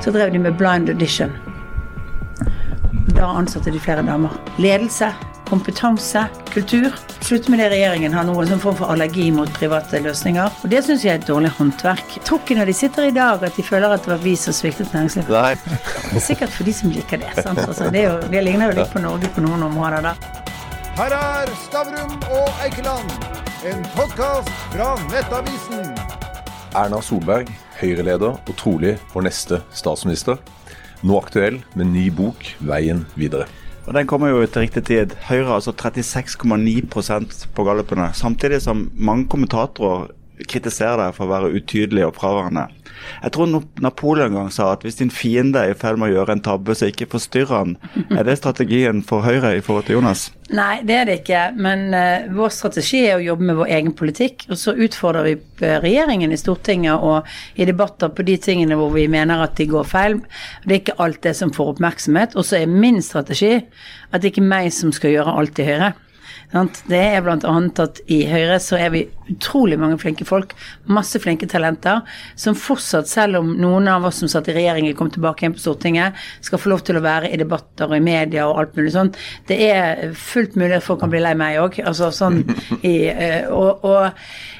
så 0.00 0.12
drev 0.14 0.32
de 0.32 0.38
med 0.42 0.56
blind 0.58 0.88
audition. 0.88 1.32
Da 3.16 3.26
ansatte 3.36 3.72
de 3.72 3.80
flere 3.80 4.02
damer. 4.06 4.32
Ledelse, 4.58 5.10
kompetanse, 5.50 6.24
kultur. 6.52 6.94
Slutt 7.20 7.48
med 7.48 7.60
det 7.60 7.68
regjeringen 7.72 8.14
har 8.14 8.24
noen 8.26 8.48
sånn 8.48 8.62
form 8.62 8.78
for 8.78 8.92
allergi 8.92 9.28
mot 9.34 9.50
private 9.58 10.00
løsninger. 10.04 10.60
Og 10.62 10.72
det 10.72 10.82
syns 10.86 11.04
jeg 11.04 11.16
er 11.16 11.20
et 11.20 11.28
dårlig 11.28 11.50
håndverk. 11.58 12.16
Tror 12.26 12.40
ikke 12.42 12.56
når 12.58 12.70
de 12.70 12.76
sitter 12.80 13.10
i 13.10 13.14
dag 13.14 13.44
at 13.46 13.58
de 13.58 13.66
føler 13.66 13.96
at 13.96 14.06
det 14.06 14.14
var 14.14 14.22
vi 14.24 14.36
som 14.38 14.56
sviktet 14.56 14.94
næringslivet. 14.94 15.30
Nei. 15.34 16.20
Sikkert 16.30 16.54
for 16.54 16.68
de 16.68 16.76
som 16.76 16.94
liker 16.94 17.22
det. 17.22 17.34
sant? 17.42 17.60
Altså, 17.66 17.90
det, 17.90 18.06
er 18.06 18.14
jo, 18.14 18.30
det 18.32 18.44
ligner 18.46 18.70
jo 18.70 18.80
litt 18.80 18.94
på 18.94 19.02
Norge 19.04 19.32
på 19.34 19.44
noen 19.44 19.66
områder 19.68 20.10
da. 20.10 20.14
Her 21.00 21.14
er 21.16 21.52
Stavrum 21.66 22.16
og 22.28 22.64
Eikeland, 22.64 23.14
en 23.70 23.86
podkast 23.94 24.50
fra 24.74 24.94
Nettavisen. 25.08 26.19
Erna 26.70 27.00
Solberg, 27.02 27.48
Høyre-leder 27.80 28.36
og 28.38 28.56
trolig 28.58 28.92
vår 29.10 29.24
neste 29.26 29.58
statsminister. 29.74 30.38
Nå 31.02 31.16
aktuell 31.18 31.58
med 31.74 31.90
ny 31.90 32.10
bok 32.14 32.46
'Veien 32.60 33.06
videre'. 33.18 33.48
Og 33.86 33.94
Den 33.94 34.06
kommer 34.06 34.28
jo 34.28 34.46
til 34.46 34.62
riktig 34.62 34.84
tid. 34.84 35.16
Høyre 35.26 35.46
har 35.46 35.54
altså 35.54 35.72
36,9% 35.72 37.46
på 37.54 37.64
gallupene. 37.64 38.10
Samtidig 38.14 38.62
som 38.62 38.90
mange 38.94 39.26
kommentatorer 39.26 40.10
kritiserer 40.46 40.96
deg 40.96 41.14
for 41.14 41.26
å 41.26 41.32
være 41.32 41.54
utydelig 41.58 42.06
og 42.06 42.14
fraværende. 42.14 42.68
Jeg 43.22 43.34
tror 43.36 43.62
Napoleon 43.82 44.30
en 44.30 44.38
gang 44.38 44.50
sa 44.54 44.70
at 44.74 44.84
hvis 44.86 45.00
din 45.00 45.12
fiende 45.12 45.62
er 45.62 45.74
i 45.74 45.78
ferd 45.78 46.00
med 46.00 46.10
å 46.10 46.20
gjøre 46.20 46.36
en 46.36 46.44
tabbe, 46.44 46.74
så 46.76 46.90
ikke 46.90 47.08
forstyrr 47.12 47.52
han. 47.54 47.76
Er 48.10 48.26
det 48.26 48.38
strategien 48.40 49.02
for 49.06 49.24
Høyre 49.26 49.56
i 49.56 49.62
forhold 49.64 49.88
til 49.88 49.98
Jonas? 49.98 50.28
Nei, 50.50 50.80
det 50.82 50.96
er 50.96 51.06
det 51.06 51.16
ikke. 51.20 51.42
Men 51.62 51.94
uh, 51.94 52.26
vår 52.34 52.50
strategi 52.54 53.04
er 53.06 53.18
å 53.18 53.24
jobbe 53.24 53.46
med 53.50 53.58
vår 53.60 53.72
egen 53.76 53.94
politikk. 53.96 54.48
Og 54.50 54.58
så 54.58 54.74
utfordrer 54.74 55.28
vi 55.28 55.34
eh, 55.62 55.76
regjeringen 55.82 56.34
i 56.34 56.38
Stortinget 56.40 57.06
og 57.06 57.28
i 57.54 57.68
debatter 57.68 58.10
på 58.14 58.26
de 58.26 58.36
tingene 58.42 58.78
hvor 58.78 58.90
vi 58.94 59.06
mener 59.10 59.44
at 59.44 59.54
de 59.60 59.68
går 59.70 59.86
feil. 59.86 60.18
Det 60.64 60.74
er 60.74 60.82
ikke 60.82 61.00
alt 61.04 61.22
det 61.26 61.36
som 61.38 61.54
får 61.54 61.76
oppmerksomhet. 61.76 62.34
Og 62.34 62.46
så 62.48 62.60
er 62.60 62.70
min 62.72 62.98
strategi 63.04 63.56
at 64.10 64.22
det 64.22 64.32
ikke 64.32 64.42
er 64.42 64.52
meg 64.56 64.72
som 64.74 64.94
skal 64.94 65.14
gjøre 65.14 65.38
alt 65.38 65.62
i 65.62 65.68
Høyre. 65.70 65.92
Det 66.90 66.98
er 66.98 67.22
bl.a. 67.22 67.56
at 67.84 68.00
i 68.10 68.24
Høyre 68.26 68.58
så 68.62 68.78
er 68.80 68.90
vi 68.94 69.04
utrolig 69.30 69.78
mange 69.78 69.98
flinke 70.02 70.26
folk, 70.26 70.54
masse 70.90 71.18
flinke 71.22 71.46
talenter, 71.50 72.02
som 72.38 72.56
fortsatt, 72.58 73.08
selv 73.08 73.40
om 73.40 73.52
noen 73.60 73.86
av 73.90 74.08
oss 74.08 74.20
som 74.22 74.30
satt 74.30 74.50
i 74.50 74.56
regjering 74.56 74.88
kom 74.98 75.12
tilbake 75.14 75.44
igjen 75.44 75.54
på 75.54 75.62
Stortinget, 75.62 76.18
skal 76.42 76.60
få 76.60 76.72
lov 76.72 76.82
til 76.86 76.98
å 76.98 77.04
være 77.04 77.30
i 77.30 77.38
debatter 77.40 77.86
og 77.86 77.96
i 77.96 78.02
media 78.04 78.48
og 78.48 78.58
alt 78.62 78.78
mulig 78.78 78.94
sånt. 78.96 79.18
Det 79.46 79.60
er 79.68 80.10
fullt 80.18 80.58
mulig 80.58 80.80
at 80.80 80.86
folk 80.86 81.02
kan 81.04 81.12
bli 81.12 81.22
lei 81.22 81.36
meg 81.38 81.60
òg. 81.62 81.78
Altså 81.86 82.10
sånn 82.14 82.42
i 82.82 82.96
eh, 83.12 83.46
og, 83.46 83.86
og 83.86 84.02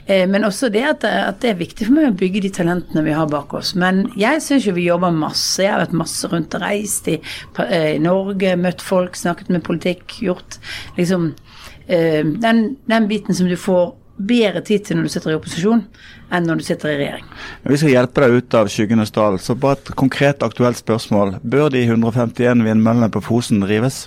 eh, 0.07 0.27
men 0.31 0.47
også 0.47 0.71
det 0.73 0.87
at, 0.87 1.07
at, 1.11 1.41
det 1.43 1.55
er 1.55 1.61
viktig 1.61 1.89
for 1.89 1.97
meg 1.99 2.13
å 2.13 2.19
bygge 2.23 2.45
de 2.47 2.53
talentene 2.61 3.05
vi 3.07 3.17
har 3.17 3.31
bak 3.33 3.55
oss. 3.59 3.75
Men 3.79 4.05
jeg 4.21 4.45
syns 4.47 4.69
jo 4.69 4.77
vi 4.79 4.87
jobber 4.87 5.15
masse. 5.15 5.59
Jeg 5.65 5.75
har 5.75 5.83
vært 5.83 5.99
masse 6.05 6.31
rundt 6.31 6.55
og 6.55 6.63
reist 6.63 7.11
i, 7.11 7.19
eh, 7.67 7.95
i 7.97 8.03
Norge, 8.03 8.55
møtt 8.61 8.85
folk, 8.85 9.19
snakket 9.19 9.51
med 9.51 9.67
politikk, 9.67 10.21
gjort 10.23 10.61
liksom 10.99 11.33
Eh, 11.33 11.60
den, 11.91 12.61
den 12.87 13.09
biten 13.11 13.35
som 13.35 13.49
du 13.51 13.57
får 13.59 13.97
bedre 14.21 14.61
tid 14.63 14.85
til 14.85 14.99
når 14.99 15.09
du 15.09 15.13
sitter 15.15 15.33
i 15.33 15.39
opposisjon, 15.39 15.85
enn 16.31 16.47
når 16.47 16.61
du 16.61 16.65
sitter 16.67 16.93
i 16.93 16.97
regjering. 17.01 17.27
Vi 17.67 17.79
skal 17.81 17.93
hjelpe 17.95 18.25
deg 18.25 18.37
ut 18.39 18.57
av 18.59 18.71
skyggenes 18.73 19.13
dal. 19.15 19.39
Så 19.43 19.57
bare 19.59 19.79
et 19.79 19.93
konkret 19.99 20.45
aktuelt 20.47 20.79
spørsmål. 20.81 21.37
Bør 21.43 21.71
de 21.75 21.83
151 21.87 22.65
vindmøllene 22.67 23.11
på 23.13 23.23
Fosen 23.25 23.65
rives? 23.67 24.03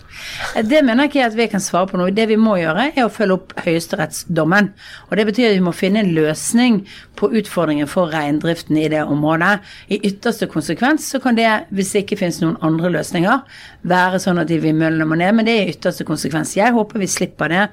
Det 0.56 0.84
mener 0.86 1.06
jeg 1.06 1.14
ikke 1.14 1.28
at 1.28 1.38
vi 1.38 1.50
kan 1.52 1.64
svare 1.64 1.92
på 1.92 2.00
nå. 2.00 2.10
Det 2.16 2.28
vi 2.32 2.40
må 2.40 2.58
gjøre, 2.62 2.90
er 2.94 3.08
å 3.08 3.14
følge 3.14 3.40
opp 3.40 3.56
høyesterettsdommen. 3.66 4.72
Og 5.10 5.18
det 5.20 5.28
betyr 5.30 5.52
at 5.52 5.58
vi 5.58 5.66
må 5.66 5.76
finne 5.76 6.04
en 6.04 6.14
løsning 6.16 6.84
på 7.20 7.30
utfordringen 7.40 7.88
for 7.90 8.12
reindriften 8.14 8.78
i 8.80 8.88
det 8.92 9.04
området. 9.04 9.60
I 9.94 10.00
ytterste 10.10 10.48
konsekvens 10.52 11.06
så 11.14 11.22
kan 11.24 11.38
det, 11.38 11.50
hvis 11.76 11.94
det 11.94 12.06
ikke 12.06 12.20
finnes 12.24 12.40
noen 12.42 12.58
andre 12.66 12.92
løsninger, 12.96 13.44
være 13.88 14.22
sånn 14.24 14.42
at 14.42 14.50
de 14.50 14.60
vindmøllene 14.64 15.08
må 15.08 15.18
ned. 15.20 15.36
Men 15.38 15.48
det 15.48 15.58
er 15.58 15.68
i 15.68 15.76
ytterste 15.76 16.08
konsekvens. 16.08 16.56
Jeg 16.58 16.74
håper 16.76 17.02
vi 17.02 17.10
slipper 17.12 17.52
det. 17.52 17.68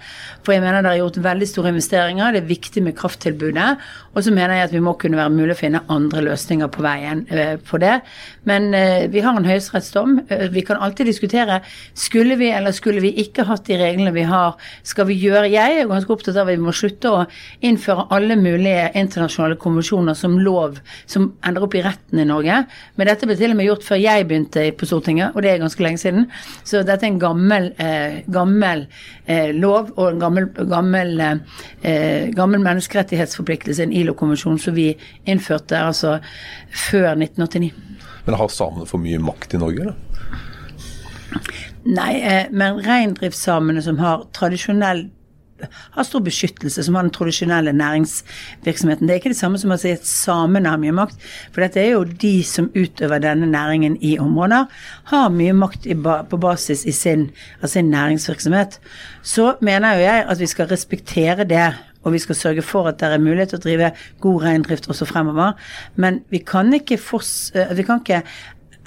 For 0.45 0.55
jeg 0.55 0.65
mener 0.65 0.85
det 0.85 0.93
er 0.95 1.03
gjort 1.03 1.21
veldig 1.25 1.49
store 1.49 1.73
investeringer. 1.75 2.35
Det 2.35 2.43
er 2.43 2.51
viktig 2.51 2.85
med 2.85 2.97
krafttilbudet. 2.99 3.71
Og 4.15 4.25
så 4.27 4.35
mener 4.41 4.57
jeg 4.57 4.69
at 4.69 4.75
vi 4.75 4.83
må 4.85 4.95
kunne 5.01 5.19
være 5.21 5.33
mulig 5.35 5.55
å 5.55 5.59
finne 5.59 5.83
andre 5.93 6.23
løsninger 6.25 6.71
på 6.73 6.85
veien 6.85 7.25
uh, 7.31 7.57
på 7.67 7.81
det. 7.83 8.01
Men 8.49 8.71
uh, 8.75 9.07
vi 9.13 9.23
har 9.25 9.37
en 9.37 9.49
høyesterettsdom. 9.49 10.17
Uh, 10.31 10.47
vi 10.55 10.65
kan 10.67 10.81
alltid 10.81 11.11
diskutere 11.11 11.61
skulle 11.93 12.39
vi 12.41 12.51
eller 12.55 12.75
skulle 12.77 13.03
vi 13.05 13.13
ikke 13.25 13.47
hatt 13.49 13.67
de 13.69 13.79
reglene 13.81 14.15
vi 14.17 14.25
har. 14.29 14.57
Skal 14.87 15.09
vi 15.11 15.19
gjøre 15.21 15.51
Jeg 15.51 15.81
er 15.81 15.91
ganske 15.91 16.15
opptatt 16.15 16.39
av 16.39 16.49
at 16.49 16.57
vi 16.57 16.65
må 16.65 16.75
slutte 16.77 17.13
å 17.13 17.25
innføre 17.67 18.09
alle 18.15 18.39
mulige 18.41 18.91
internasjonale 18.99 19.59
konvensjoner 19.61 20.17
som 20.19 20.39
lov 20.41 20.81
som 21.11 21.31
ender 21.47 21.67
opp 21.67 21.77
i 21.77 21.85
retten 21.85 22.23
i 22.23 22.29
Norge. 22.29 22.63
Men 22.97 23.11
dette 23.11 23.29
ble 23.29 23.37
til 23.39 23.55
og 23.55 23.61
med 23.61 23.69
gjort 23.69 23.87
før 23.87 24.01
jeg 24.01 24.29
begynte 24.29 24.67
på 24.77 24.89
Stortinget, 24.89 25.35
og 25.35 25.45
det 25.45 25.53
er 25.53 25.63
ganske 25.63 25.85
lenge 25.85 26.01
siden. 26.03 26.29
Så 26.65 26.83
dette 26.87 27.07
er 27.07 27.11
en 27.11 27.21
gammel, 27.21 27.71
gammel 28.31 28.87
lov 29.57 29.91
og 29.97 30.07
en 30.13 30.23
gammel, 30.23 30.49
gammel, 30.71 31.13
gammel 32.37 32.65
menneskerettighetsforpliktelse, 32.65 33.85
en 33.87 33.95
ILO-konvensjon 33.97 34.30
som 34.39 34.59
vi 34.75 34.93
innførte 35.25 35.79
altså 35.79 36.19
før 36.71 37.13
1989. 37.17 37.73
Men 38.27 38.39
har 38.39 38.53
samene 38.53 38.87
for 38.87 39.03
mye 39.03 39.21
makt 39.23 39.57
i 39.57 39.63
Norge, 39.63 39.87
eller? 39.87 39.95
Nei, 41.87 42.13
eh, 42.21 42.51
men 42.53 42.83
reindriftssamene 42.85 43.83
som 43.83 43.99
har 44.03 44.27
tradisjonell 44.37 45.09
har 45.69 46.05
stor 46.05 46.23
beskyttelse, 46.25 46.85
som 46.85 46.95
har 46.97 47.05
den 47.05 47.13
tradisjonelle 47.15 47.73
næringsvirksomheten. 47.77 49.07
Det 49.07 49.15
er 49.15 49.21
ikke 49.21 49.33
det 49.35 49.41
samme 49.41 49.59
som 49.61 49.75
å 49.75 49.79
si 49.81 49.93
at 49.95 50.07
samene 50.09 50.73
har 50.73 50.81
mye 50.81 50.95
makt, 50.97 51.21
for 51.53 51.65
dette 51.65 51.83
er 51.83 51.93
jo 51.93 52.05
de 52.05 52.33
som 52.47 52.71
utøver 52.75 53.23
denne 53.23 53.51
næringen 53.51 53.99
i 54.01 54.17
områder, 54.23 54.71
har 55.13 55.35
mye 55.35 55.57
makt 55.57 55.89
på 56.31 56.41
basis 56.41 56.87
i 56.89 56.95
sin, 56.97 57.29
av 57.63 57.73
sin 57.73 57.91
næringsvirksomhet. 57.93 58.81
Så 59.23 59.55
mener 59.61 59.99
jo 59.99 60.07
jeg 60.07 60.27
at 60.33 60.41
vi 60.41 60.51
skal 60.51 60.71
respektere 60.71 61.49
det 61.49 61.69
og 62.03 62.15
vi 62.15 62.23
skal 62.23 62.39
sørge 62.39 62.65
for 62.65 62.89
at 62.89 63.01
det 63.01 63.11
er 63.11 63.23
mulighet 63.23 63.53
til 63.55 63.61
å 63.61 63.65
drive 63.67 63.91
god 64.25 64.43
reindrift 64.45 64.89
også 64.91 65.09
fremover. 65.09 65.59
Men 66.01 66.23
vi 66.33 66.43
kan 66.45 66.73
ikke, 66.75 66.99
fors, 67.01 67.51
eh, 67.55 67.77
vi 67.77 67.85
kan 67.87 68.01
ikke 68.01 68.23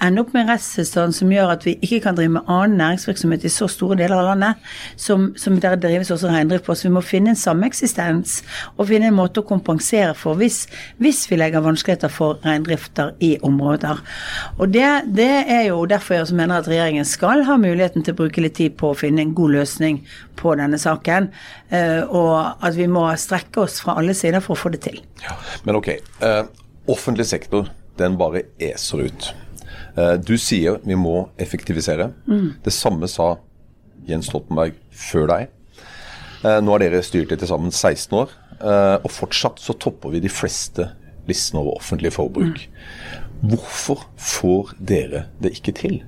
ende 0.03 0.23
opp 0.23 0.33
med 0.35 0.43
en 0.43 0.51
rettstilstand 0.53 1.15
som 1.15 1.31
gjør 1.31 1.53
at 1.55 1.65
vi 1.67 1.75
ikke 1.85 2.01
kan 2.05 2.17
drive 2.17 2.35
med 2.35 2.49
annen 2.51 2.77
næringsvirksomhet 2.81 3.45
i 3.47 3.51
så 3.53 3.67
store 3.71 3.97
deler 3.99 4.19
av 4.19 4.29
landet, 4.31 4.71
som, 4.99 5.29
som 5.39 5.59
der 5.63 5.77
drives 5.81 6.11
også 6.13 6.31
reindrift 6.31 6.67
på. 6.67 6.75
Så 6.75 6.87
vi 6.87 6.93
må 6.95 7.03
finne 7.05 7.33
en 7.33 7.39
sameksistens 7.39 8.39
og 8.77 8.87
finne 8.91 9.09
en 9.11 9.17
måte 9.17 9.41
å 9.41 9.47
kompensere 9.47 10.13
for 10.17 10.39
hvis, 10.39 10.63
hvis 11.03 11.23
vi 11.31 11.39
legger 11.39 11.63
vanskeligheter 11.65 12.11
for 12.13 12.41
reindrifter 12.45 13.13
i 13.23 13.35
områder. 13.43 14.01
Og 14.57 14.73
det, 14.73 14.87
det 15.15 15.31
er 15.43 15.67
jo 15.69 15.83
derfor 15.89 16.17
jeg 16.17 16.27
også 16.27 16.39
mener 16.39 16.59
at 16.59 16.69
regjeringen 16.71 17.07
skal 17.07 17.45
ha 17.47 17.57
muligheten 17.59 18.03
til 18.03 18.15
å 18.15 18.21
bruke 18.23 18.43
litt 18.43 18.57
tid 18.59 18.77
på 18.79 18.91
å 18.91 18.97
finne 18.97 19.23
en 19.23 19.35
god 19.37 19.57
løsning 19.57 20.01
på 20.39 20.55
denne 20.59 20.79
saken, 20.81 21.29
eh, 21.71 22.01
og 22.03 22.65
at 22.65 22.75
vi 22.77 22.89
må 22.91 23.05
strekke 23.19 23.63
oss 23.63 23.79
fra 23.83 23.97
alle 24.01 24.15
sider 24.17 24.43
for 24.43 24.57
å 24.57 24.63
få 24.63 24.73
det 24.73 24.83
til. 24.87 24.99
Ja, 25.23 25.37
men 25.67 25.77
ok, 25.79 25.93
uh, 26.23 26.43
offentlig 26.91 27.27
sektor 27.29 27.69
den 27.99 28.17
bare 28.17 28.47
eser 28.61 29.05
ut. 29.07 29.33
Eh, 29.95 30.13
du 30.17 30.35
sier 30.41 30.79
vi 30.83 30.97
må 30.97 31.27
effektivisere. 31.41 32.11
Mm. 32.27 32.53
Det 32.65 32.73
samme 32.73 33.09
sa 33.11 33.35
Jens 34.07 34.29
Stoltenberg 34.31 34.77
før 34.89 35.29
deg. 35.31 35.51
Eh, 36.43 36.59
nå 36.59 36.73
har 36.73 36.83
dere 36.83 37.03
styrt 37.05 37.31
i 37.31 37.39
til 37.39 37.49
sammen 37.49 37.71
16 37.71 38.17
år, 38.19 38.33
eh, 38.59 38.97
og 38.99 39.11
fortsatt 39.13 39.61
så 39.63 39.77
topper 39.79 40.15
vi 40.15 40.23
de 40.23 40.31
fleste 40.31 40.89
listene 41.29 41.61
over 41.61 41.77
offentlig 41.79 42.11
forbruk. 42.17 42.65
Mm. 42.65 43.53
Hvorfor 43.53 44.05
får 44.19 44.73
dere 44.79 45.25
det 45.43 45.53
ikke 45.57 45.75
til? 45.75 46.01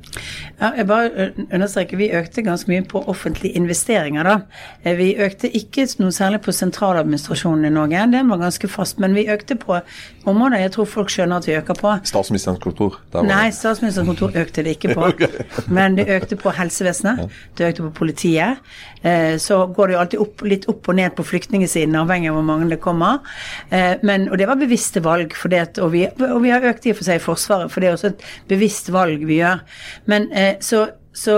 Ja, 0.59 0.71
jeg 0.77 0.87
bare 0.87 1.31
understreker, 1.51 1.97
Vi 1.97 2.11
økte 2.11 2.41
ganske 2.41 2.71
mye 2.71 2.83
på 2.87 3.03
offentlige 3.07 3.55
investeringer. 3.55 4.23
da. 4.23 4.39
Eh, 4.83 4.97
vi 4.97 5.15
økte 5.15 5.49
ikke 5.49 5.87
noe 5.99 6.11
særlig 6.11 6.41
på 6.41 6.51
sentraladministrasjonen 6.51 7.65
i 7.65 7.69
Norge, 7.69 8.11
den 8.11 8.29
var 8.29 8.37
ganske 8.37 8.67
fast. 8.67 8.99
Men 8.99 9.13
vi 9.13 9.27
økte 9.27 9.55
på 9.55 9.81
områder 10.25 10.59
jeg 10.59 10.71
tror 10.71 10.85
folk 10.85 11.09
skjønner 11.13 11.41
at 11.41 11.47
vi 11.47 11.55
øker 11.57 11.77
på. 11.77 11.93
Statsministerens 12.03 12.59
kontor? 12.63 12.99
Nei, 13.25 13.49
statsministerens 13.51 14.07
kontor 14.07 14.35
økte 14.35 14.63
det 14.65 14.75
ikke 14.77 14.95
på. 14.95 15.07
okay. 15.11 15.45
Men 15.67 15.97
det 15.99 16.07
økte 16.09 16.37
på 16.39 16.53
helsevesenet, 16.55 17.29
det 17.57 17.69
økte 17.71 17.85
på 17.87 17.93
politiet. 18.01 18.61
Eh, 19.05 19.37
så 19.41 19.59
går 19.67 19.87
det 19.87 19.95
jo 19.95 19.99
alltid 20.01 20.23
opp, 20.23 20.45
litt 20.49 20.67
opp 20.71 20.89
og 20.89 20.97
ned 20.97 21.13
på 21.17 21.25
flyktningesiden, 21.27 21.95
avhengig 21.99 22.31
av 22.31 22.39
hvor 22.39 22.47
mange 22.47 22.69
det 22.71 22.79
kommer. 22.81 23.21
Eh, 23.69 24.01
men, 24.05 24.29
og 24.31 24.39
det 24.41 24.49
var 24.49 24.59
bevisste 24.59 25.03
valg, 25.05 25.35
det, 25.51 25.63
og, 25.77 25.91
vi, 25.93 26.05
og 26.09 26.39
vi 26.43 26.53
har 26.53 26.65
økt 26.65 26.87
i 26.87 26.93
og 26.93 26.99
for 26.99 27.09
seg 27.09 27.21
Forsvaret, 27.25 27.71
for 27.71 27.81
det 27.81 27.89
er 27.89 27.97
også 27.97 28.11
et 28.13 28.25
bevisst 28.49 28.89
valg 28.93 29.21
vi 29.25 29.39
gjør. 29.39 29.61
Men 30.09 30.27
så, 30.59 30.87
så 31.15 31.35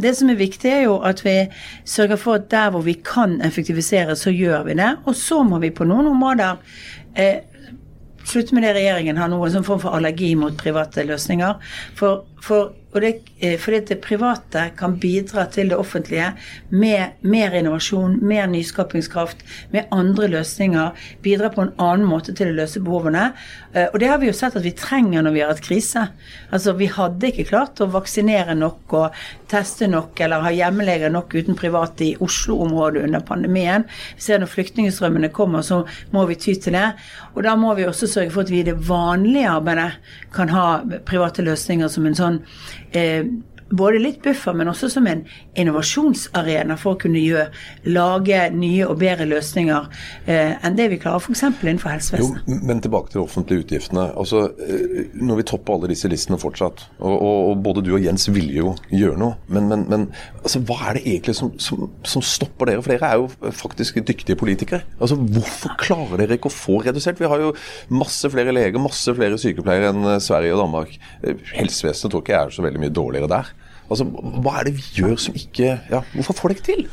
det 0.00 0.14
som 0.16 0.30
er 0.32 0.38
viktig, 0.40 0.70
er 0.70 0.82
jo 0.86 0.96
at 1.06 1.22
vi 1.24 1.36
sørger 1.84 2.18
for 2.20 2.40
at 2.40 2.50
der 2.50 2.70
hvor 2.70 2.84
vi 2.86 2.96
kan 3.04 3.40
effektivisere, 3.46 4.16
så 4.16 4.30
gjør 4.30 4.64
vi 4.68 4.74
det. 4.80 4.90
Og 5.04 5.14
så 5.16 5.42
må 5.42 5.60
vi 5.62 5.70
på 5.70 5.84
noen 5.84 6.08
områder 6.10 6.56
eh, 7.18 7.42
slutte 8.24 8.54
med 8.54 8.64
det 8.64 8.74
regjeringen 8.76 9.18
har 9.18 9.30
noen 9.32 9.52
sånn 9.52 9.66
form 9.66 9.80
for 9.82 9.96
allergi 9.96 10.32
mot 10.38 10.56
private 10.60 11.04
løsninger. 11.08 11.72
For, 11.98 12.24
for 12.40 13.00
det, 13.00 13.20
eh, 13.38 13.58
fordi 13.58 13.80
det 13.80 14.00
private 14.02 14.70
kan 14.76 14.96
bidra 14.98 15.44
til 15.46 15.68
det 15.68 15.76
offentlige 15.78 16.32
med 16.68 17.20
mer 17.20 17.54
innovasjon, 17.54 18.18
mer 18.26 18.46
nyskapingskraft, 18.46 19.36
med 19.70 19.84
andre 19.90 20.26
løsninger. 20.28 20.90
Bidra 21.22 21.48
på 21.48 21.62
en 21.62 21.72
annen 21.78 22.06
måte 22.06 22.34
til 22.34 22.50
å 22.50 22.56
løse 22.56 22.82
behovene. 22.82 23.32
Eh, 23.74 23.86
og 23.92 24.00
det 24.00 24.08
har 24.08 24.18
vi 24.18 24.26
jo 24.26 24.32
sett 24.32 24.56
at 24.56 24.64
vi 24.64 24.72
trenger 24.72 25.22
når 25.22 25.32
vi 25.32 25.40
har 25.40 25.52
hatt 25.52 25.62
krise. 25.62 26.08
Altså 26.50 26.74
vi 26.76 26.86
hadde 26.90 27.30
ikke 27.30 27.48
klart 27.52 27.80
å 27.80 27.90
vaksinere 27.90 28.56
nok 28.58 28.94
og 28.98 29.20
teste 29.50 29.86
nok 29.86 30.18
eller 30.20 30.42
ha 30.42 30.50
hjemmeleger 30.50 31.12
nok 31.12 31.34
uten 31.34 31.54
private 31.54 32.04
i 32.08 32.16
Oslo-området 32.18 33.04
under 33.04 33.20
pandemien. 33.20 33.86
Vi 34.16 34.26
ser 34.26 34.42
når 34.42 34.50
flyktningstrømmene 34.50 35.30
kommer, 35.34 35.62
så 35.62 35.84
må 36.10 36.26
vi 36.26 36.34
ty 36.34 36.54
til 36.54 36.74
det. 36.74 36.88
Og 37.34 37.44
da 37.46 37.54
må 37.54 37.74
vi 37.78 37.86
også 37.86 38.10
sørge 38.10 38.34
for 38.34 38.42
at 38.42 38.50
vi 38.50 38.64
i 38.64 38.66
det 38.66 38.78
vanlige 38.88 39.50
arbeidet 39.50 39.92
kan 40.34 40.50
ha 40.50 40.82
private 41.06 41.42
løsninger 41.46 41.90
som 41.90 42.06
en 42.06 42.18
sånn 42.18 42.29
eh, 42.92 43.24
både 43.70 44.00
litt 44.02 44.20
buffer, 44.24 44.54
men 44.56 44.70
også 44.70 44.90
som 44.90 45.06
en 45.10 45.22
innovasjonsarena 45.58 46.76
for 46.80 46.96
å 46.96 47.00
kunne 47.00 47.20
gjøre, 47.22 47.50
lage 47.90 48.42
nye 48.54 48.86
og 48.88 48.98
bedre 49.00 49.26
løsninger 49.30 49.86
eh, 50.26 50.56
enn 50.66 50.78
det 50.78 50.88
vi 50.92 50.98
klarer 51.02 51.22
f.eks. 51.22 51.44
innenfor 51.62 51.94
helsevesenet. 51.94 52.48
Jo, 52.50 52.58
men 52.66 52.82
tilbake 52.82 53.12
til 53.12 53.20
de 53.20 53.24
offentlige 53.24 53.64
utgiftene. 53.64 54.08
Altså, 54.18 54.48
eh, 54.66 55.12
når 55.14 55.40
vi 55.40 55.46
topper 55.52 55.76
alle 55.76 55.92
disse 55.92 56.10
listene 56.10 56.40
fortsatt, 56.40 56.86
og, 56.98 57.14
og, 57.14 57.38
og 57.52 57.62
både 57.64 57.84
du 57.86 57.92
og 57.96 58.04
Jens 58.04 58.26
ville 58.32 58.56
jo 58.58 58.74
gjøre 58.90 59.20
noe, 59.20 59.38
men, 59.52 59.70
men, 59.70 59.86
men 59.90 60.08
altså, 60.42 60.62
hva 60.66 60.80
er 60.90 60.98
det 60.98 61.04
egentlig 61.06 61.36
som, 61.38 61.54
som, 61.62 61.86
som, 62.02 62.24
stopper 62.24 62.72
dere? 62.72 62.84
For 62.84 62.94
dere 62.94 63.12
er 63.12 63.22
jo 63.22 63.54
faktisk 63.62 64.02
dyktige 64.02 64.38
politikere. 64.40 64.82
Altså, 64.98 65.18
Hvorfor 65.20 65.76
klarer 65.80 66.24
dere 66.24 66.38
ikke 66.38 66.50
å 66.50 66.54
få 66.54 66.80
redusert? 66.84 67.20
Vi 67.20 67.30
har 67.30 67.42
jo 67.42 67.54
masse 67.92 68.28
flere 68.32 68.54
leger, 68.54 68.82
masse 68.82 69.14
flere 69.16 69.38
sykepleiere 69.40 69.92
enn 69.92 70.20
Sverige 70.22 70.56
og 70.56 70.64
Danmark. 70.64 70.96
Eh, 71.22 71.38
helsevesenet 71.54 72.12
tror 72.12 72.24
ikke 72.24 72.36
jeg 72.36 72.48
er 72.48 72.56
så 72.58 72.66
veldig 72.66 72.82
mye 72.82 72.94
dårligere 72.94 73.30
der. 73.30 73.50
Altså, 73.90 74.06
Hva 74.06 74.60
er 74.60 74.68
det 74.68 74.76
vi 74.76 74.84
gjør 75.00 75.16
som 75.18 75.34
ikke 75.34 75.74
ja, 75.90 76.02
Hvorfor 76.14 76.36
får 76.38 76.52
det 76.52 76.56
ikke 76.56 76.68
til? 76.72 76.84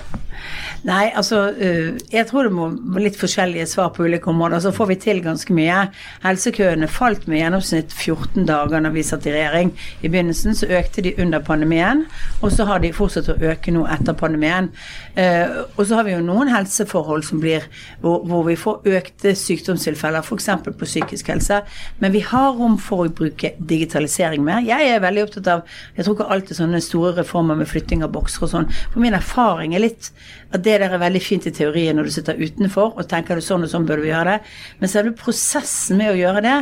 Nei, 0.83 1.11
altså 1.15 1.53
øh, 1.57 1.99
Jeg 2.13 2.27
tror 2.27 2.44
det 2.44 2.51
må 2.53 2.67
litt 2.97 3.17
forskjellige 3.19 3.65
svar 3.69 3.89
på 3.95 4.03
ulike 4.03 4.29
områder. 4.31 4.59
Så 4.59 4.71
får 4.71 4.85
vi 4.91 4.95
til 5.01 5.21
ganske 5.23 5.53
mye. 5.53 5.88
Helsekøene 6.23 6.88
falt 6.91 7.27
med 7.27 7.41
gjennomsnitt 7.41 7.94
14 7.94 8.45
dager 8.47 8.83
når 8.83 8.95
vi 8.95 9.03
satt 9.05 9.25
i 9.27 9.33
regjering. 9.33 9.73
I 10.01 10.11
begynnelsen 10.11 10.55
så 10.57 10.69
økte 10.79 11.03
de 11.05 11.13
under 11.21 11.44
pandemien, 11.44 12.05
og 12.41 12.51
så 12.53 12.65
har 12.69 12.81
de 12.83 12.94
fortsatt 12.94 13.29
å 13.33 13.38
øke 13.51 13.73
nå 13.73 13.85
etter 13.91 14.17
pandemien. 14.17 14.69
Uh, 15.17 15.65
og 15.75 15.85
så 15.88 15.97
har 15.97 16.07
vi 16.07 16.13
jo 16.13 16.23
noen 16.25 16.51
helseforhold 16.53 17.25
som 17.25 17.41
blir 17.41 17.65
hvor, 18.01 18.23
hvor 18.29 18.45
vi 18.47 18.57
får 18.59 18.88
økte 18.97 19.33
sykdomstilfeller, 19.38 20.25
f.eks. 20.25 20.50
på 20.65 20.85
psykisk 20.85 21.31
helse. 21.33 21.61
Men 22.00 22.13
vi 22.15 22.23
har 22.25 22.53
rom 22.57 22.77
for 22.81 23.05
å 23.05 23.13
bruke 23.21 23.53
digitalisering 23.57 24.45
mer. 24.45 24.63
Jeg 24.65 24.93
er 24.93 25.03
veldig 25.03 25.27
opptatt 25.27 25.51
av 25.53 25.77
Jeg 25.97 26.05
tror 26.05 26.17
ikke 26.17 26.31
alltid 26.33 26.61
sånne 26.61 26.81
store 26.88 27.13
reformer 27.19 27.60
med 27.60 27.69
flytting 27.69 28.04
av 28.06 28.13
bokser 28.16 28.48
og 28.48 28.54
sånn. 28.54 28.69
For 28.94 29.04
min 29.04 29.18
erfaring 29.18 29.75
er 29.75 29.84
litt 29.84 30.10
at 30.51 30.63
det 30.63 30.80
der 30.81 30.95
er 30.95 31.04
veldig 31.04 31.24
fint 31.24 31.48
i 31.50 31.54
teorien 31.56 32.00
når 32.00 32.07
du 32.07 32.16
sitter 32.16 32.39
utenfor 32.39 32.95
og 32.95 33.12
tenker 33.12 33.38
du 33.38 33.45
sånn 33.45 33.68
og 33.68 33.72
sånn 33.72 33.88
bør 33.88 34.01
du 34.01 34.10
gjøre 34.10 34.38
det. 34.38 34.56
Men 34.80 34.94
selve 34.94 35.16
prosessen 35.19 36.00
med 36.01 36.13
å 36.13 36.19
gjøre 36.19 36.44
det 36.45 36.57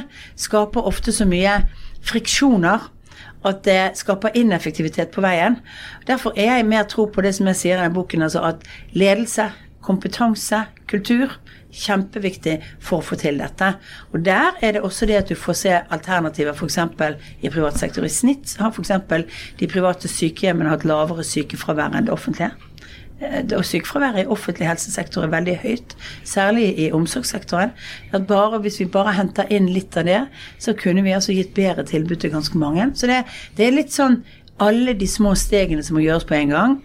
skaper 0.48 0.89
ofte 0.92 1.13
så 1.16 1.27
mye 1.30 1.62
friksjoner 2.06 2.92
at 3.45 3.62
det 3.66 3.81
skaper 4.00 4.33
ineffektivitet 4.38 5.12
på 5.13 5.22
veien. 5.25 5.60
Derfor 6.07 6.33
er 6.38 6.57
jeg 6.57 6.69
mer 6.69 6.88
tro 6.89 7.06
på 7.06 7.22
det 7.25 7.36
som 7.38 7.50
jeg 7.51 7.60
sier 7.60 7.83
i 7.83 7.92
boken, 7.94 8.25
altså 8.25 8.42
at 8.48 8.66
ledelse, 8.98 9.51
kompetanse, 9.86 10.63
kultur 10.89 11.30
kjempeviktig 11.75 12.57
for 12.80 13.01
å 13.01 13.06
få 13.06 13.18
til 13.19 13.42
dette. 13.42 13.74
Og 14.13 14.24
der 14.25 14.56
er 14.62 14.77
det 14.77 14.83
også 14.86 15.07
det 15.10 15.19
at 15.22 15.31
du 15.31 15.36
får 15.39 15.60
se 15.62 15.74
alternativer 15.80 16.56
f.eks. 16.56 16.80
i 17.42 17.51
privat 17.51 17.80
sektor. 17.80 18.06
I 18.06 18.13
snitt 18.13 18.56
har 18.62 18.72
f.eks. 18.72 18.94
de 19.60 19.72
private 19.72 20.12
sykehjemmene 20.12 20.72
hatt 20.72 20.88
lavere 20.88 21.25
sykefravær 21.25 21.95
enn 21.95 22.07
det 22.07 22.16
offentlige. 22.16 22.54
Eh, 23.22 23.44
og 23.56 23.63
sykefraværet 23.66 24.25
i 24.25 24.31
offentlig 24.31 24.68
helsesektor 24.68 25.24
er 25.24 25.31
veldig 25.31 25.56
høyt, 25.62 25.95
særlig 26.27 26.68
i 26.83 26.89
omsorgssektoren. 26.95 27.72
At 28.12 28.27
bare, 28.27 28.60
hvis 28.60 28.80
vi 28.81 28.89
bare 28.92 29.16
henter 29.16 29.51
inn 29.54 29.69
litt 29.72 29.95
av 29.98 30.07
det, 30.10 30.24
så 30.60 30.75
kunne 30.75 31.04
vi 31.06 31.16
altså 31.16 31.36
gitt 31.36 31.54
bedre 31.56 31.86
tilbud 31.88 32.19
til 32.19 32.33
ganske 32.36 32.60
mange. 32.60 32.92
Så 32.95 33.07
det, 33.07 33.24
det 33.56 33.68
er 33.68 33.77
litt 33.77 33.95
sånn 33.95 34.24
alle 34.60 34.95
de 34.95 35.07
små 35.07 35.33
stegene 35.36 35.83
som 35.83 35.98
må 35.98 36.04
gjøres 36.04 36.27
på 36.27 36.36
en 36.38 36.54
gang. 36.56 36.75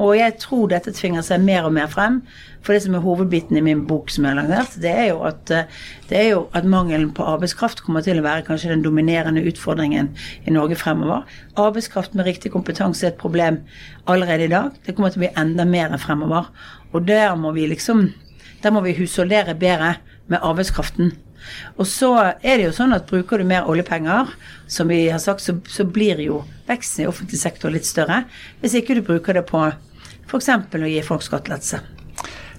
Og 0.00 0.14
jeg 0.16 0.38
tror 0.40 0.70
dette 0.70 0.94
tvinger 0.96 1.24
seg 1.24 1.42
mer 1.44 1.66
og 1.68 1.74
mer 1.76 1.90
frem. 1.92 2.22
For 2.64 2.72
det 2.72 2.82
som 2.84 2.96
er 2.96 3.04
hovedbiten 3.04 3.56
i 3.56 3.64
min 3.64 3.82
bok 3.88 4.10
som 4.12 4.24
jeg 4.24 4.34
har 4.34 4.38
lansert, 4.40 4.78
det 4.80 4.92
er 4.92 5.06
jo 5.10 5.20
at, 5.28 5.52
eh, 5.52 5.68
det 6.08 6.18
er 6.18 6.28
jo 6.30 6.40
at 6.56 6.68
mangelen 6.68 7.10
på 7.16 7.24
arbeidskraft 7.24 7.82
kommer 7.84 8.04
til 8.04 8.20
å 8.20 8.24
være 8.24 8.44
kanskje 8.48 8.72
den 8.72 8.84
dominerende 8.84 9.44
utfordringen 9.48 10.10
i 10.44 10.56
Norge 10.56 10.76
fremover. 10.80 11.24
Arbeidskraft 11.56 12.16
med 12.16 12.28
riktig 12.28 12.52
kompetanse 12.52 13.06
er 13.06 13.12
et 13.12 13.20
problem 13.20 13.62
allerede 14.06 14.48
i 14.48 14.52
dag. 14.52 14.72
Det 14.86 14.96
kommer 14.96 15.12
til 15.12 15.20
å 15.20 15.26
bli 15.26 15.34
enda 15.40 15.64
mer 15.64 15.96
fremover. 16.00 16.48
Og 16.92 17.06
der 17.06 17.34
må 17.36 17.52
vi 17.52 17.68
liksom 17.68 18.12
Der 18.60 18.70
må 18.70 18.82
vi 18.84 18.92
husholdere 18.92 19.54
bedre 19.54 19.94
med 20.28 20.38
arbeidskraften. 20.42 21.14
Og 21.78 21.86
så 21.86 22.10
er 22.42 22.58
det 22.58 22.66
jo 22.66 22.72
sånn 22.76 22.92
at 22.92 23.06
bruker 23.08 23.40
du 23.40 23.44
mer 23.48 23.64
oljepenger, 23.64 24.34
som 24.68 24.90
vi 24.92 25.06
har 25.08 25.18
sagt, 25.22 25.40
så, 25.40 25.54
så 25.64 25.86
blir 25.88 26.20
jo 26.20 26.42
veksten 26.68 27.06
i 27.06 27.08
offentlig 27.08 27.40
sektor 27.40 27.72
litt 27.72 27.88
større. 27.88 28.26
Hvis 28.60 28.76
ikke 28.76 28.98
du 28.98 29.02
bruker 29.06 29.38
det 29.38 29.46
på 29.48 29.62
f.eks. 30.30 30.52
å 30.56 30.90
gi 30.90 31.00
folk 31.06 31.26
skattelettelse. 31.26 31.82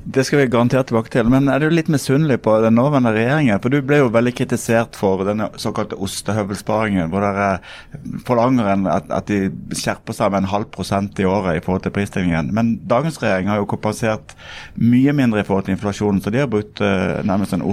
Det 0.04 0.24
skal 0.26 0.40
vi 0.40 0.48
garantert 0.50 0.88
tilbake 0.90 1.12
til. 1.14 1.28
Men 1.30 1.50
er 1.52 1.62
du 1.62 1.70
litt 1.70 1.90
misunnelig 1.92 2.40
på 2.42 2.56
den 2.64 2.74
nåværende 2.74 3.12
regjeringen? 3.14 3.60
For 3.62 3.74
du 3.74 3.84
ble 3.86 4.00
jo 4.00 4.10
veldig 4.14 4.34
kritisert 4.34 4.98
for 4.98 5.22
denne 5.28 5.52
såkalte 5.62 6.00
ostehøvelsparingen, 6.02 7.12
hvor 7.12 7.22
dere 7.22 7.52
forlanger 8.26 8.72
at, 8.90 9.12
at, 9.14 9.30
de 9.30 9.78
skjerper 9.78 10.18
seg 10.18 10.34
med 10.34 10.44
en 10.44 10.52
halv 10.56 10.72
prosent 10.74 11.22
i 11.22 11.28
året 11.30 11.60
i 11.60 11.64
forhold 11.66 11.86
til 11.86 11.94
prisstigningen. 11.94 12.50
Men 12.58 12.74
dagens 12.90 13.22
regjering 13.22 13.54
har 13.54 13.62
jo 13.62 13.70
kompensert 13.70 14.34
mye 14.82 15.14
mindre 15.14 15.44
i 15.44 15.48
forhold 15.48 15.70
til 15.70 15.78
inflasjonen, 15.78 16.24
så 16.24 16.34
de 16.34 16.42
har 16.42 16.50
brukt 16.50 16.82
uh, 16.82 17.22
nærmest 17.28 17.54
en 17.54 17.68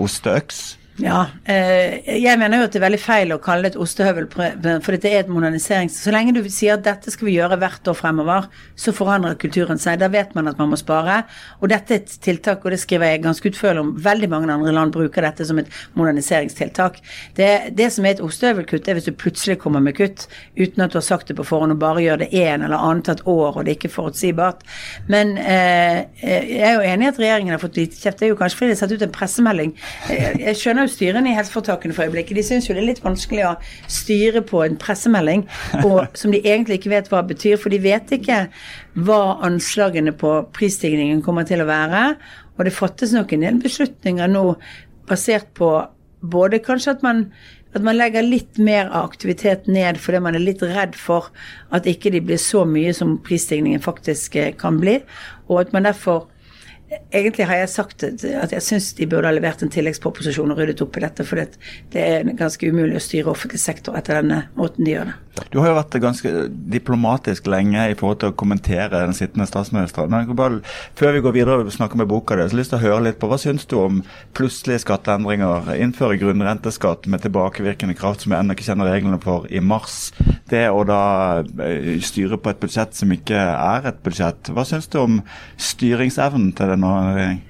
osteøks 0.00 0.64
ja, 0.96 1.26
eh, 1.44 2.00
jeg 2.22 2.38
mener 2.40 2.62
jo 2.62 2.66
at 2.66 2.72
det 2.72 2.78
er 2.80 2.84
veldig 2.86 3.00
feil 3.02 3.32
å 3.34 3.40
kalle 3.42 3.66
det 3.66 3.74
et 3.74 3.82
ostehøvel, 3.84 4.30
for 4.32 4.94
dette 4.94 5.10
er 5.10 5.18
et 5.20 5.28
modernisering. 5.28 5.90
Så 5.92 6.12
lenge 6.14 6.32
du 6.32 6.40
sier 6.48 6.78
at 6.78 6.86
dette 6.86 7.12
skal 7.12 7.28
vi 7.28 7.34
gjøre 7.34 7.58
hvert 7.60 7.90
år 7.90 7.98
fremover, 7.98 8.46
så 8.80 8.94
forandrer 8.96 9.36
kulturen 9.40 9.80
seg. 9.82 9.98
Da 10.00 10.08
vet 10.12 10.32
man 10.36 10.48
at 10.48 10.56
man 10.56 10.70
må 10.72 10.78
spare. 10.80 11.18
Og 11.60 11.68
dette 11.68 11.92
er 11.92 12.00
et 12.00 12.14
tiltak, 12.24 12.64
og 12.64 12.72
det 12.72 12.80
skriver 12.80 13.12
jeg 13.12 13.24
ganske 13.26 13.52
utførlig 13.52 13.82
om. 13.82 13.90
Veldig 14.06 14.30
mange 14.32 14.54
andre 14.54 14.72
land 14.72 14.94
bruker 14.94 15.26
dette 15.26 15.44
som 15.44 15.60
et 15.60 15.68
moderniseringstiltak. 16.00 16.96
Det, 17.36 17.50
det 17.76 17.90
som 17.92 18.08
er 18.08 18.16
et 18.16 18.24
ostehøvelkutt, 18.24 18.88
er 18.88 18.96
hvis 18.96 19.10
du 19.10 19.12
plutselig 19.12 19.58
kommer 19.60 19.84
med 19.84 19.98
kutt 20.00 20.24
uten 20.56 20.86
at 20.86 20.96
du 20.96 21.00
har 21.02 21.04
sagt 21.04 21.28
det 21.28 21.36
på 21.36 21.44
forhånd, 21.44 21.76
og 21.76 21.82
bare 21.84 22.06
gjør 22.06 22.24
det 22.24 22.30
én 22.32 22.64
eller 22.64 22.80
annethvert 22.80 23.26
år, 23.28 23.52
og 23.52 23.66
det 23.66 23.74
er 23.74 23.80
ikke 23.82 23.92
forutsigbart. 23.98 24.64
Men 25.12 25.36
eh, 25.36 26.08
jeg 26.24 26.64
er 26.70 26.80
jo 26.80 26.88
enig 26.88 27.10
i 27.10 27.12
at 27.12 27.20
regjeringen 27.20 27.58
har 27.58 27.60
fått 27.60 27.76
lite 27.76 28.00
kjeft. 28.00 28.22
Det 28.22 28.30
er 28.30 28.32
jo 28.32 28.40
kanskje 28.40 28.62
fordi 28.62 28.72
de 28.72 28.78
har 28.78 28.82
satt 28.86 28.96
ut 28.96 29.04
en 29.04 29.16
pressemelding. 29.20 29.76
Jeg 30.08 30.56
skjønner 30.56 30.85
jo 30.86 30.92
styrene 30.92 31.32
i 31.32 31.36
helseforetakene 31.36 31.96
for 31.96 32.06
øyeblikket. 32.06 32.38
De 32.38 32.44
syns 32.46 32.68
jo 32.68 32.76
det 32.76 32.82
er 32.84 32.88
litt 32.92 33.02
vanskelig 33.04 33.44
å 33.48 33.56
styre 33.92 34.42
på 34.46 34.62
en 34.64 34.78
pressemelding 34.80 35.44
og, 35.82 36.06
som 36.20 36.34
de 36.34 36.42
egentlig 36.44 36.80
ikke 36.80 36.94
vet 36.94 37.10
hva 37.12 37.22
det 37.22 37.34
betyr. 37.34 37.58
For 37.60 37.74
de 37.74 37.82
vet 37.84 38.16
ikke 38.16 38.46
hva 39.06 39.20
anslagene 39.46 40.14
på 40.16 40.38
prisstigningen 40.56 41.20
kommer 41.26 41.48
til 41.48 41.64
å 41.64 41.68
være. 41.68 42.08
Og 42.56 42.64
det 42.66 42.76
fattes 42.76 43.12
nok 43.16 43.34
en 43.36 43.44
del 43.44 43.60
beslutninger 43.62 44.32
nå 44.32 44.46
basert 45.06 45.52
på 45.58 45.70
både 46.26 46.62
kanskje 46.64 46.96
at 46.96 47.04
man 47.06 47.28
at 47.76 47.84
man 47.84 47.98
legger 47.98 48.24
litt 48.24 48.56
mer 48.62 48.88
av 48.88 49.10
aktivitet 49.10 49.66
ned 49.68 49.98
fordi 50.00 50.22
man 50.24 50.36
er 50.38 50.44
litt 50.44 50.62
redd 50.64 50.94
for 50.96 51.28
at 51.76 51.88
ikke 51.90 52.12
de 52.14 52.22
blir 52.24 52.40
så 52.40 52.64
mye 52.68 52.94
som 52.96 53.18
prisstigningen 53.26 53.82
faktisk 53.84 54.38
eh, 54.40 54.54
kan 54.56 54.78
bli, 54.80 55.00
og 55.50 55.66
at 55.66 55.74
man 55.76 55.84
derfor 55.84 56.24
Egentlig 56.86 57.46
har 57.48 57.58
jeg 57.58 57.70
sagt 57.72 58.04
at 58.06 58.52
jeg 58.54 58.62
syns 58.62 58.92
de 58.94 59.08
burde 59.10 59.26
ha 59.26 59.34
levert 59.34 59.62
en 59.64 59.72
tilleggsproposisjon 59.72 60.52
og 60.54 60.60
ryddet 60.60 60.84
opp 60.84 60.98
i 60.98 61.02
dette, 61.02 61.26
for 61.26 61.40
det 61.42 62.02
er 62.02 62.28
ganske 62.38 62.70
umulig 62.70 63.00
å 63.00 63.02
styre 63.02 63.32
offentlig 63.32 63.58
sektor 63.62 63.98
etter 63.98 64.20
denne 64.20 64.44
måten 64.58 64.86
de 64.86 64.94
gjør 64.94 65.10
det. 65.10 65.16
Du 65.52 65.58
har 65.60 65.68
jo 65.68 65.76
vært 65.76 65.96
ganske 66.00 66.30
diplomatisk 66.72 67.48
lenge 67.50 67.82
i 67.90 67.96
forhold 67.98 68.20
til 68.22 68.32
å 68.32 68.36
kommentere 68.40 69.02
den 69.02 69.16
sittende 69.16 69.46
statsministeren. 69.48 70.12
Men 70.12 70.38
bare, 70.38 70.62
før 70.96 71.16
vi 71.16 71.22
går 71.24 71.34
videre 71.36 71.58
og 71.60 71.72
snakker 71.74 72.00
med 72.00 72.08
boka 72.10 72.38
di, 72.38 72.46
så 72.46 72.48
har 72.48 72.54
jeg 72.54 72.60
lyst 72.62 72.72
til 72.72 72.78
å 72.78 72.84
høre 72.84 73.04
litt 73.08 73.18
på 73.20 73.28
hva 73.30 73.38
syns 73.40 73.68
du 73.68 73.76
om 73.80 74.00
plutselige 74.36 74.84
skatteendringer? 74.86 75.74
Innføre 75.82 76.16
grunnrenteskatt 76.22 77.08
med 77.12 77.24
tilbakevirkende 77.26 77.96
kraft 77.98 78.24
som 78.24 78.32
vi 78.32 78.38
ennå 78.38 78.56
ikke 78.56 78.68
kjenner 78.70 78.88
reglene 78.88 79.20
for, 79.22 79.44
i 79.52 79.60
mars. 79.60 80.14
Det 80.48 80.64
å 80.72 80.86
da 80.88 81.02
eh, 81.42 81.96
styre 82.04 82.40
på 82.40 82.52
et 82.52 82.62
budsjett 82.62 82.96
som 82.96 83.12
ikke 83.12 83.36
er 83.36 83.90
et 83.90 84.00
budsjett. 84.06 84.52
Hva 84.56 84.64
syns 84.68 84.88
du 84.92 85.00
om 85.02 85.20
styringsevnen 85.60 86.54
til 86.56 86.75
regjeringen? 86.84 87.44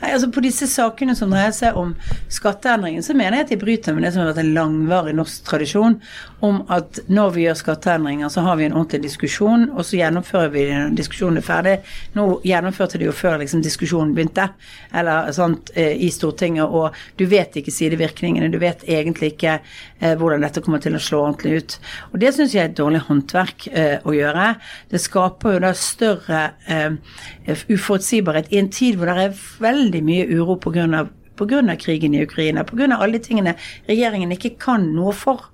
Nei, 0.00 0.12
altså 0.14 0.30
På 0.34 0.42
disse 0.42 0.66
sakene 0.70 1.14
som 1.18 1.30
dreier 1.32 1.54
seg 1.54 1.76
om 1.78 1.94
skatteendringen, 2.32 3.04
så 3.04 3.16
mener 3.16 3.38
jeg 3.38 3.46
at 3.46 3.52
de 3.52 3.60
bryter 3.60 3.94
med 3.94 4.06
det 4.06 4.12
som 4.14 4.22
har 4.22 4.32
vært 4.32 4.42
en 4.42 4.54
langvarig 4.56 5.14
norsk 5.18 5.44
tradisjon 5.46 5.98
om 6.44 6.60
at 6.70 7.00
når 7.10 7.32
vi 7.34 7.44
gjør 7.46 7.56
skatteendringer, 7.58 8.30
så 8.30 8.44
har 8.46 8.58
vi 8.60 8.68
en 8.68 8.76
ordentlig 8.76 9.02
diskusjon, 9.08 9.68
og 9.72 9.82
så 9.86 9.98
gjennomfører 9.98 10.52
vi 10.54 10.64
den 10.68 10.94
diskusjonen 10.98 11.40
er 11.40 11.46
ferdig. 11.46 11.74
Nå 12.14 12.26
gjennomførte 12.46 13.00
de 13.00 13.08
jo 13.08 13.14
før 13.16 13.40
liksom, 13.42 13.62
diskusjonen 13.64 14.14
begynte, 14.14 14.46
eller 14.94 15.32
sånt, 15.34 15.72
eh, 15.74 15.96
i 15.98 16.10
Stortinget, 16.14 16.64
og 16.70 16.94
du 17.18 17.26
vet 17.30 17.58
ikke 17.58 17.74
sidevirkningene. 17.74 18.52
Du 18.52 18.58
vet 18.62 18.86
egentlig 18.86 19.32
ikke 19.34 19.58
eh, 19.58 20.14
hvordan 20.14 20.46
dette 20.46 20.62
kommer 20.62 20.82
til 20.84 20.94
å 20.94 21.02
slå 21.02 21.24
ordentlig 21.26 21.58
ut. 21.58 21.78
Og 22.12 22.22
det 22.22 22.32
syns 22.36 22.54
jeg 22.54 22.64
er 22.64 22.70
et 22.70 22.78
dårlig 22.78 23.02
håndverk 23.08 23.68
eh, 23.72 23.98
å 24.06 24.14
gjøre. 24.14 24.54
Det 24.92 25.02
skaper 25.02 25.58
jo 25.58 25.66
da 25.66 25.74
større 25.74 26.42
eh, 26.70 27.58
uforutsigbarhet 27.66 28.52
i 28.54 28.62
en 28.62 28.70
tid 28.70 28.98
hvor 28.98 29.10
det 29.10 29.28
er 29.28 29.44
veldig 29.66 30.06
mye 30.06 30.30
uro. 30.30 30.58
Pga. 30.58 31.74
krigen 31.78 32.14
i 32.14 32.22
Ukraina, 32.22 32.64
pga. 32.64 32.96
alle 32.96 33.18
de 33.18 33.22
tingene 33.22 33.54
regjeringen 33.86 34.32
ikke 34.34 34.56
kan 34.58 34.88
noe 34.94 35.12
for 35.14 35.46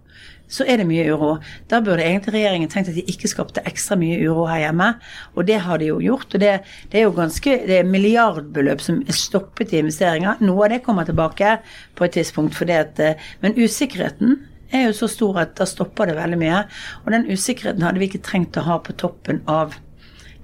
så 0.54 0.66
er 0.68 0.78
det 0.80 0.86
mye 0.88 1.04
uro. 1.10 1.34
Da 1.70 1.80
burde 1.84 2.04
egentlig 2.04 2.36
regjeringen 2.36 2.70
tenkt 2.70 2.92
at 2.92 2.98
de 2.98 3.04
ikke 3.10 3.30
skapte 3.30 3.64
ekstra 3.66 3.98
mye 3.98 4.20
uro 4.22 4.46
her 4.50 4.62
hjemme. 4.66 4.92
Og 5.34 5.48
det 5.48 5.60
har 5.66 5.82
de 5.82 5.90
jo 5.90 6.00
gjort. 6.02 6.30
Og 6.30 6.42
det, 6.42 6.54
det 6.92 7.00
er 7.00 7.06
jo 7.08 7.14
ganske 7.16 7.58
det 7.68 7.80
er 7.80 7.88
milliardbeløp 7.90 8.82
som 8.84 9.02
er 9.02 9.18
stoppet 9.18 9.74
i 9.74 9.80
investeringer. 9.82 10.42
Noe 10.44 10.66
av 10.66 10.74
det 10.74 10.82
kommer 10.86 11.08
tilbake 11.08 11.58
på 11.98 12.06
et 12.06 12.18
tidspunkt. 12.18 12.60
At, 12.64 13.00
eh, 13.02 13.18
men 13.42 13.56
usikkerheten 13.58 14.38
er 14.74 14.88
jo 14.88 14.94
så 14.96 15.08
stor 15.10 15.40
at 15.42 15.56
da 15.58 15.66
stopper 15.68 16.10
det 16.10 16.18
veldig 16.18 16.40
mye. 16.40 16.62
Og 17.04 17.12
den 17.14 17.26
usikkerheten 17.30 17.84
hadde 17.84 18.02
vi 18.02 18.10
ikke 18.10 18.24
trengt 18.26 18.58
å 18.58 18.66
ha 18.68 18.78
på 18.82 18.96
toppen 19.00 19.42
av 19.50 19.76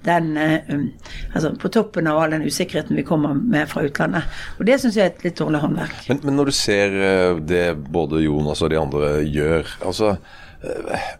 den, 0.03 0.37
eh, 0.37 0.59
um, 0.69 0.91
altså 1.33 1.53
på 1.55 1.69
toppen 1.69 2.07
av 2.07 2.19
all 2.21 2.35
den 2.35 2.45
usikkerheten 2.47 2.97
vi 2.97 3.05
kommer 3.05 3.33
med 3.33 3.69
fra 3.69 3.85
utlandet. 3.85 4.29
Og 4.59 4.65
Det 4.65 4.79
syns 4.81 4.97
jeg 4.97 5.05
er 5.05 5.15
et 5.15 5.25
litt 5.29 5.39
dårlig 5.39 5.61
håndverk. 5.61 6.05
Men, 6.09 6.21
men, 6.23 6.37
når 6.39 6.51
du 6.51 6.55
ser 6.57 7.01
eh, 7.07 7.41
det 7.41 7.65
både 7.91 8.23
Jonas 8.25 8.61
og 8.61 8.71
de 8.73 8.79
andre 8.81 9.11
gjør, 9.27 9.69
altså 9.85 10.15
eh, 10.15 11.11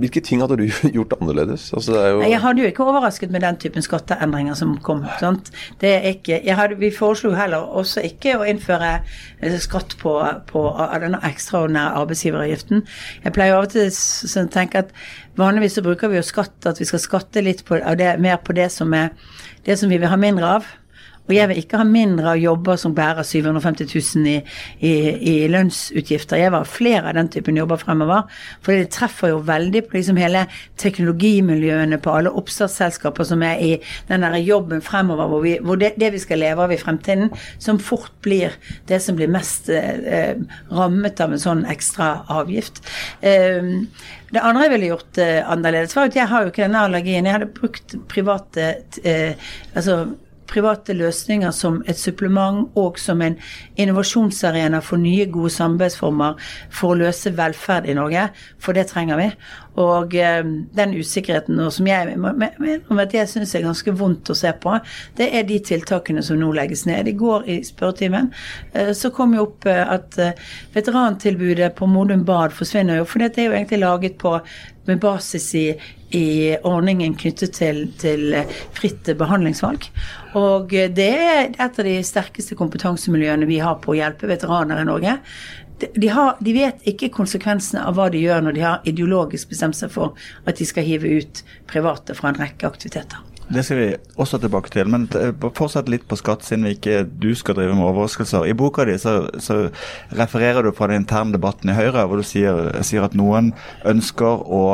hvilke 0.00 0.22
ting 0.24 0.40
hadde 0.40 0.56
du 0.62 0.64
gjort 0.96 1.12
annerledes? 1.20 1.68
Altså, 1.76 1.98
jo... 2.14 2.22
Jeg 2.24 2.40
hadde 2.40 2.64
jo 2.64 2.70
ikke 2.72 2.86
overrasket 2.88 3.34
med 3.34 3.44
den 3.44 3.60
typen 3.60 3.84
skatteendringer 3.84 4.56
som 4.56 4.78
kom. 4.80 5.04
Sant? 5.20 5.52
Det 5.80 5.92
ikke, 6.14 6.40
hadde, 6.56 6.80
vi 6.80 6.92
foreslo 6.94 7.34
heller 7.36 7.68
også 7.68 8.04
ikke 8.08 8.38
å 8.40 8.48
innføre 8.48 8.96
skatt 9.60 9.98
på, 10.00 10.16
på 10.48 10.64
denne 11.04 11.20
ekstraordinære 11.28 12.00
arbeidsgiveravgiften. 12.00 12.86
Jeg 13.28 13.36
pleier 13.36 13.60
av 13.60 13.68
og 13.68 13.76
til 13.76 13.92
å 13.92 14.48
tenke 14.52 14.86
at 14.86 14.96
Vanligvis 15.36 15.76
så 15.76 15.84
bruker 15.84 16.08
vi 16.08 16.18
jo 16.18 16.24
skatt, 16.24 16.56
at 16.68 16.80
vi 16.80 16.86
skal 16.88 17.02
skatte 17.02 17.42
litt 17.44 17.62
på, 17.68 17.78
det, 17.98 18.14
mer 18.24 18.40
på 18.44 18.56
det 18.56 18.70
som, 18.72 18.94
er, 18.96 19.12
det 19.66 19.76
som 19.80 19.92
vi 19.92 20.00
vil 20.00 20.08
ha 20.08 20.16
mindre 20.20 20.56
av. 20.58 20.70
Og 21.26 21.34
jeg 21.34 21.50
vil 21.50 21.60
ikke 21.60 21.80
ha 21.80 21.86
mindre 21.88 22.32
av 22.34 22.40
jobber 22.40 22.78
som 22.80 22.94
bærer 22.96 23.26
750 23.26 23.88
000 24.16 24.28
i, 24.30 24.36
i, 24.78 24.92
i 25.32 25.34
lønnsutgifter. 25.50 26.38
Jeg 26.40 26.52
vil 26.52 26.62
ha 26.62 26.68
flere 26.68 27.10
av 27.10 27.18
den 27.18 27.30
typen 27.32 27.58
jobber 27.58 27.80
fremover. 27.80 28.26
For 28.64 28.76
det 28.76 28.92
treffer 28.94 29.32
jo 29.32 29.40
veldig 29.46 29.82
på 29.86 29.98
liksom 29.98 30.20
hele 30.20 30.46
teknologimiljøene, 30.82 31.98
på 32.02 32.14
alle 32.14 32.34
oppstartsselskaper 32.38 33.26
som 33.26 33.42
er 33.46 33.62
i 33.62 33.72
den 34.10 34.26
der 34.26 34.38
jobben 34.42 34.84
fremover, 34.84 35.30
hvor, 35.32 35.42
vi, 35.44 35.56
hvor 35.62 35.80
det, 35.80 35.94
det, 36.00 36.12
vi 36.14 36.22
skal 36.22 36.42
leve 36.42 36.66
av 36.66 36.74
i 36.74 36.80
fremtiden, 36.80 37.32
som 37.62 37.80
fort 37.82 38.12
blir 38.24 38.54
det 38.88 39.00
som 39.02 39.18
blir 39.18 39.30
mest 39.32 39.70
eh, 39.72 40.36
rammet 40.70 41.22
av 41.22 41.34
en 41.34 41.42
sånn 41.42 41.64
ekstra 41.70 42.12
avgift. 42.38 42.84
Eh, 43.26 43.74
det 44.34 44.42
andre 44.42 44.66
jeg 44.66 44.72
ville 44.74 44.90
gjort 44.90 45.18
eh, 45.22 45.40
annerledes, 45.46 45.94
var 45.96 46.10
at 46.10 46.16
jeg 46.18 46.30
har 46.30 46.44
jo 46.44 46.52
ikke 46.52 46.64
denne 46.64 46.86
allergien. 46.86 47.26
Jeg 47.26 47.36
hadde 47.36 47.50
brukt 47.56 47.94
private 48.10 48.70
eh, 49.06 49.50
altså 49.74 50.00
private 50.48 50.94
løsninger 50.96 51.52
som 51.54 51.82
et 51.88 51.98
supplement 51.98 52.70
og 52.78 53.00
som 53.02 53.22
en 53.22 53.38
innovasjonsarena 53.76 54.80
for 54.84 55.00
nye, 55.02 55.26
gode 55.30 55.52
samarbeidsformer 55.54 56.40
for 56.70 56.94
å 56.94 57.00
løse 57.04 57.34
velferd 57.36 57.88
i 57.90 57.96
Norge, 57.98 58.28
for 58.58 58.76
det 58.76 58.88
trenger 58.92 59.20
vi. 59.20 59.30
Og 59.76 60.14
eh, 60.16 60.42
den 60.76 60.94
usikkerheten 60.96 61.60
som 61.72 61.88
jeg, 61.88 62.14
om 62.16 63.02
at 63.02 63.14
jeg 63.14 63.28
syns 63.30 63.54
er 63.54 63.66
ganske 63.66 63.92
vondt 63.96 64.32
å 64.32 64.36
se 64.36 64.52
på, 64.62 64.76
det 65.18 65.28
er 65.36 65.48
de 65.48 65.58
tiltakene 65.64 66.24
som 66.24 66.40
nå 66.40 66.52
legges 66.56 66.86
ned. 66.88 67.08
I 67.10 67.16
går 67.18 67.48
i 67.52 67.58
spørretimen 67.66 68.30
eh, 68.72 68.94
så 68.96 69.12
kom 69.14 69.36
jo 69.36 69.48
opp 69.50 69.68
eh, 69.68 69.82
at 69.82 70.16
eh, 70.22 70.48
veterantilbudet 70.76 71.74
på 71.76 71.90
Modum 71.90 72.24
Bad 72.26 72.56
forsvinner 72.56 73.02
jo, 73.02 73.08
for 73.08 73.22
det 73.22 73.36
er 73.36 73.50
jo 73.50 73.58
egentlig 73.58 73.82
laget 73.84 74.18
på 74.22 74.38
med 74.86 75.00
basis 75.02 75.48
i, 75.58 75.64
i 76.14 76.54
ordningen 76.62 77.16
knyttet 77.18 77.56
til, 77.58 77.80
til, 77.98 78.36
fritt 78.76 79.08
behandlingsvalg. 79.18 79.88
Og 80.38 80.70
det 80.70 81.08
er 81.10 81.48
et 81.48 81.58
av 81.66 81.82
de 81.82 81.96
sterkeste 82.06 82.54
kompetansemiljøene 82.54 83.48
vi 83.50 83.58
har 83.58 83.80
på 83.82 83.96
å 83.96 83.98
hjelpe 83.98 84.30
veteraner 84.30 84.84
i 84.84 84.86
Norge 84.86 85.16
de, 85.78 86.08
har, 86.08 86.36
de, 86.40 86.52
vet 86.56 86.84
ikke 86.88 87.12
konsekvensene 87.12 87.82
av 87.84 87.98
hva 87.98 88.08
de 88.12 88.22
gjør 88.22 88.44
når 88.46 88.56
de 88.56 88.64
har 88.64 88.88
ideologisk 88.88 89.50
bestemt 89.52 89.76
seg 89.76 89.92
for 89.92 90.16
at 90.48 90.56
de 90.60 90.66
skal 90.68 90.86
hive 90.86 91.18
ut 91.20 91.42
private 91.68 92.16
fra 92.16 92.32
en 92.32 92.40
rekke 92.40 92.68
aktiviteter. 92.68 93.20
Det 93.48 93.62
skal 93.62 93.78
vi 93.78 93.88
også 94.18 94.40
tilbake 94.42 94.72
til, 94.74 94.88
men 94.90 95.06
fortsett 95.54 95.90
litt 95.92 96.06
på 96.10 96.18
skatt, 96.18 96.42
siden 96.46 96.66
vi 96.66 96.74
ikke 96.74 97.04
du 97.06 97.30
skal 97.38 97.54
drive 97.58 97.76
med 97.78 97.86
overraskelser. 97.86 98.46
I 98.48 98.56
boka 98.58 98.86
di 98.88 98.96
så, 98.98 99.28
så, 99.38 99.68
refererer 100.18 100.66
du 100.66 100.72
fra 100.74 100.88
den 100.90 101.04
interne 101.04 101.36
debatten 101.36 101.70
i 101.70 101.76
Høyre, 101.76 102.06
hvor 102.10 102.18
du 102.18 102.26
sier, 102.26 102.72
sier 102.86 103.06
at 103.06 103.14
noen 103.18 103.52
ønsker 103.86 104.42
å 104.46 104.64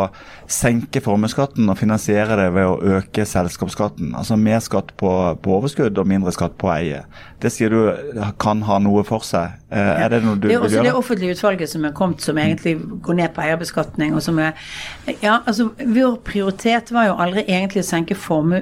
senke 0.52 1.00
formuesskatten 1.04 1.68
og 1.70 1.78
finansiere 1.80 2.36
det 2.38 2.48
ved 2.54 2.68
å 2.68 2.98
øke 2.98 3.24
selskapsskatten. 3.28 4.12
Altså 4.18 4.36
mer 4.40 4.60
skatt 4.64 4.92
på, 5.00 5.10
på 5.42 5.54
overskudd 5.58 5.98
og 5.98 6.08
mindre 6.08 6.32
skatt 6.34 6.56
på 6.60 6.70
eie. 6.72 7.02
Det 7.42 7.50
sier 7.52 7.72
du 7.72 8.22
kan 8.40 8.62
ha 8.68 8.78
noe 8.82 9.02
for 9.06 9.24
seg. 9.26 9.56
Eh, 9.72 10.02
er 10.04 10.12
det 10.12 10.20
noe 10.24 10.36
du 10.36 10.46
vil 10.46 10.54
gjøre? 10.54 10.68
Det 10.68 10.76
er 10.76 10.80
også 10.80 10.86
det 10.86 10.94
offentlige 10.98 11.36
utvalget 11.36 11.72
som 11.72 11.86
er 11.88 11.94
kommet, 11.96 12.22
som 12.22 12.38
egentlig 12.38 12.76
går 13.02 13.18
ned 13.18 13.34
på 13.34 13.44
eierbeskatning. 13.46 14.14
og 14.14 14.22
som 14.22 14.38
er, 14.38 14.52
ja, 15.22 15.40
altså 15.46 15.70
Vår 15.78 16.18
prioritet 16.24 16.92
var 16.92 17.08
jo 17.08 17.16
aldri 17.18 17.44
egentlig 17.48 17.82
å 17.82 17.88
senke, 17.88 18.14
formu, 18.14 18.56
eh, 18.56 18.61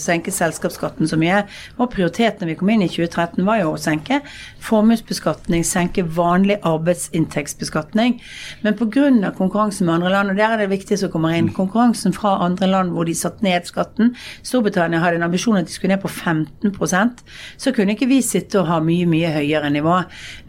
senke 0.00 0.32
selskapsskatten 0.34 1.08
så 1.08 1.18
mye. 1.20 1.44
og 1.78 1.90
prioritetene 1.92 2.50
vi 2.50 2.58
kom 2.58 2.70
inn 2.72 2.84
i 2.86 2.90
2013 2.90 3.44
var 3.46 3.60
jo 3.62 3.74
å 3.74 3.80
senke 3.80 4.20
formuesbeskatning, 4.66 5.64
senke 5.66 6.04
vanlig 6.16 6.58
arbeidsinntektsbeskatning. 6.66 8.18
Men 8.62 8.76
pga. 8.78 9.30
konkurransen 9.36 9.86
med 9.86 9.94
andre 9.94 10.10
land, 10.10 10.30
og 10.30 10.36
der 10.36 10.54
er 10.54 10.64
det 10.64 10.70
viktig 10.70 10.98
som 10.98 11.10
kommer 11.10 11.34
inn, 11.36 11.52
konkurransen 11.54 12.14
fra 12.16 12.36
andre 12.44 12.66
land 12.66 12.94
hvor 12.94 13.04
de 13.04 13.14
satte 13.14 13.44
ned 13.44 13.66
skatten 13.66 14.14
Storbritannia 14.42 15.00
hadde 15.02 15.20
en 15.20 15.26
ambisjon 15.26 15.58
at 15.58 15.68
de 15.68 15.74
skulle 15.74 15.94
ned 15.94 16.02
på 16.02 16.08
15% 16.08 17.22
så 17.56 17.72
kunne 17.72 17.94
ikke 17.96 18.08
vi 18.10 18.20
sitte 18.24 18.60
og 18.60 18.68
ha 18.70 18.80
mye, 18.84 19.06
mye 19.08 19.32
høyere 19.34 19.70
nivå. 19.72 20.00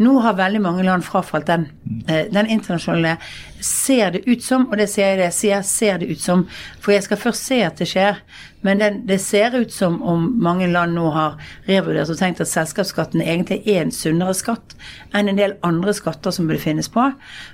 Nå 0.04 0.18
har 0.24 0.38
veldig 0.38 0.62
mange 0.64 0.86
land 0.88 1.06
frafalt 1.08 1.48
den. 1.48 1.68
Eh, 2.08 2.26
den 2.34 2.50
internasjonale 2.58 3.18
ser 3.64 4.12
det 4.12 4.28
ut 4.28 4.44
som, 4.44 4.68
og 4.70 4.78
det 4.78 4.90
sier 4.92 5.14
jeg 5.14 5.22
det, 5.22 5.32
sier 5.34 5.64
ser 5.66 6.02
det 6.02 6.12
ut 6.12 6.22
som, 6.22 6.46
for 6.82 6.94
jeg 6.94 7.08
skal 7.08 7.22
først 7.22 7.48
se 7.50 7.62
at 7.66 7.82
det 7.82 7.90
skjer. 7.90 8.22
Men 8.66 8.82
den, 8.82 9.02
det 9.08 9.20
ser 9.22 9.56
ut 9.56 9.74
som 9.74 10.00
om 10.02 10.28
mange 10.44 10.68
land 10.68 10.98
nå 10.98 11.10
har 11.14 11.38
revurdert 11.70 12.10
og 12.12 12.20
tenkt 12.20 12.42
at 12.44 12.52
selskapsskatten 12.52 13.22
egentlig 13.22 13.62
er 13.70 13.84
en 13.84 13.94
sunnere 14.08 14.36
skatt 14.38 14.78
enn 15.16 15.30
en 15.32 15.40
del 15.40 15.58
andre 15.68 15.94
skatter 15.96 16.34
som 16.34 16.48
burde 16.50 16.64
finnes 16.64 16.90
på, 16.92 17.10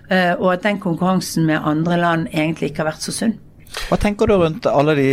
eh, 0.09 0.33
og 0.37 0.53
at 0.55 0.67
den 0.67 0.81
konkurransen 0.83 1.49
med 1.49 1.61
andre 1.63 1.99
land 1.99 2.29
egentlig 2.31 2.71
ikke 2.71 2.85
har 2.85 2.93
vært 2.93 3.05
så 3.05 3.15
sunn. 3.15 3.39
Hva 3.89 3.97
tenker 3.97 4.29
du 4.29 4.35
rundt 4.37 4.67
alle 4.69 4.93
de 4.97 5.07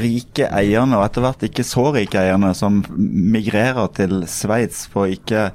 rike 0.00 0.48
eierne, 0.48 0.96
og 0.96 1.04
etter 1.04 1.24
hvert 1.24 1.44
ikke 1.50 1.66
så 1.68 1.90
rike 1.94 2.20
eierne, 2.20 2.54
som 2.56 2.80
migrerer 2.96 3.92
til 3.96 4.22
Sveits 4.30 4.86
for 4.90 5.04
å 5.04 5.12
ikke 5.12 5.50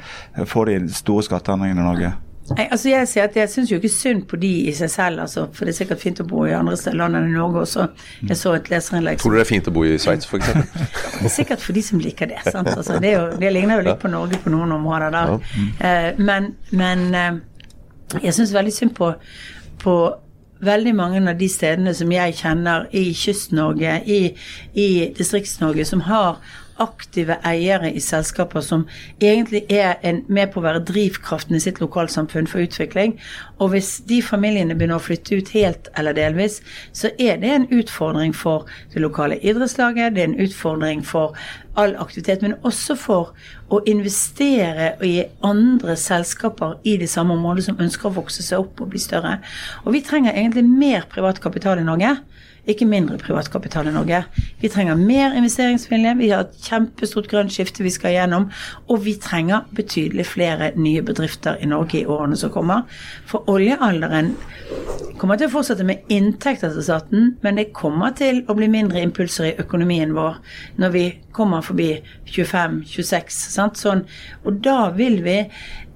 få 0.49 0.67
de 0.69 0.77
store 0.93 1.25
skatteendringene 1.25 1.81
i 1.81 1.87
Norge? 1.89 2.13
Nei, 2.53 2.67
altså 2.69 2.91
Jeg 2.91 3.07
sier 3.09 3.25
at 3.25 3.37
jeg 3.39 3.49
syns 3.49 3.71
jo 3.71 3.77
ikke 3.79 3.89
synd 3.89 4.25
på 4.29 4.37
de 4.37 4.49
i 4.69 4.73
seg 4.77 4.89
selv, 4.93 5.21
altså, 5.23 5.47
for 5.53 5.65
det 5.65 5.73
er 5.73 5.77
sikkert 5.79 6.01
fint 6.03 6.19
å 6.21 6.25
bo 6.29 6.43
i 6.45 6.53
andre 6.53 6.77
land 6.93 7.17
enn 7.17 7.31
i 7.31 7.33
Norge 7.33 7.63
også. 7.63 7.87
Jeg 8.21 8.37
så 8.37 8.53
et 8.53 8.69
leserinnlegg 8.69 9.17
Tror 9.21 9.33
du 9.33 9.39
det 9.39 9.45
er 9.47 9.49
fint 9.49 9.69
å 9.71 9.73
bo 9.73 9.85
i 9.87 9.95
Sveits, 10.01 10.29
f.eks.? 10.29 10.51
er 11.25 11.33
sikkert 11.33 11.63
for 11.63 11.77
de 11.77 11.81
som 11.85 12.03
liker 12.03 12.29
det. 12.29 12.43
sant? 12.45 12.69
Altså, 12.69 12.99
det, 13.01 13.15
jo, 13.15 13.23
det, 13.41 13.49
ligner 13.55 13.81
jo 13.81 13.87
litt 13.89 14.03
på 14.03 14.11
Norge 14.13 14.37
på 14.43 14.53
noen 14.53 14.75
områder 14.77 15.15
der. 15.15 15.33
Ja. 15.33 15.71
Eh, 15.89 16.21
men, 16.21 16.51
men 16.69 17.07
eh, 17.17 17.41
jeg 18.21 18.37
syns 18.37 18.53
veldig 18.53 18.75
synd 18.75 18.93
på, 18.99 19.09
på 19.81 19.95
veldig 20.65 20.93
mange 20.95 21.23
av 21.25 21.39
de 21.39 21.49
stedene 21.49 21.93
som 21.97 22.13
jeg 22.13 22.37
kjenner 22.37 22.85
i 22.95 23.07
Kyst-Norge, 23.17 23.97
i, 24.05 24.21
i 24.77 24.89
Distrikts-Norge, 25.17 25.85
som 25.89 26.05
har 26.05 26.37
aktive 26.81 27.37
eiere 27.47 27.91
i 27.93 28.01
selskaper 28.03 28.63
som 28.65 28.85
egentlig 29.23 29.63
er 29.71 29.95
en, 30.03 30.23
med 30.27 30.51
på 30.53 30.59
å 30.59 30.65
være 30.65 30.83
drivkraften 30.87 31.55
i 31.55 31.61
sitt 31.63 31.79
lokalsamfunn 31.83 32.49
for 32.51 32.63
utvikling. 32.65 33.15
Og 33.59 33.71
hvis 33.73 33.97
de 34.09 34.21
familiene 34.25 34.75
begynner 34.75 34.99
å 34.99 35.05
flytte 35.05 35.39
ut 35.39 35.51
helt 35.55 35.89
eller 35.95 36.15
delvis, 36.17 36.61
så 36.91 37.11
er 37.19 37.39
det 37.41 37.51
en 37.51 37.69
utfordring 37.71 38.35
for 38.35 38.67
det 38.93 39.03
lokale 39.03 39.39
idrettslaget, 39.39 40.15
det 40.15 40.23
er 40.23 40.31
en 40.31 40.41
utfordring 40.47 41.05
for 41.05 41.37
all 41.75 41.95
aktivitet, 41.99 42.43
men 42.43 42.55
også 42.63 42.95
for 42.99 43.33
å 43.73 43.81
investere 43.89 44.93
i 45.03 45.17
andre 45.43 45.95
selskaper 45.99 46.77
i 46.87 46.95
det 47.01 47.09
samme 47.11 47.35
området 47.35 47.65
som 47.67 47.81
ønsker 47.81 48.09
å 48.09 48.15
vokse 48.19 48.43
seg 48.45 48.63
opp 48.63 48.83
og 48.83 48.93
bli 48.93 49.01
større. 49.01 49.39
Og 49.83 49.95
vi 49.95 50.03
trenger 50.05 50.35
egentlig 50.35 50.65
mer 50.67 51.07
privat 51.11 51.41
kapital 51.43 51.81
i 51.81 51.87
Norge 51.87 52.15
ikke 52.67 52.87
mindre 52.89 53.17
privatkapital 53.21 53.89
i 53.89 53.93
Norge. 53.93 54.21
Vi 54.61 54.69
trenger 54.71 54.97
mer 54.97 55.35
investeringsvilje, 55.37 56.15
vi 56.17 56.29
har 56.31 56.45
et 56.45 56.55
kjempestort 56.65 57.29
grønt 57.29 57.53
skifte 57.53 57.85
vi 57.85 57.93
skal 57.93 58.15
gjennom, 58.15 58.47
og 58.89 59.03
vi 59.05 59.15
trenger 59.21 59.67
betydelig 59.75 60.25
flere 60.31 60.71
nye 60.75 61.03
bedrifter 61.05 61.59
i 61.61 61.69
Norge 61.69 62.01
i 62.01 62.07
årene 62.09 62.37
som 62.39 62.53
kommer. 62.53 62.87
For 63.29 63.45
oljealderen 63.51 64.33
kommer 65.19 65.39
til 65.39 65.49
å 65.49 65.53
fortsette 65.53 65.85
med 65.87 66.09
inntekter 66.11 66.73
til 66.73 66.85
staten, 66.85 67.35
men 67.45 67.59
det 67.59 67.71
kommer 67.77 68.15
til 68.17 68.43
å 68.49 68.57
bli 68.57 68.69
mindre 68.71 69.03
impulser 69.05 69.51
i 69.51 69.55
økonomien 69.61 70.15
vår 70.15 70.41
når 70.81 70.95
vi 70.95 71.05
kommer 71.35 71.63
forbi 71.65 71.91
25-26. 72.31 73.39
Sånn, 73.75 74.05
og 74.43 74.61
da 74.65 74.89
vil 74.95 75.21
vi 75.25 75.41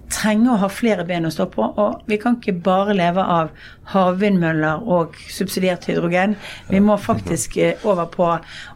trenger 0.10 0.54
å 0.54 0.60
ha 0.64 0.70
flere 0.72 1.06
ben 1.08 1.28
å 1.28 1.34
stå 1.34 1.48
på. 1.54 1.66
Og 1.82 2.06
vi 2.10 2.20
kan 2.22 2.38
ikke 2.40 2.58
bare 2.66 2.96
leve 2.98 3.24
av 3.24 3.52
havvindmøller 3.94 4.86
og 4.90 5.18
subsidiert 5.32 5.88
hydrogen. 5.90 6.36
Vi 6.70 6.82
må 6.84 6.98
faktisk 7.02 7.58
eh, 7.58 7.86
over 7.88 8.10
på 8.14 8.32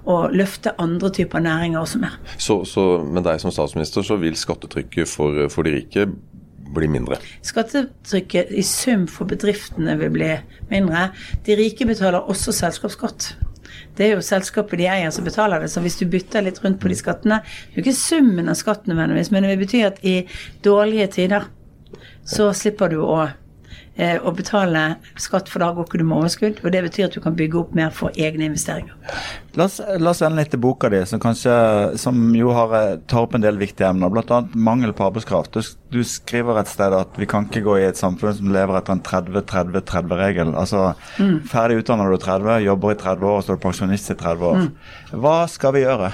å 0.10 0.20
løfte 0.34 0.76
andre 0.82 1.12
typer 1.14 1.44
næringer 1.44 1.82
også 1.84 2.04
mer. 2.04 2.20
Så, 2.38 2.64
så 2.70 2.86
med 3.04 3.26
deg 3.28 3.42
som 3.44 3.54
statsminister 3.54 4.06
så 4.06 4.20
vil 4.22 4.38
skattetrykket 4.40 5.10
for, 5.10 5.46
for 5.54 5.68
de 5.68 5.78
rike 5.78 6.08
bli 6.74 6.90
mindre? 6.90 7.20
Skattetrykket 7.46 8.54
i 8.58 8.64
sum 8.66 9.08
for 9.12 9.30
bedriftene 9.30 9.96
vil 10.02 10.14
bli 10.14 10.32
mindre. 10.72 11.10
De 11.46 11.58
rike 11.60 11.88
betaler 11.90 12.30
også 12.30 12.56
selskapsskatt. 12.56 13.34
Det 13.98 14.06
er 14.06 14.16
jo 14.16 14.26
selskapet 14.26 14.80
de 14.82 14.88
eier 14.90 15.12
som 15.14 15.26
betaler 15.26 15.62
det, 15.62 15.70
så 15.70 15.84
hvis 15.84 16.00
du 16.00 16.08
bytter 16.10 16.46
litt 16.46 16.62
rundt 16.64 16.80
på 16.82 16.90
de 16.90 16.98
skattene 16.98 17.42
Det 17.44 17.76
er 17.76 17.82
jo 17.82 17.86
ikke 17.86 18.00
summen 18.00 18.50
av 18.50 18.58
skatten 18.58 18.94
nødvendigvis, 18.94 19.32
men 19.32 19.46
det 19.46 19.54
vil 19.54 19.64
bety 19.66 19.84
at 19.86 20.02
i 20.02 20.16
dårlige 20.66 21.12
tider 21.20 21.50
så 22.26 22.50
slipper 22.56 22.94
du 22.94 23.02
å 23.04 23.28
å 23.94 24.32
betale 24.34 24.96
skatt, 25.22 25.50
for 25.52 25.62
da 25.62 25.70
går 25.74 25.86
ikke 25.86 26.00
du 26.02 26.06
med 26.08 26.18
overskudd. 26.18 26.62
Og 26.64 26.74
det 26.74 26.82
betyr 26.88 27.08
at 27.08 27.14
du 27.14 27.22
kan 27.22 27.36
bygge 27.38 27.60
opp 27.60 27.76
mer 27.78 27.92
for 27.94 28.16
egne 28.18 28.48
investeringer. 28.50 28.96
La 29.54 29.68
oss, 29.68 29.78
la 30.02 30.10
oss 30.10 30.24
vende 30.24 30.42
litt 30.42 30.50
til 30.50 30.62
boka 30.64 30.90
di, 30.90 31.04
som, 31.06 31.22
kanskje, 31.22 31.54
som 32.02 32.24
jo 32.34 32.56
har, 32.58 32.74
eh, 32.80 32.96
tar 33.10 33.28
opp 33.28 33.38
en 33.38 33.46
del 33.46 33.62
viktige 33.62 33.92
emner. 33.92 34.10
Bl.a. 34.10 34.42
mangel 34.56 34.96
på 34.98 35.06
arbeidskraft. 35.12 35.54
Du, 35.54 35.62
du, 35.94 36.02
skriver 36.08 36.58
et 36.64 36.74
sted 36.74 36.98
at 36.98 37.14
vi 37.22 37.30
kan 37.30 37.46
ikke 37.46 37.66
gå 37.68 37.78
i 37.80 37.88
et 37.92 38.00
samfunn 38.00 38.34
som 38.40 38.52
lever 38.56 38.80
etter 38.80 38.98
en 38.98 39.06
30-30-30-regel. 39.06 40.56
Altså 40.58 40.92
mm. 41.22 41.44
ferdig 41.54 41.84
utdannet 41.84 42.10
du 42.10 42.18
30, 42.18 42.66
jobber 42.66 42.96
i 42.96 43.02
30 43.06 43.34
år, 43.36 43.42
så 43.42 43.54
er 43.54 43.62
du 43.62 43.66
pensjonist 43.68 44.14
i 44.14 44.18
30 44.26 44.50
år. 44.50 44.64
Mm. 44.64 45.20
Hva 45.22 45.40
skal 45.52 45.78
vi 45.78 45.86
gjøre? 45.86 46.14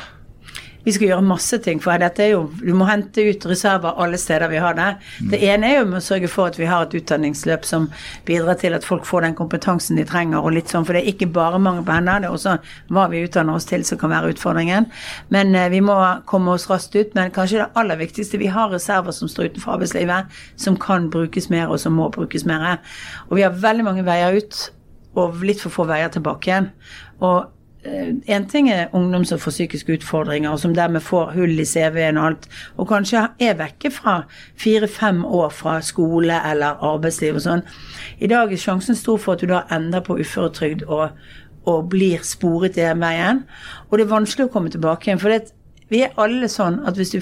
Vi 0.89 0.95
skal 0.95 1.11
gjøre 1.11 1.25
masse 1.25 1.59
ting. 1.61 1.79
For 1.83 2.01
dette 2.01 2.23
er 2.23 2.31
jo, 2.33 2.45
du 2.57 2.71
må 2.77 2.87
hente 2.89 3.21
ut 3.21 3.45
reserver 3.49 3.99
alle 4.01 4.17
steder 4.17 4.49
vi 4.49 4.61
har 4.61 4.77
det. 4.77 4.87
Det 5.31 5.39
ene 5.45 5.67
er 5.69 5.75
jo 5.79 5.89
med 5.91 5.99
å 5.99 6.05
sørge 6.05 6.29
for 6.31 6.49
at 6.49 6.57
vi 6.57 6.69
har 6.69 6.87
et 6.87 6.95
utdanningsløp 6.97 7.67
som 7.67 7.85
bidrar 8.25 8.57
til 8.61 8.73
at 8.77 8.87
folk 8.87 9.05
får 9.05 9.27
den 9.27 9.37
kompetansen 9.37 9.99
de 9.99 10.05
trenger. 10.09 10.39
og 10.39 10.55
litt 10.55 10.71
sånn, 10.73 10.87
For 10.87 10.97
det 10.97 11.03
er 11.03 11.11
ikke 11.13 11.29
bare 11.35 11.59
mangel 11.61 11.85
på 11.85 11.93
hender, 11.93 12.23
det 12.23 12.29
er 12.29 12.37
også 12.37 12.55
hva 12.89 13.05
vi 13.11 13.21
utdanner 13.27 13.59
oss 13.59 13.69
til 13.69 13.85
som 13.85 13.99
kan 14.01 14.13
være 14.13 14.33
utfordringen. 14.33 14.89
Men 15.29 15.53
eh, 15.55 15.69
vi 15.69 15.83
må 15.85 15.97
komme 16.25 16.55
oss 16.57 16.69
raskt 16.71 16.95
ut. 16.95 17.13
Men 17.13 17.31
kanskje 17.35 17.61
det 17.61 17.69
aller 17.77 18.01
viktigste, 18.01 18.41
vi 18.41 18.49
har 18.49 18.73
reserver 18.73 19.13
som 19.15 19.29
står 19.29 19.51
utenfor 19.51 19.77
arbeidslivet, 19.77 20.41
som 20.57 20.79
kan 20.79 21.09
brukes 21.13 21.51
mer, 21.53 21.69
og 21.69 21.79
som 21.79 21.93
må 21.99 22.09
brukes 22.09 22.47
mer. 22.49 22.79
Og 23.29 23.37
vi 23.37 23.45
har 23.45 23.53
veldig 23.53 23.85
mange 23.85 24.07
veier 24.07 24.41
ut, 24.41 24.71
og 25.19 25.41
litt 25.45 25.61
for 25.61 25.73
få 25.73 25.85
veier 25.89 26.09
tilbake 26.13 26.49
igjen. 26.49 26.73
Og 27.21 27.49
en 27.83 28.21
eh, 28.27 28.47
ting 28.47 28.69
er 28.69 28.89
ungdom 28.93 29.23
som 29.25 29.39
får 29.39 29.53
psykiske 29.53 29.93
utfordringer, 29.93 30.51
og 30.51 30.59
som 30.59 30.73
dermed 30.75 30.99
får 30.99 31.31
hull 31.37 31.59
i 31.59 31.65
CV-en 31.65 32.17
og 32.19 32.25
alt, 32.25 32.47
og 32.75 32.89
kanskje 32.89 33.21
er 33.39 33.55
vekke 33.59 33.91
fra 33.95 34.15
fire-fem 34.59 35.21
år 35.25 35.53
fra 35.55 35.77
skole 35.85 36.41
eller 36.51 36.81
arbeidsliv 36.83 37.37
og 37.39 37.45
sånn. 37.45 37.63
I 38.19 38.27
dag 38.27 38.51
er 38.51 38.59
sjansen 38.59 38.99
stor 38.99 39.21
for 39.23 39.37
at 39.37 39.45
du 39.45 39.53
da 39.53 39.63
ender 39.71 40.03
på 40.03 40.17
uføretrygd 40.19 40.83
og, 40.89 41.15
og 41.71 41.87
blir 41.93 42.25
sporet 42.27 42.75
den 42.75 42.99
veien. 42.99 43.45
Og 43.87 43.95
det 43.95 44.07
er 44.07 44.11
vanskelig 44.11 44.49
å 44.49 44.51
komme 44.51 44.73
tilbake 44.73 45.07
igjen. 45.07 45.21
For 45.21 45.31
det, 45.31 45.53
vi 45.87 46.03
er 46.03 46.17
alle 46.19 46.49
sånn 46.51 46.81
at 46.83 46.99
hvis 46.99 47.15
du 47.15 47.21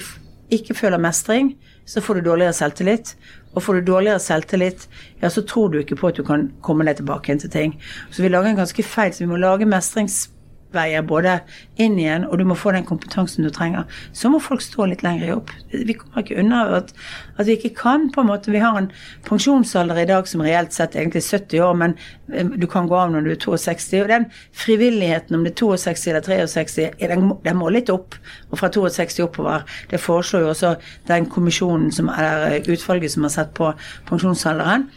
ikke 0.50 0.74
føler 0.74 0.98
mestring, 0.98 1.52
så 1.86 2.02
får 2.02 2.18
du 2.18 2.30
dårligere 2.32 2.56
selvtillit. 2.56 3.12
Og 3.54 3.62
får 3.62 3.78
du 3.78 3.92
dårligere 3.92 4.18
selvtillit, 4.20 4.88
ja, 5.22 5.30
så 5.30 5.44
tror 5.46 5.70
du 5.70 5.78
ikke 5.78 5.96
på 6.00 6.10
at 6.10 6.18
du 6.18 6.24
kan 6.26 6.48
komme 6.66 6.84
deg 6.88 6.98
tilbake 6.98 7.30
igjen 7.30 7.44
til 7.46 7.54
ting. 7.54 7.78
Så 8.10 8.26
vi 8.26 8.32
lager 8.32 8.50
en 8.50 8.58
ganske 8.58 8.82
feil, 8.82 9.14
så 9.14 9.22
vi 9.22 9.30
må 9.30 9.38
lage 9.40 9.68
mestrings 9.68 10.26
veier 10.74 11.04
både 11.06 11.38
inn 11.80 11.96
igjen, 11.98 12.26
og 12.28 12.38
du 12.40 12.44
må 12.48 12.56
få 12.58 12.72
den 12.74 12.86
kompetansen 12.88 13.46
du 13.46 13.50
trenger. 13.54 13.86
Så 14.12 14.30
må 14.32 14.40
folk 14.42 14.62
stå 14.64 14.88
litt 14.90 15.04
lenger 15.06 15.24
i 15.24 15.30
jobb. 15.30 15.52
Vi 15.72 15.96
kommer 15.96 16.24
ikke 16.24 16.38
unna 16.42 16.60
at, 16.78 16.92
at, 17.36 17.46
vi 17.48 17.56
ikke 17.56 17.72
kan, 17.78 18.08
på 18.12 18.22
en 18.22 18.30
måte. 18.30 18.52
Vi 18.52 18.62
har 18.62 18.76
en 18.76 18.90
pensjonsalder 19.28 20.02
i 20.02 20.08
dag 20.10 20.28
som 20.28 20.44
reelt 20.44 20.76
sett 20.76 20.96
egentlig 20.96 21.24
er 21.24 21.40
70 21.40 21.64
år, 21.64 21.78
men 21.82 21.96
eh, 22.32 22.52
du 22.60 22.68
kan 22.70 22.90
gå 22.90 22.98
av 22.98 23.14
når 23.14 23.26
du 23.26 23.32
er 23.32 23.40
62. 23.46 24.02
Og 24.02 24.12
den 24.12 24.28
frivilligheten, 24.64 25.38
om 25.38 25.46
det 25.46 25.54
er 25.54 25.60
62 25.62 26.06
eller 26.12 26.28
63, 26.28 26.88
den, 27.14 27.32
den 27.44 27.60
må 27.60 27.72
litt 27.72 27.92
opp. 27.94 28.18
Og 28.50 28.60
fra 28.60 28.72
62 28.74 29.22
oppover. 29.24 29.64
Det 29.90 30.02
foreslår 30.02 30.44
jo 30.44 30.52
også 30.52 30.74
den 31.08 31.28
kommisjonen 31.32 31.92
som, 31.94 32.12
eller 32.12 32.60
utvalget 32.68 33.14
som 33.14 33.24
har 33.24 33.36
sett 33.38 33.56
på 33.56 33.72
pensjonsalderen. 34.08 34.88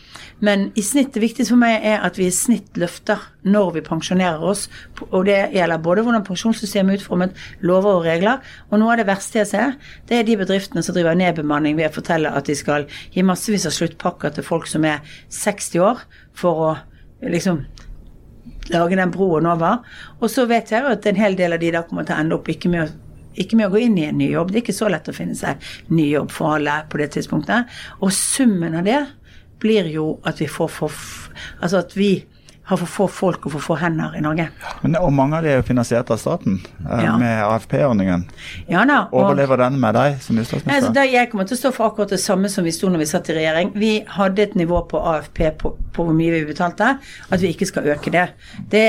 Men 0.41 0.69
i 0.75 0.81
snitt, 0.86 1.12
det 1.13 1.21
viktigste 1.21 1.53
for 1.53 1.62
meg 1.62 1.83
er 1.86 2.01
at 2.05 2.17
vi 2.17 2.25
i 2.25 2.33
snitt 2.33 2.77
løfter 2.81 3.21
når 3.45 3.75
vi 3.75 3.83
pensjonerer 3.86 4.41
oss. 4.51 4.65
Og 5.12 5.27
det 5.29 5.38
gjelder 5.53 5.83
både 5.86 6.05
hvordan 6.05 6.25
pensjonssystemet 6.25 6.96
er 6.96 7.01
utformet, 7.01 7.44
lover 7.61 8.00
og 8.00 8.07
regler. 8.07 8.42
Og 8.70 8.81
noe 8.81 8.96
av 8.96 9.01
det 9.01 9.07
verste 9.09 9.42
jeg 9.42 9.51
ser, 9.51 9.77
det 10.09 10.18
er 10.18 10.25
de 10.25 10.39
bedriftene 10.42 10.81
som 10.85 10.98
driver 10.98 11.18
nedbemanning 11.18 11.77
ved 11.77 11.92
å 11.92 11.96
fortelle 12.00 12.33
at 12.33 12.50
de 12.50 12.57
skal 12.57 12.87
gi 13.13 13.25
massevis 13.25 13.68
av 13.70 13.75
sluttpakker 13.77 14.33
til 14.35 14.48
folk 14.48 14.65
som 14.70 14.87
er 14.89 15.05
60 15.29 15.85
år, 15.85 16.03
for 16.33 16.65
å 16.65 16.74
liksom 17.22 17.61
lage 18.74 18.98
den 18.98 19.13
broen 19.13 19.50
over. 19.50 19.85
Og 20.20 20.29
så 20.31 20.48
vet 20.50 20.74
jeg 20.74 20.81
jo 20.81 20.96
at 20.96 21.05
en 21.05 21.22
hel 21.22 21.37
del 21.37 21.53
av 21.53 21.61
de 21.61 21.72
da 21.75 21.85
kommer 21.85 22.07
til 22.07 22.18
å 22.18 22.25
ende 22.25 22.37
opp 22.37 22.50
ikke 22.50 22.72
med 22.74 22.87
å 22.87 22.92
ikke 23.31 23.55
med 23.55 23.70
å 23.70 23.72
gå 23.72 23.79
inn 23.85 23.94
i 23.96 24.09
en 24.09 24.18
ny 24.20 24.25
jobb. 24.33 24.50
Det 24.51 24.57
er 24.59 24.63
ikke 24.65 24.75
så 24.75 24.89
lett 24.92 25.07
å 25.07 25.15
finne 25.15 25.37
seg 25.39 25.61
ny 25.96 26.09
jobb 26.09 26.33
for 26.35 26.57
alle 26.57 26.81
på 26.92 27.00
det 27.00 27.13
tidspunktet. 27.15 27.70
Og 28.03 28.11
summen 28.11 28.75
av 28.75 28.83
det 28.87 29.00
blir 29.61 29.89
jo 29.93 30.13
at 30.27 30.41
vi 30.41 30.50
får 30.51 30.69
for 30.81 31.01
Altså 31.61 31.77
at 31.85 31.95
vi 31.95 32.13
har 32.71 32.77
for 32.77 32.87
få 32.87 33.07
folk 33.11 33.45
og 33.45 33.55
for 33.55 33.63
få 33.65 33.75
hender 33.81 34.13
i 34.15 34.21
Norge. 34.24 34.45
Men, 34.83 34.95
og 35.01 35.11
mange 35.13 35.37
av 35.37 35.43
de 35.43 35.51
er 35.51 35.59
jo 35.59 35.65
finansiert 35.67 36.11
av 36.13 36.19
staten, 36.21 36.59
eh, 36.85 37.03
ja. 37.03 37.17
med 37.19 37.43
AFP-ordningen. 37.43 38.24
Ja, 38.69 38.85
da, 38.87 39.01
Overlever 39.11 39.59
den 39.63 39.79
med 39.81 39.97
deg 39.97 40.19
som 40.24 40.39
statsminister? 40.39 40.71
Altså, 40.77 40.93
da 40.95 41.03
jeg 41.09 41.31
kommer 41.31 41.50
til 41.50 41.57
å 41.57 41.61
stå 41.65 41.74
for 41.75 41.89
akkurat 41.89 42.13
det 42.13 42.21
samme 42.24 42.51
som 42.53 42.67
vi 42.67 42.74
sto 42.75 42.91
når 42.91 43.03
vi 43.03 43.11
satt 43.11 43.31
i 43.33 43.37
regjering. 43.41 43.74
Vi 43.75 43.93
hadde 44.15 44.45
et 44.45 44.57
nivå 44.59 44.83
på 44.91 45.01
AFP 45.15 45.45
på, 45.59 45.75
på 45.91 46.07
hvor 46.07 46.15
mye 46.15 46.37
vi 46.37 46.45
betalte, 46.53 46.95
at 47.01 47.43
vi 47.43 47.51
ikke 47.51 47.67
skal 47.69 47.91
øke 47.95 48.13
det. 48.13 48.29
Det 48.71 48.85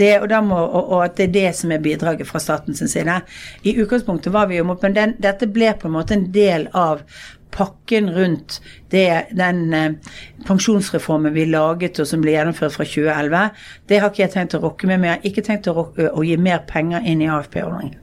det, 0.00 0.14
og, 0.22 0.30
må, 0.46 0.56
og, 0.56 0.92
og, 0.94 1.00
at 1.04 1.18
det 1.18 1.26
er 1.26 1.32
det 1.34 1.48
som 1.58 1.72
er 1.74 1.82
bidraget 1.84 2.28
fra 2.28 2.40
statens 2.40 2.80
side. 2.88 3.18
I 3.68 3.74
utgangspunktet 3.82 4.32
var 4.32 4.48
vi 4.48 4.56
jo 4.56 4.64
mot, 4.64 4.80
men 4.80 4.96
den, 4.96 5.12
dette 5.20 5.50
ble 5.50 5.74
på 5.76 5.90
en 5.90 5.96
måte 5.98 6.16
en 6.16 6.24
del 6.32 6.70
av 6.72 7.02
pakken 7.54 8.10
rundt 8.14 8.60
det, 8.92 9.06
den 9.36 9.74
eh, 9.74 10.14
pensjonsreformen 10.46 11.34
vi 11.34 11.46
laget 11.50 12.00
og 12.00 12.08
som 12.10 12.22
ble 12.24 12.36
gjennomført 12.36 12.76
fra 12.76 12.86
2011, 12.86 13.66
det 13.88 14.00
har 14.00 14.12
ikke 14.12 14.24
jeg 14.24 14.34
tenkt 14.36 14.56
å 14.58 14.62
rokke 14.64 14.90
med. 14.90 15.00
Men 15.00 15.12
jeg 15.12 15.18
har 15.18 15.28
ikke 15.32 15.46
tenkt 15.50 15.70
å, 15.70 15.76
rokke, 15.82 16.10
å 16.12 16.26
gi 16.26 16.38
mer 16.40 16.64
penger 16.70 17.06
inn 17.06 17.24
i 17.24 17.30
AFP-ordningen. 17.30 17.98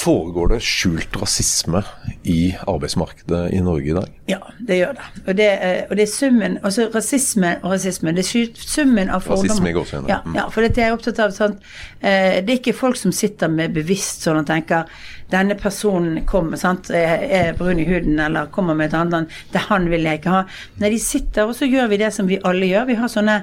Foregår 0.00 0.54
det 0.54 0.60
skjult 0.64 1.16
rasisme 1.20 1.82
i 2.24 2.54
arbeidsmarkedet 2.64 3.42
i 3.52 3.60
Norge 3.64 3.90
i 3.90 3.96
dag? 3.96 4.14
Ja, 4.30 4.40
det 4.68 4.78
gjør 4.78 4.96
det. 4.96 5.08
Og 5.26 5.36
det, 5.36 5.48
eh, 5.50 5.82
og 5.90 5.96
det 5.98 6.06
er 6.06 6.12
summen 6.12 6.58
altså 6.62 6.88
Rasisme 6.94 7.54
og 7.62 7.74
rasisme. 7.74 8.14
Det 8.16 8.24
er 8.24 8.48
summen 8.56 9.10
av 9.12 9.26
fordommer. 9.26 9.50
Rasisme 9.50 9.70
i 9.70 9.76
gåsehudene. 9.76 10.08
Ja, 10.12 10.20
ja, 10.38 10.48
for 10.48 10.64
dette 10.64 10.80
er 10.80 10.90
jeg 10.90 10.98
opptatt 10.98 11.20
av. 11.20 11.34
Sånn, 11.36 11.58
det 12.00 12.48
er 12.48 12.56
ikke 12.56 12.76
folk 12.76 12.96
som 12.96 13.12
sitter 13.12 13.52
med 13.52 13.74
bevisst 13.76 14.24
sånn 14.24 14.40
og 14.40 14.48
tenker 14.48 14.88
denne 15.30 15.54
personen 15.58 16.24
kommer, 16.26 16.58
sant, 16.58 16.90
er 16.90 17.52
brun 17.58 17.78
i 17.78 17.86
huden 17.86 18.18
eller 18.22 18.50
kommer 18.54 18.74
med 18.74 18.90
et 18.90 18.96
annet 18.98 19.36
Det 19.52 19.62
han 19.68 19.86
vil 19.90 20.08
jeg 20.08 20.20
ikke 20.20 20.34
ha. 20.34 20.40
Nei, 20.82 20.90
de 20.94 20.98
sitter, 21.02 21.46
og 21.46 21.54
så 21.58 21.68
gjør 21.70 21.90
vi 21.92 22.00
det 22.02 22.10
som 22.14 22.26
vi 22.30 22.40
alle 22.46 22.66
gjør. 22.66 22.88
Vi 22.90 22.98
har 22.98 23.12
sånne 23.12 23.36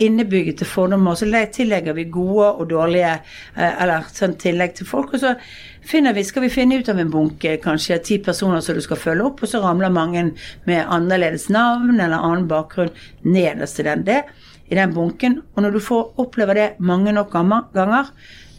innebygde 0.00 0.64
fordommer, 0.64 1.14
så 1.14 1.28
tillegger 1.52 1.96
vi 1.96 2.04
gode 2.12 2.48
og 2.50 2.70
dårlige 2.70 3.12
eh, 3.56 3.82
Eller 3.82 4.08
sånn 4.12 4.36
tillegg 4.40 4.74
til 4.78 4.88
folk. 4.88 5.14
og 5.14 5.20
så 5.20 5.34
finner 5.86 6.14
vi, 6.16 6.24
skal 6.24 6.42
vi 6.42 6.52
finne 6.52 6.80
ut 6.80 6.88
av 6.88 6.98
en 7.00 7.10
bunke, 7.10 7.56
kanskje 7.62 7.98
ti 8.04 8.18
personer 8.18 8.60
som 8.60 8.74
du 8.76 8.80
skal 8.84 9.00
følge 9.00 9.24
opp, 9.24 9.42
og 9.42 9.48
så 9.48 9.62
ramler 9.62 9.92
mange 9.92 10.30
med 10.66 10.84
annerledes 10.86 11.48
navn 11.48 12.00
eller 12.00 12.18
annen 12.18 12.48
bakgrunn 12.48 12.92
nederst 13.22 13.80
i 13.80 13.88
den, 13.88 14.04
det, 14.04 14.22
i 14.70 14.78
den 14.78 14.94
bunken. 14.94 15.40
Og 15.54 15.64
når 15.64 15.76
du 15.76 15.80
får 15.84 16.20
oppleve 16.20 16.56
det 16.56 16.68
mange 16.78 17.12
nok 17.12 17.32
ganger, 17.32 18.12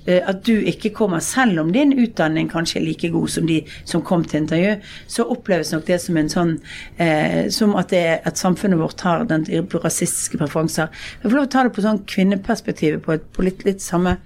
at 0.08 0.42
du 0.48 0.54
ikke 0.58 0.90
kommer, 0.96 1.20
selv 1.20 1.60
om 1.62 1.72
din 1.74 1.94
utdanning 1.94 2.50
kanskje 2.50 2.80
er 2.80 2.86
like 2.86 3.10
god 3.14 3.30
som 3.30 3.48
de 3.48 3.60
som 3.86 4.02
kom 4.02 4.24
til 4.26 4.42
intervju, 4.42 4.76
så 5.08 5.28
oppleves 5.30 5.74
nok 5.76 5.86
det 5.88 6.00
som 6.02 6.18
en 6.18 6.32
sånn 6.32 6.56
eh, 6.98 7.50
Som 7.52 7.76
at, 7.76 7.92
det, 7.92 8.22
at 8.26 8.38
samfunnet 8.38 8.80
vårt 8.80 9.02
har 9.06 9.24
den 9.30 9.46
rasistiske 9.74 10.40
preferanser. 10.42 10.90
Jeg 11.22 11.30
får 11.30 11.38
lov 11.38 11.48
å 11.48 11.52
ta 11.52 11.64
det 11.64 11.74
på 11.76 11.86
sånn 11.86 12.04
kvinneperspektivet, 12.10 13.04
på, 13.06 13.18
på 13.36 13.46
litt, 13.46 13.66
litt 13.68 13.82
samme 13.84 14.18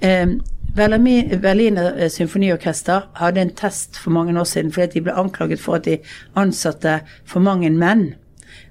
eh, 0.00 0.38
Berliner 0.78 1.96
eh, 1.98 2.10
symfoniorkester 2.12 3.08
hadde 3.18 3.42
en 3.42 3.54
test 3.56 3.96
for 3.98 4.14
mange 4.14 4.36
år 4.38 4.46
siden 4.46 4.72
fordi 4.72 4.98
de 4.98 5.06
ble 5.08 5.16
anklaget 5.18 5.62
for 5.62 5.78
at 5.78 5.88
de 5.88 5.98
ansatte 6.38 7.00
for 7.26 7.42
mange 7.42 7.70
menn. 7.74 8.12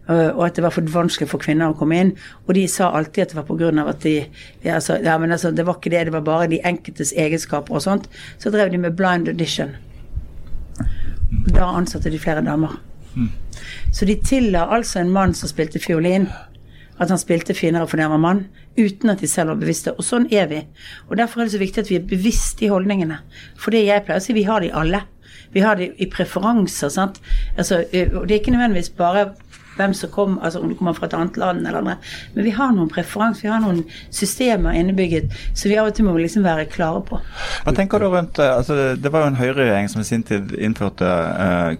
Eh, 0.09 0.29
Og 0.35 0.45
at 0.45 0.55
det 0.55 0.63
var 0.63 0.75
for 0.75 0.81
vanskelig 0.81 1.29
for 1.29 1.43
kvinner 1.43 1.71
å 1.71 1.77
komme 1.77 1.99
inn. 1.99 2.13
Og 2.47 2.53
de 2.55 2.67
sa 2.67 2.91
alltid 2.91 3.23
at 3.23 3.33
det 3.33 3.39
var 3.39 3.47
pga. 3.49 3.89
at 3.89 4.01
de 4.03 4.15
ja, 4.63 4.75
altså, 4.75 4.99
ja, 5.03 5.17
men 5.17 5.31
altså, 5.31 5.51
Det 5.51 5.65
var 5.65 5.75
ikke 5.75 5.89
det, 5.89 6.05
det 6.05 6.13
var 6.13 6.21
bare 6.21 6.47
de 6.47 6.61
enkeltes 6.63 7.13
egenskaper 7.13 7.75
og 7.75 7.81
sånt. 7.81 8.09
Så 8.37 8.49
drev 8.49 8.71
de 8.71 8.77
med 8.77 8.95
blind 8.95 9.27
audition. 9.27 9.75
Da 11.53 11.71
ansatte 11.73 12.09
de 12.09 12.19
flere 12.19 12.41
damer. 12.41 12.79
Så 13.91 14.05
de 14.05 14.15
tilla 14.15 14.67
altså 14.73 14.99
en 14.99 15.11
mann 15.11 15.33
som 15.33 15.49
spilte 15.49 15.81
fiolin, 15.81 16.27
at 16.97 17.11
han 17.13 17.19
spilte 17.21 17.53
finere 17.57 17.87
fordi 17.89 18.05
han 18.05 18.13
var 18.15 18.21
mann, 18.21 18.45
uten 18.77 19.09
at 19.09 19.21
de 19.21 19.29
selv 19.29 19.53
var 19.53 19.61
bevisste. 19.61 19.93
Og 19.97 20.05
sånn 20.05 20.27
er 20.33 20.47
vi. 20.49 20.63
Og 21.09 21.17
derfor 21.17 21.41
er 21.41 21.47
det 21.47 21.55
så 21.55 21.61
viktig 21.61 21.83
at 21.83 21.91
vi 21.91 21.99
er 21.99 22.09
bevisst 22.09 22.61
i 22.65 22.71
holdningene. 22.71 23.19
For 23.57 23.73
det 23.73 23.85
jeg 23.85 24.05
pleier 24.05 24.21
å 24.21 24.25
si, 24.25 24.35
vi 24.37 24.47
har 24.47 24.65
de 24.65 24.73
alle. 24.73 25.03
Vi 25.53 25.63
har 25.63 25.77
de 25.79 25.91
i 25.97 26.07
preferanser, 26.11 26.89
sant. 26.93 27.21
Altså, 27.55 27.83
det 27.91 28.09
er 28.09 28.39
ikke 28.39 28.53
nødvendigvis 28.55 28.91
bare 28.97 29.29
hvem 29.77 29.93
som 29.97 30.11
kommer, 30.13 30.41
altså 30.43 30.61
om 30.61 30.71
du 30.71 30.75
kommer 30.77 30.97
fra 30.97 31.09
et 31.09 31.15
annet 31.17 31.37
land 31.39 31.65
eller 31.65 31.79
andre, 31.81 31.97
men 32.35 32.47
vi 32.47 32.53
har 32.55 32.73
noen 32.75 32.89
preferanser, 32.91 33.47
vi 33.47 33.53
har 33.53 33.63
noen 33.63 33.83
systemer 34.13 34.77
innebygget, 34.77 35.33
så 35.53 35.71
vi 35.71 35.77
av 35.79 35.91
og 35.91 35.97
til 35.97 36.07
må 36.07 36.15
liksom 36.17 36.45
være 36.45 36.67
klare 36.71 37.03
på. 37.07 37.19
Hva 37.65 37.73
tenker 37.75 38.01
du 38.01 38.09
rundt 38.11 38.39
eh, 38.41 38.53
altså 38.57 38.95
Det 38.97 39.11
var 39.11 39.25
jo 39.25 39.31
en 39.31 39.39
høyreregjering 39.39 39.89
som 39.91 40.01
i 40.01 40.07
sin 40.07 40.23
tid 40.27 40.53
innførte 40.57 41.07
uh, 41.07 41.75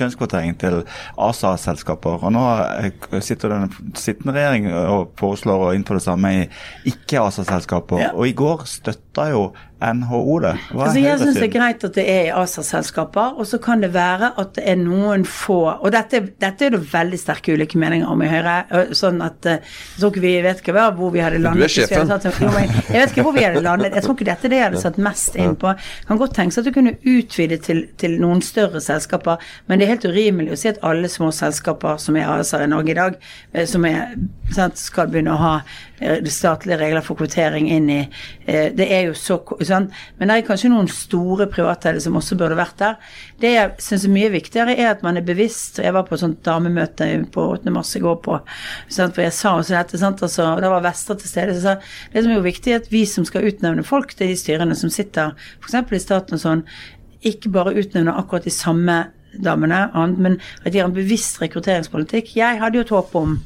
kjønnskvotering 0.00 0.56
til 0.60 0.82
ASA-selskaper. 1.20 2.26
Og 2.26 2.34
nå 2.34 2.44
eh, 2.80 3.18
sitter 3.24 3.54
den 3.54 3.96
sittende 3.98 4.36
regjering 4.36 4.70
og 4.74 5.14
foreslår 5.20 5.66
å 5.68 5.72
innføre 5.76 6.00
det 6.00 6.06
samme 6.06 6.34
i 6.36 6.44
ikke-ASA-selskaper. 6.92 8.04
Ja. 8.04 8.12
Og 8.16 8.30
i 8.30 8.36
går 8.36 8.66
støtta 8.70 9.30
jo 9.32 9.50
NHO 9.80 10.38
det. 10.44 10.52
Hva 10.70 10.82
er 10.82 10.86
Altså, 10.86 11.00
jeg 11.00 11.18
syns 11.20 11.38
det 11.40 11.46
er 11.46 11.52
greit 11.54 11.84
at 11.86 11.94
det 11.96 12.04
er 12.10 12.26
i 12.26 12.32
ASA-selskaper, 12.36 13.38
og 13.40 13.46
så 13.48 13.58
kan 13.62 13.80
det 13.80 13.92
være 13.94 14.32
at 14.40 14.52
det 14.58 14.64
er 14.68 14.76
noen 14.76 15.24
få 15.24 15.58
Og 15.70 15.88
dette, 15.92 16.20
dette 16.40 16.66
er 16.66 16.74
det 16.74 16.80
veldig 16.92 17.18
sterke 17.20 17.54
ulike 17.56 17.78
meninger 17.80 18.08
om 18.08 18.22
i 18.22 18.28
Høyre. 18.28 18.56
Sånn 18.96 19.20
at 19.24 19.44
Jeg 19.44 19.62
tror 20.00 20.12
ikke 20.12 20.24
vi 20.24 20.34
vet 20.44 20.60
ikke 20.62 20.74
hva, 20.76 20.90
hvor 20.96 21.12
vi 21.14 21.22
hadde 21.24 21.40
landet. 21.40 21.64
hvis 21.64 21.78
vi 21.78 21.86
sjefen. 21.88 22.10
Jeg 22.90 23.00
vet 23.00 23.14
ikke 23.14 23.24
hvor 23.26 23.36
vi 23.36 23.44
hadde 23.44 23.62
landet. 23.64 23.94
Jeg 23.96 24.04
tror 24.04 24.16
ikke 24.18 24.28
dette 24.28 24.48
er 24.48 24.52
det 24.52 24.60
jeg 24.60 24.68
hadde 24.68 24.82
satt 24.84 24.98
mest 25.00 25.36
inn 25.36 25.56
på. 25.60 25.72
Det 25.72 26.08
kan 26.08 26.20
godt 26.20 26.34
tenkes 26.36 26.60
at 26.60 26.68
du 26.68 26.72
kunne 26.76 26.94
utvide 27.00 27.60
til, 27.64 27.86
til 28.00 28.18
noen 28.20 28.42
større 28.44 28.80
selskaper, 28.84 29.40
men 29.66 29.80
det 29.80 29.86
er 29.86 29.94
helt 29.94 30.08
urimelig 30.10 30.54
å 30.54 30.60
si 30.60 30.70
at 30.72 30.80
alle 30.86 31.08
små 31.08 31.30
selskaper 31.34 32.00
som 32.02 32.18
er 32.20 32.28
ASA 32.28 32.62
i 32.64 32.70
Norge 32.70 32.92
i 32.92 32.98
dag, 32.98 33.16
som 33.66 33.84
er, 33.88 34.16
sant, 34.54 34.78
skal 34.80 35.08
begynne 35.10 35.34
å 35.34 35.40
ha 35.40 35.54
statlige 36.30 36.78
regler 36.80 37.04
for 37.04 37.18
kvotering 37.18 37.68
inn 37.70 37.90
i 37.92 38.00
Det 38.46 38.86
er 38.88 39.10
jo 39.10 39.14
så 39.14 39.40
sant? 39.70 39.96
Men 40.18 40.30
det 40.30 40.36
er 40.36 40.46
kanskje 40.48 40.70
noen 40.72 40.90
store 40.90 41.46
privateide 41.50 42.02
som 42.04 42.18
også 42.18 42.38
burde 42.40 42.58
vært 42.58 42.78
der. 42.80 43.12
Det 43.42 43.52
jeg 43.54 43.72
syns 43.86 44.06
er 44.06 44.14
mye 44.14 44.32
viktigere, 44.34 44.76
er 44.76 44.92
at 44.92 45.04
man 45.06 45.18
er 45.20 45.26
bevisst. 45.26 45.80
Jeg 45.82 45.94
var 45.96 46.06
på 46.08 46.16
et 46.16 46.24
sånt 46.24 46.42
damemøte 46.46 47.08
på 47.34 47.46
8. 47.56 47.74
mars 47.74 47.94
i 47.96 48.02
går 48.04 48.18
på, 48.24 48.40
sant? 48.88 49.16
for 49.16 49.24
jeg 49.24 49.36
sa 49.36 49.56
også 49.58 49.76
dette, 49.78 50.00
sant? 50.00 50.22
Altså, 50.26 50.52
da 50.60 50.72
var 50.72 50.84
Vestre 50.84 51.18
til 51.20 51.32
stede. 51.32 51.56
Så 51.56 51.64
sa 51.64 51.76
det 52.12 52.24
som 52.24 52.32
er 52.32 52.40
jo 52.40 52.48
viktig, 52.48 52.74
er 52.74 52.82
at 52.82 52.90
vi 52.92 53.04
som 53.08 53.26
skal 53.28 53.48
utnevne 53.50 53.86
folk 53.86 54.14
til 54.16 54.32
de 54.32 54.38
styrene 54.38 54.76
som 54.78 54.92
sitter 54.92 55.34
f.eks. 55.62 55.80
i 55.80 56.02
staten 56.02 56.38
og 56.38 56.44
sånn, 56.44 56.66
ikke 57.26 57.52
bare 57.52 57.76
utnevner 57.76 58.16
akkurat 58.16 58.46
de 58.48 58.54
samme 58.54 59.02
damene, 59.44 59.84
men 60.18 60.38
at 60.64 60.72
de 60.72 60.80
har 60.80 60.88
en 60.88 60.94
bevisst 60.94 61.40
rekrutteringspolitikk. 61.42 62.34
Jeg 62.36 62.58
hadde 62.60 62.80
jo 62.80 62.86
et 62.86 62.94
håp 62.94 63.14
om 63.18 63.36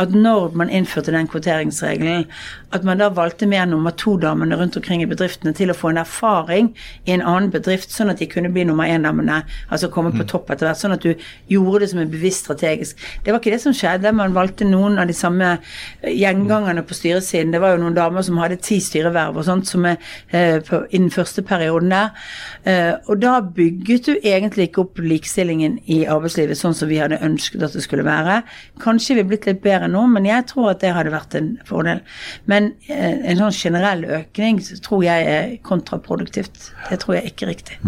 at 0.00 0.12
når 0.12 0.54
man 0.56 0.72
innførte 0.72 1.12
den 1.12 1.28
kvoteringsregelen, 1.28 2.26
at 2.72 2.84
man 2.84 3.00
da 3.00 3.10
valgte 3.12 3.46
mer 3.48 3.66
nummer 3.68 3.92
to-damene 4.00 4.56
rundt 4.56 4.76
omkring 4.76 5.02
i 5.04 5.08
bedriftene 5.08 5.52
til 5.56 5.72
å 5.72 5.76
få 5.76 5.90
en 5.92 6.00
erfaring 6.02 6.70
i 7.04 7.14
en 7.14 7.24
annen 7.24 7.50
bedrift, 7.52 7.92
sånn 7.92 8.12
at 8.12 8.22
de 8.22 8.28
kunne 8.30 8.50
bli 8.52 8.64
nummer 8.68 8.88
én-damene, 8.88 9.42
altså 9.68 9.90
komme 9.92 10.12
på 10.16 10.26
topp 10.28 10.50
etter 10.52 10.68
hvert. 10.68 10.80
Sånn 10.80 10.96
at 10.96 11.04
du 11.04 11.12
gjorde 11.52 11.82
det 11.82 11.90
som 11.92 12.00
en 12.02 12.12
bevisst 12.12 12.46
strategisk. 12.46 13.00
Det 13.24 13.32
var 13.32 13.42
ikke 13.42 13.54
det 13.54 13.62
som 13.64 13.76
skjedde. 13.76 14.14
Man 14.16 14.36
valgte 14.36 14.68
noen 14.68 14.98
av 15.02 15.10
de 15.10 15.16
samme 15.16 15.54
gjengangerne 16.02 16.84
på 16.86 16.96
styresiden. 16.96 17.52
Det 17.52 17.60
var 17.62 17.74
jo 17.74 17.82
noen 17.84 17.98
damer 17.98 18.24
som 18.26 18.40
hadde 18.40 18.60
ti 18.64 18.80
styreverv 18.82 19.38
og 19.38 19.46
sånt 19.48 19.68
som 19.68 19.86
er, 19.88 19.98
eh, 20.32 20.58
på, 20.64 20.84
i 20.88 20.98
den 20.98 21.10
første 21.12 21.44
perioden 21.46 21.92
der. 21.92 22.10
Eh, 22.64 22.94
og 23.06 23.20
da 23.20 23.38
bygget 23.40 24.08
du 24.08 24.12
egentlig 24.16 24.70
ikke 24.70 24.86
opp 24.86 25.02
likestillingen 25.02 25.78
i 25.86 26.02
arbeidslivet 26.06 26.58
sånn 26.58 26.76
som 26.76 26.88
vi 26.88 27.00
hadde 27.02 27.20
ønsket 27.22 27.62
at 27.62 27.76
det 27.76 27.84
skulle 27.84 28.06
være. 28.06 28.42
Kanskje 28.82 29.18
vi 29.18 29.24
er 29.24 29.30
blitt 29.30 29.46
litt 29.50 29.62
bedre 29.64 29.90
nå, 29.90 30.06
men 30.10 30.26
jeg 30.28 30.48
tror 30.50 30.72
at 30.72 30.82
det 30.82 30.94
hadde 30.96 31.14
vært 31.14 31.36
en 31.38 31.54
fordel. 31.68 32.02
Men 32.50 32.61
eh, 32.88 33.18
en 33.32 33.40
sånn 33.40 33.54
generell 33.56 34.04
økning 34.20 34.60
tror 34.84 35.04
jeg 35.06 35.28
er 35.28 35.52
kontraproduktivt. 35.66 36.70
Det 36.88 36.98
tror 37.02 37.18
jeg 37.18 37.32
ikke 37.32 37.46
er 37.46 37.52
riktig. 37.52 37.78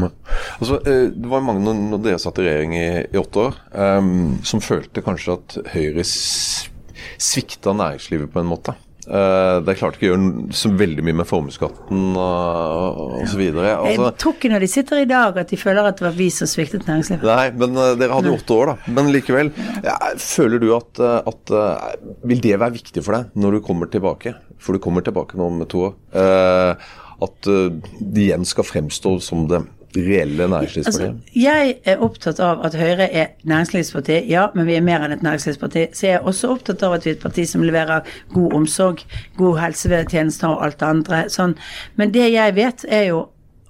Altså, 0.58 0.80
eh, 0.84 1.08
det 1.14 1.30
var 1.30 1.44
mange 1.46 1.64
når 1.64 2.02
dere 2.04 2.22
satt 2.22 2.40
i 2.40 2.46
regjering 2.46 2.76
i, 2.78 2.86
i 3.08 3.20
åtte 3.20 3.48
år, 3.48 3.58
um, 3.72 4.38
som 4.46 4.62
følte 4.64 5.04
kanskje 5.04 5.38
at 5.38 5.58
Høyre 5.74 6.04
svikta 6.04 7.74
næringslivet 7.76 8.32
på 8.32 8.42
en 8.42 8.50
måte. 8.50 8.76
Uh, 9.04 9.60
er 9.74 9.76
klarte 9.78 9.98
ikke 9.98 10.08
å 10.08 10.12
gjøre 10.14 10.54
så 10.56 10.70
veldig 10.72 11.04
mye 11.04 11.18
med 11.20 11.28
formuesskatten 11.28 12.14
osv. 12.16 13.42
Altså, 13.54 14.08
Jeg 14.08 14.16
tror 14.22 14.36
ikke 14.36 14.50
når 14.52 14.64
de 14.64 14.70
sitter 14.70 15.02
i 15.02 15.08
dag 15.10 15.38
at 15.42 15.52
de 15.52 15.58
føler 15.60 15.88
at 15.90 16.00
det 16.00 16.06
var 16.06 16.16
vi 16.16 16.28
som 16.32 16.50
sviktet 16.50 16.88
næringslivet. 16.88 17.26
Nei, 17.28 17.46
men 17.60 17.78
eh, 17.80 17.92
dere 18.00 18.16
hadde 18.16 18.32
jo 18.32 18.38
åtte 18.38 18.56
år, 18.56 18.72
da. 18.72 18.94
Men 18.96 19.12
likevel. 19.14 19.52
Ja, 19.84 19.96
føler 20.20 20.62
du 20.62 20.68
at, 20.76 21.00
eh, 21.02 21.30
at 21.32 21.54
eh, 21.54 21.94
Vil 22.30 22.42
det 22.44 22.58
være 22.60 22.78
viktig 22.78 23.04
for 23.04 23.18
deg 23.18 23.38
når 23.40 23.58
du 23.58 23.64
kommer 23.66 23.90
tilbake? 23.92 24.34
For 24.62 24.76
du 24.76 24.82
kommer 24.82 25.04
tilbake 25.04 25.38
nå 25.38 25.48
om 25.50 25.64
to 25.68 25.88
år. 25.90 25.96
eh, 26.16 26.92
at 27.24 27.46
eh, 27.46 27.68
det 28.00 28.26
igjen 28.28 28.46
skal 28.48 28.66
fremstå 28.66 29.16
som 29.22 29.46
det 29.50 29.62
reelle 29.96 30.48
næringslivspartiet? 30.48 31.08
Altså, 31.08 31.40
jeg 31.40 31.74
er 31.84 32.02
opptatt 32.02 32.40
av 32.40 32.64
at 32.66 32.74
Høyre 32.78 33.06
er 33.12 33.26
næringslivsparti, 33.42 34.18
ja, 34.30 34.46
men 34.54 34.66
vi 34.66 34.74
er 34.78 34.84
mer 34.84 35.04
enn 35.04 35.14
et 35.14 35.22
næringslivsparti. 35.22 35.86
Så 35.92 36.06
jeg 36.06 36.18
er 36.18 36.26
også 36.26 36.50
opptatt 36.54 36.82
av 36.82 36.96
at 36.96 37.06
vi 37.06 37.12
er 37.12 37.18
et 37.18 37.22
parti 37.22 37.46
som 37.48 37.62
leverer 37.62 38.06
god 38.34 38.58
omsorg, 38.60 39.04
god 39.38 39.60
helsetjenester 39.62 40.48
og 40.48 40.66
alt 40.66 40.80
det 40.80 40.90
andre. 40.90 41.22
Sånn. 41.32 41.56
Men 41.96 42.14
det 42.14 42.30
jeg 42.32 42.56
vet, 42.58 42.86
er 42.88 43.08
jo 43.12 43.24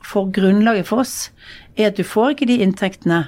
for 0.05 0.29
grunnlaget 0.33 0.87
for 0.89 1.05
oss, 1.05 1.33
er 1.77 1.91
at 1.91 1.97
du 1.97 2.05
får 2.07 2.35
ikke 2.35 2.51
de 2.53 2.61
inntektene 2.65 3.25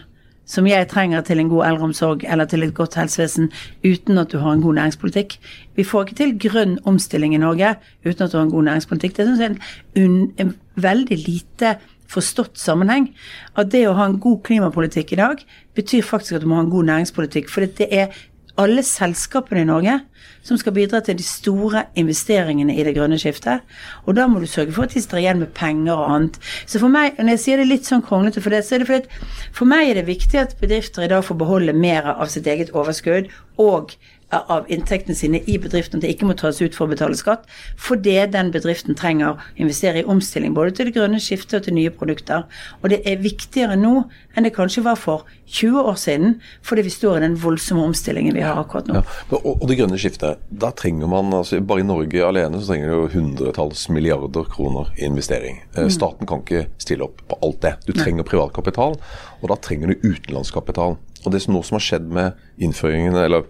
som 0.46 0.66
jeg 0.68 0.86
trenger 0.88 1.24
til 1.26 1.40
en 1.42 1.48
god 1.50 1.64
eldreomsorg 1.66 2.22
eller 2.30 2.46
til 2.46 2.62
et 2.62 2.74
godt 2.74 2.94
helsevesen, 2.94 3.50
uten 3.82 4.20
at 4.22 4.30
du 4.30 4.38
har 4.38 4.54
en 4.54 4.62
god 4.62 4.78
næringspolitikk. 4.78 5.34
Vi 5.74 5.84
får 5.84 6.06
ikke 6.06 6.18
til 6.20 6.36
grønn 6.46 6.78
omstilling 6.86 7.34
i 7.34 7.42
Norge 7.42 7.74
uten 8.06 8.22
at 8.22 8.32
du 8.32 8.38
har 8.38 8.46
en 8.46 8.54
god 8.54 8.68
næringspolitikk. 8.68 9.16
Det 9.16 9.26
er 9.26 9.56
en, 9.98 10.32
en 10.38 10.54
veldig 10.76 11.18
lite 11.24 11.76
forstått 12.12 12.60
sammenheng. 12.60 13.10
At 13.58 13.72
det 13.74 13.86
å 13.88 13.96
ha 13.98 14.06
en 14.08 14.20
god 14.22 14.42
klimapolitikk 14.46 15.14
i 15.14 15.20
dag 15.20 15.44
betyr 15.76 16.06
faktisk 16.06 16.38
at 16.38 16.44
du 16.44 16.50
må 16.50 16.60
ha 16.60 16.64
en 16.66 16.72
god 16.72 16.90
næringspolitikk. 16.90 17.50
For 17.52 17.66
det 17.66 17.90
er 17.90 18.14
alle 18.60 18.82
selskapene 18.86 19.62
i 19.62 19.68
Norge 19.68 19.98
som 20.46 20.58
skal 20.58 20.74
bidra 20.76 21.00
til 21.04 21.18
de 21.18 21.24
store 21.26 21.82
investeringene 21.98 22.76
i 22.76 22.84
det 22.86 22.94
grønne 22.96 23.18
skiftet. 23.20 23.64
Og 24.06 24.16
da 24.16 24.26
må 24.30 24.40
du 24.40 24.46
sørge 24.48 24.74
for 24.76 24.86
at 24.86 24.94
de 24.94 25.02
står 25.02 25.20
igjen 25.22 25.42
med 25.42 25.52
penger 25.56 25.94
og 25.94 26.12
annet. 26.14 26.38
Så 26.70 26.80
for 26.82 26.92
meg, 26.92 27.18
når 27.18 27.34
jeg 27.34 27.42
sier 27.42 27.60
det 27.60 27.68
litt 27.70 27.88
sånn 27.88 28.04
kronglete 28.06 28.42
for 28.44 28.54
det, 28.54 28.62
så 28.64 28.76
er 28.76 28.84
det 28.84 28.90
fordi 28.90 29.24
for 29.56 29.70
meg 29.70 29.90
er 29.90 30.00
det 30.00 30.06
viktig 30.08 30.40
at 30.40 30.56
bedrifter 30.62 31.06
i 31.06 31.10
dag 31.12 31.24
får 31.26 31.40
beholde 31.42 31.76
mer 31.76 32.08
av 32.14 32.30
sitt 32.32 32.46
eget 32.50 32.72
overskudd 32.76 33.28
og 33.62 33.96
av 34.34 34.66
inntektene 34.72 35.14
sine 35.14 35.38
i 35.46 35.54
bedriften, 35.62 36.00
det 36.02 36.10
ikke 36.10 36.26
må 36.26 36.34
tas 36.38 36.58
ut 36.58 36.74
for 36.74 36.86
å 36.86 36.90
betale 36.90 37.14
skatt, 37.18 37.44
fordi 37.78 38.16
den 38.32 38.50
bedriften 38.54 38.98
trenger 38.98 39.28
å 39.28 39.36
investere 39.62 40.02
i 40.02 40.08
omstilling 40.10 40.54
både 40.56 40.74
til 40.74 40.88
det 40.88 40.96
grønne 40.96 41.20
skiftet 41.22 41.60
og 41.60 41.68
til 41.68 41.76
nye 41.78 41.92
produkter. 41.94 42.46
Og 42.82 42.90
det 42.90 43.02
er 43.06 43.22
viktigere 43.22 43.78
nå 43.78 44.08
enn 44.34 44.48
det 44.48 44.54
kanskje 44.56 44.84
var 44.86 44.98
for 44.98 45.24
20 45.46 45.78
år 45.92 45.98
siden, 46.00 46.36
fordi 46.66 46.86
vi 46.88 46.94
står 46.96 47.20
i 47.20 47.24
den 47.28 47.38
voldsomme 47.38 47.86
omstillingen 47.86 48.34
vi 48.34 48.42
har 48.42 48.58
akkurat 48.58 48.90
nå. 48.90 48.98
Ja. 48.98 49.38
Og, 49.38 49.62
det 49.70 49.78
grønne 49.78 50.00
skiftet, 50.00 50.42
da 50.50 50.72
trenger 50.74 51.10
man 51.10 51.30
altså 51.34 51.60
Bare 51.66 51.82
i 51.82 51.86
Norge 51.86 52.22
alene 52.26 52.58
så 52.60 52.72
trenger 52.72 52.90
du 52.90 53.14
hundretalls 53.14 53.86
milliarder 53.94 54.46
kroner 54.50 54.90
i 54.98 55.06
investering. 55.06 55.62
Eh, 55.76 55.88
Staten 55.92 56.26
kan 56.28 56.42
ikke 56.42 56.66
stille 56.82 57.06
opp 57.06 57.22
på 57.30 57.38
alt 57.46 57.62
det. 57.62 57.76
Du 57.86 57.94
trenger 57.94 58.26
privat 58.26 58.54
kapital, 58.56 58.98
og 59.40 59.50
da 59.52 59.58
trenger 59.62 59.92
du 59.92 60.06
utenlandskapital. 60.06 60.98
Og 61.26 61.34
det 61.34 61.42
som 61.42 61.56
nå 61.56 61.62
som 61.66 61.78
har 61.78 61.82
skjedd 61.82 62.10
med 62.12 62.36
innføringen, 62.62 63.16
eller 63.18 63.46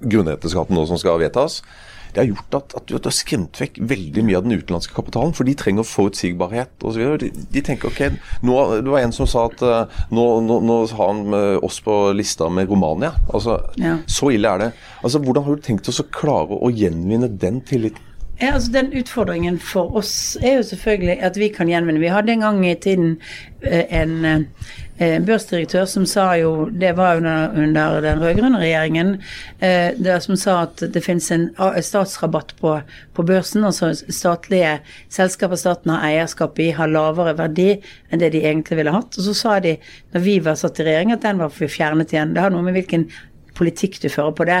grunnrenteskatten 0.00 0.76
nå 0.76 0.86
som 0.88 1.00
skal 1.00 1.20
vedtas, 1.22 1.60
det 2.10 2.24
har 2.24 2.26
gjort 2.26 2.56
at, 2.58 2.72
at 2.74 2.88
du 2.90 2.96
har 2.96 3.14
skremt 3.14 3.60
vekk 3.60 3.76
veldig 3.86 4.24
mye 4.26 4.38
av 4.40 4.42
den 4.42 4.56
utenlandske 4.58 4.96
kapitalen. 4.96 5.30
For 5.36 5.46
de 5.46 5.54
trenger 5.54 5.86
forutsigbarhet 5.86 6.82
osv. 6.82 7.04
De, 7.22 7.28
de 7.30 7.62
tenker 7.62 7.86
ok, 7.86 8.00
nå, 8.42 8.56
Det 8.82 8.90
var 8.90 9.04
en 9.04 9.14
som 9.14 9.28
sa 9.30 9.44
at 9.46 9.62
eh, 9.62 10.02
nå, 10.10 10.24
nå, 10.42 10.58
nå 10.66 10.80
har 10.90 11.12
han 11.12 11.38
oss 11.62 11.78
på 11.86 12.00
lista 12.18 12.50
med 12.50 12.66
Romania. 12.72 13.12
Altså, 13.30 13.60
Ja. 13.78 14.00
Så 14.10 14.32
ille 14.34 14.50
er 14.50 14.64
det. 14.64 14.70
Altså, 15.04 15.22
Hvordan 15.22 15.46
har 15.46 15.54
du 15.54 15.62
tenkt 15.62 15.88
oss 15.88 16.02
å 16.02 16.08
klare 16.10 16.58
å 16.58 16.72
gjenvinne 16.74 17.30
den 17.30 17.62
tilliten? 17.62 18.02
Ja, 18.40 18.54
altså 18.54 18.72
Den 18.72 18.92
utfordringen 18.96 19.58
for 19.60 19.96
oss 19.96 20.38
er 20.42 20.56
jo 20.56 20.62
selvfølgelig 20.62 21.18
at 21.22 21.36
vi 21.36 21.48
kan 21.52 21.68
gjenvinne. 21.68 22.00
Vi 22.00 22.08
hadde 22.08 22.32
en 22.32 22.40
gang 22.40 22.62
i 22.66 22.74
tiden 22.74 23.18
eh, 23.62 23.84
en 24.00 24.46
børsdirektør 25.00 25.86
som 25.88 26.04
sa 26.08 26.26
jo 26.36 26.68
Det 26.70 26.92
var 26.96 27.16
under, 27.16 27.54
under 27.56 28.00
den 28.04 28.20
rød-grønne 28.20 28.58
regjeringen, 28.60 29.14
eh, 29.60 29.96
der 29.96 30.20
som 30.20 30.36
sa 30.36 30.62
at 30.66 30.82
det 30.92 31.02
finnes 31.04 31.30
en 31.32 31.48
statsrabatt 31.56 32.52
på, 32.60 32.74
på 33.14 33.22
børsen. 33.24 33.64
Altså 33.64 33.94
statlige 33.94 34.78
selskaper 35.08 35.56
staten 35.56 35.94
har 35.94 36.04
eierskap 36.10 36.58
i, 36.60 36.70
har 36.76 36.92
lavere 36.92 37.36
verdi 37.38 37.70
enn 38.10 38.20
det 38.20 38.32
de 38.34 38.44
egentlig 38.44 38.76
ville 38.76 38.94
hatt. 38.94 39.16
Og 39.16 39.24
så 39.24 39.34
sa 39.36 39.58
de, 39.64 39.78
når 40.12 40.26
vi 40.26 40.38
var 40.44 40.60
satt 40.60 40.80
i 40.80 40.88
regjering, 40.90 41.14
at 41.16 41.24
den 41.24 41.40
var 41.40 41.54
fjernet 41.54 42.12
igjen. 42.12 42.34
Det 42.34 42.44
har 42.44 42.52
noe 42.52 42.66
med 42.66 42.76
hvilken 42.76 43.08
politikk 43.60 43.98
du 44.02 44.08
fører 44.08 44.32
på 44.36 44.46
det. 44.48 44.58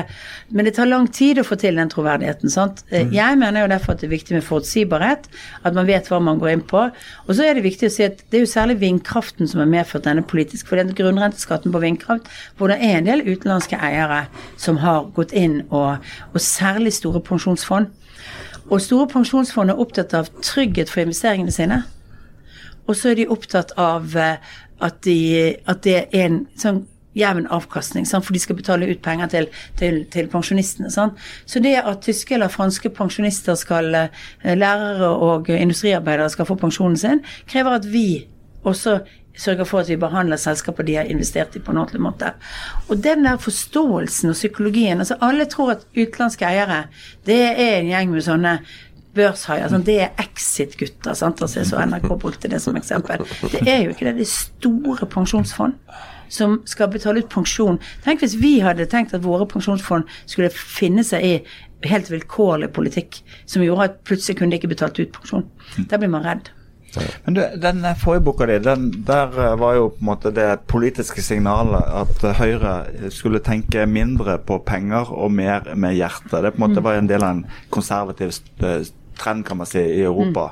Men 0.54 0.68
det 0.68 0.76
tar 0.76 0.90
lang 0.90 1.08
tid 1.12 1.40
å 1.40 1.46
få 1.46 1.58
til 1.60 1.80
den 1.80 1.90
troverdigheten. 1.92 2.52
sant? 2.52 2.84
Mm. 2.92 3.12
Jeg 3.16 3.38
mener 3.40 3.64
jo 3.64 3.70
derfor 3.72 3.94
at 3.94 4.02
det 4.02 4.08
er 4.10 4.14
viktig 4.14 4.36
med 4.36 4.46
forutsigbarhet, 4.46 5.28
at 5.64 5.76
man 5.76 5.88
vet 5.88 6.10
hva 6.10 6.20
man 6.22 6.40
går 6.40 6.54
inn 6.54 6.64
på. 6.72 6.86
Og 7.26 7.32
så 7.34 7.46
er 7.46 7.56
det 7.56 7.66
viktig 7.66 7.88
å 7.88 7.94
si 7.94 8.06
at 8.06 8.22
det 8.30 8.40
er 8.40 8.44
jo 8.44 8.52
særlig 8.52 8.80
vindkraften 8.82 9.48
som 9.50 9.62
har 9.64 9.70
medført 9.70 10.06
denne 10.08 10.24
politisk, 10.26 10.68
for 10.68 10.80
den 10.80 10.92
grunnrenteskatten 10.96 11.72
på 11.72 11.82
vindkraft, 11.82 12.28
hvor 12.58 12.72
det 12.72 12.80
er 12.80 12.98
en 12.98 13.08
del 13.08 13.24
utenlandske 13.26 13.80
eiere 13.80 14.26
som 14.60 14.80
har 14.84 15.08
gått 15.16 15.32
inn, 15.36 15.62
og, 15.70 16.04
og 16.32 16.44
særlig 16.44 16.94
store 16.96 17.22
pensjonsfond. 17.24 17.90
Og 18.70 18.82
store 18.82 19.08
pensjonsfond 19.10 19.72
er 19.72 19.80
opptatt 19.82 20.14
av 20.14 20.28
trygghet 20.46 20.90
for 20.92 21.02
investeringene 21.02 21.54
sine. 21.54 21.82
Og 22.86 22.96
så 22.98 23.12
er 23.12 23.20
de 23.20 23.30
opptatt 23.30 23.72
av 23.78 24.14
eh, 24.18 24.38
at, 24.80 25.02
de, 25.04 25.18
at 25.68 25.82
det 25.84 25.96
er 26.00 26.26
en 26.26 26.40
sånn 26.58 26.84
jevn 27.20 27.46
avkastning, 27.52 28.08
sant? 28.08 28.26
for 28.26 28.36
de 28.36 28.42
skal 28.42 28.58
betale 28.58 28.88
ut 28.90 29.02
penger 29.04 29.30
til, 29.32 29.48
til, 29.80 30.02
til 30.12 30.28
pensjonistene. 30.32 30.90
Sant? 30.90 31.20
Så 31.46 31.62
det 31.62 31.76
at 31.80 32.02
tyske 32.06 32.34
eller 32.36 32.52
franske 32.52 32.92
pensjonister 32.96 33.58
skal, 33.60 33.94
eh, 33.94 34.54
lærere 34.56 35.12
og 35.14 35.50
industriarbeidere 35.54 36.30
skal 36.32 36.48
få 36.48 36.58
pensjonen 36.60 36.96
sin, 37.00 37.24
krever 37.50 37.80
at 37.80 37.88
vi 37.92 38.26
også 38.64 39.00
sørger 39.40 39.64
for 39.64 39.80
at 39.80 39.88
vi 39.88 39.96
behandler 39.96 40.36
selskaper 40.40 40.84
de 40.86 40.98
har 40.98 41.08
investert 41.08 41.56
i 41.56 41.62
på 41.64 41.72
en 41.72 41.80
ordentlig 41.80 42.02
måte. 42.02 42.32
Og 42.88 43.00
den 43.04 43.24
der 43.24 43.40
forståelsen 43.40 44.32
og 44.32 44.36
psykologien 44.36 44.98
altså 44.98 45.16
Alle 45.20 45.44
tror 45.44 45.70
at 45.76 45.86
utenlandske 45.96 46.44
eiere 46.44 46.84
det 47.26 47.40
er 47.40 47.80
en 47.80 47.90
gjeng 47.92 48.12
med 48.12 48.26
sånne 48.26 48.54
børshaier. 49.14 49.70
Sånn, 49.70 49.84
det 49.86 49.98
er 50.04 50.10
Exit-gutter. 50.22 51.14
sant? 51.18 51.42
Altså, 51.42 51.64
så 51.66 51.80
NRK 51.82 52.08
brukte 52.20 52.50
det 52.50 52.60
som 52.62 52.76
eksempel. 52.78 53.24
Det 53.50 53.66
er 53.66 53.84
jo 53.84 53.94
ikke 53.94 54.06
det. 54.10 54.16
Det 54.20 54.26
er 54.26 54.34
store 54.34 55.08
pensjonsfond 55.10 55.78
som 56.32 56.60
skal 56.70 56.90
betale 56.92 57.24
ut 57.24 57.32
pensjon. 57.32 57.80
Tenk 58.06 58.24
hvis 58.24 58.38
vi 58.40 58.58
hadde 58.64 58.88
tenkt 58.90 59.14
at 59.16 59.26
våre 59.26 59.48
pensjonsfond 59.50 60.08
skulle 60.24 60.52
finne 60.54 61.04
seg 61.06 61.26
i 61.26 61.34
helt 61.88 62.10
vilkårlig 62.12 62.70
politikk 62.76 63.20
som 63.48 63.64
gjorde 63.64 63.88
at 63.88 64.00
plutselig 64.08 64.38
kunne 64.38 64.54
de 64.54 64.60
ikke 64.60 64.74
betalt 64.74 65.00
ut 65.00 65.12
pensjon. 65.16 65.46
Da 65.90 66.00
blir 66.00 66.12
man 66.12 66.26
redd. 66.26 66.50
Men 67.24 67.36
du, 67.36 67.42
den 67.62 67.84
forrige 68.00 68.24
boka 68.26 68.46
di, 68.50 68.56
den, 68.64 68.88
der 69.06 69.34
eh, 69.38 69.56
var 69.60 69.76
jo 69.78 69.90
på 69.94 70.02
en 70.02 70.08
måte 70.08 70.32
det 70.34 70.48
politiske 70.70 71.22
signalet 71.22 71.84
at 72.00 72.24
eh, 72.26 72.40
Høyre 72.40 73.10
skulle 73.14 73.42
tenke 73.46 73.86
mindre 73.86 74.40
på 74.42 74.58
penger 74.66 75.12
og 75.14 75.30
mer 75.34 75.70
med 75.78 75.94
hjertet. 75.98 76.40
Det 76.42 76.54
på 76.56 76.58
en 76.58 76.66
måte 76.66 76.84
var 76.84 76.98
en 76.98 77.10
del 77.10 77.22
av 77.22 77.36
en 77.36 77.44
konservativ 77.70 78.34
eh, 78.66 78.82
trend 79.20 79.46
kan 79.46 79.60
man 79.60 79.68
si, 79.68 79.80
i 79.80 80.02
Europa. 80.02 80.50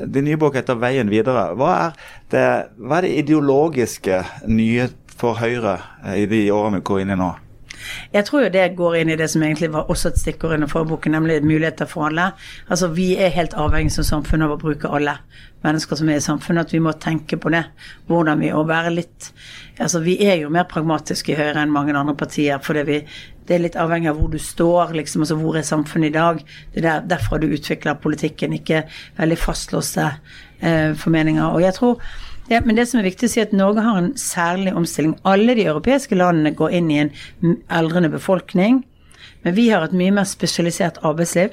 Din 0.00 0.24
nye 0.24 0.40
bok 0.40 0.56
heter 0.56 0.78
'Veien 0.78 1.10
videre'. 1.12 1.52
Hva 1.54 1.74
er 1.76 1.92
det, 2.32 2.46
hva 2.80 2.98
er 2.98 3.06
det 3.06 3.18
ideologiske 3.22 4.22
nye 4.48 4.88
for 5.18 5.38
Høyre 5.38 5.78
eh, 6.04 6.22
i 6.22 6.26
de 6.30 6.46
årene 6.54 6.80
vi 6.80 6.88
går 6.90 7.04
inn 7.04 7.14
i 7.14 7.18
nå? 7.18 7.34
Jeg 8.12 8.26
tror 8.26 8.42
jo 8.42 8.50
det 8.52 8.64
går 8.76 8.96
inn 8.98 9.12
i 9.12 9.16
det 9.18 9.28
som 9.30 9.42
egentlig 9.44 9.70
var 9.72 9.90
også 9.92 10.10
et 10.10 10.20
stikkord 10.20 10.56
under 10.56 10.70
forboken, 10.70 11.14
nemlig 11.14 11.38
muligheter 11.46 11.86
for 11.88 12.08
alle. 12.08 12.32
Altså 12.68 12.88
Vi 12.94 13.12
er 13.16 13.34
helt 13.34 13.54
avhengig 13.54 13.92
som 13.94 14.04
samfunn 14.04 14.42
av 14.44 14.56
å 14.56 14.60
bruke 14.60 14.90
alle 14.90 15.18
mennesker 15.64 15.98
som 15.98 16.10
er 16.10 16.18
i 16.18 16.24
samfunnet, 16.24 16.66
at 16.68 16.74
vi 16.74 16.82
må 16.82 16.92
tenke 17.00 17.38
på 17.40 17.52
det. 17.54 17.64
Hvordan 18.10 18.42
vi 18.42 18.52
å 18.54 18.66
være 18.66 18.94
litt 18.94 19.32
Altså 19.78 20.00
Vi 20.02 20.16
er 20.26 20.40
jo 20.40 20.50
mer 20.50 20.66
pragmatiske 20.66 21.32
i 21.32 21.38
Høyre 21.38 21.62
enn 21.62 21.70
mange 21.70 21.94
andre 21.94 22.16
partier, 22.18 22.58
vi 22.84 23.04
det 23.48 23.56
er 23.56 23.62
litt 23.64 23.76
avhengig 23.80 24.10
av 24.10 24.18
hvor 24.18 24.28
du 24.28 24.36
står, 24.42 24.90
liksom, 24.92 25.22
altså 25.24 25.36
hvor 25.40 25.56
er 25.56 25.64
samfunnet 25.64 26.10
i 26.10 26.16
dag. 26.18 26.40
Det 26.74 26.82
er 26.82 26.84
der, 26.84 27.06
derfra 27.14 27.38
du 27.40 27.46
utvikler 27.48 27.96
politikken, 27.96 28.52
ikke 28.52 28.82
veldig 29.16 29.38
fastlåste 29.40 30.04
eh, 30.60 30.92
formeninger. 30.92 31.46
Og 31.46 31.62
jeg 31.64 31.72
tror 31.78 32.02
ja, 32.48 32.60
men 32.64 32.76
det 32.76 32.86
som 32.88 33.00
er 33.00 33.08
viktig 33.08 33.28
å 33.28 33.32
si 33.32 33.42
at 33.42 33.54
Norge 33.56 33.84
har 33.84 33.98
en 34.00 34.12
særlig 34.16 34.72
omstilling. 34.76 35.14
Alle 35.28 35.56
de 35.58 35.66
europeiske 35.68 36.16
landene 36.16 36.54
går 36.56 36.76
inn 36.78 36.90
i 36.90 37.00
en 37.02 37.10
eldrende 37.68 38.10
befolkning, 38.12 38.82
men 39.44 39.56
vi 39.56 39.68
har 39.68 39.84
et 39.84 39.96
mye 39.96 40.14
mer 40.16 40.28
spesialisert 40.28 41.00
arbeidsliv. 41.06 41.52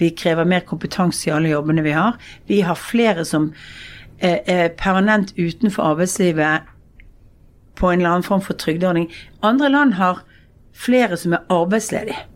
Vi 0.00 0.12
krever 0.16 0.48
mer 0.48 0.62
kompetanse 0.68 1.28
i 1.28 1.34
alle 1.34 1.50
jobbene 1.50 1.84
vi 1.84 1.96
har. 1.96 2.16
Vi 2.48 2.62
har 2.64 2.78
flere 2.78 3.26
som 3.28 3.50
eh, 4.18 4.38
er 4.46 4.72
permanent 4.78 5.34
utenfor 5.36 5.92
arbeidslivet 5.92 6.70
på 7.76 7.90
en 7.90 8.00
eller 8.00 8.14
annen 8.14 8.26
form 8.26 8.44
for 8.44 8.54
trygdeordning. 8.54 9.10
Andre 9.42 9.68
land 9.68 9.98
har 9.98 10.22
flere 10.72 11.18
som 11.20 11.34
er 11.36 11.44
arbeidsledige. 11.50 12.29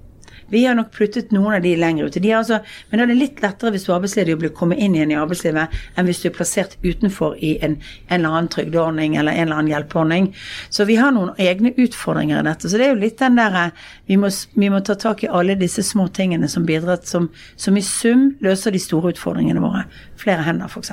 Vi 0.52 0.64
har 0.66 0.76
nok 0.78 0.90
pluttet 0.94 1.32
noen 1.34 1.58
av 1.58 1.64
de 1.64 1.74
lenger 1.78 2.08
ute. 2.08 2.22
De 2.22 2.32
altså, 2.36 2.60
men 2.90 3.00
da 3.00 3.06
er 3.06 3.12
det 3.12 3.18
litt 3.18 3.42
lettere 3.44 3.74
hvis 3.74 3.86
du 3.86 3.92
er 3.92 3.96
arbeidsledig 3.98 4.36
å 4.36 4.40
bli 4.42 4.52
kommet 4.54 4.82
inn 4.82 4.96
igjen 4.96 5.14
i 5.14 5.18
arbeidslivet, 5.18 5.74
enn 5.96 6.08
hvis 6.08 6.22
du 6.22 6.28
er 6.30 6.36
plassert 6.36 6.76
utenfor 6.84 7.36
i 7.44 7.54
en, 7.64 7.78
en 8.08 8.18
eller 8.18 8.38
annen 8.38 8.50
trygdeordning 8.54 9.18
eller 9.20 9.36
en 9.36 9.46
eller 9.46 9.62
annen 9.62 9.72
hjelpeordning. 9.72 10.30
Så 10.70 10.86
vi 10.88 10.98
har 11.00 11.14
noen 11.14 11.34
egne 11.40 11.74
utfordringer 11.76 12.42
i 12.42 12.48
dette. 12.48 12.70
Så 12.70 12.80
det 12.80 12.88
er 12.88 12.94
jo 12.94 13.02
litt 13.02 13.20
den 13.22 13.38
der 13.40 13.72
Vi 14.06 14.16
må, 14.20 14.28
vi 14.54 14.68
må 14.68 14.80
ta 14.84 14.94
tak 15.00 15.22
i 15.24 15.28
alle 15.32 15.54
disse 15.56 15.82
små 15.82 16.08
tingene 16.12 16.48
som 16.48 16.66
bidrar, 16.66 17.00
som, 17.08 17.30
som 17.56 17.76
i 17.76 17.82
sum 17.84 18.34
løser 18.44 18.74
de 18.74 18.80
store 18.82 19.14
utfordringene 19.14 19.62
våre. 19.62 19.84
Flere 20.20 20.44
hender, 20.46 20.68
f.eks. 20.68 20.92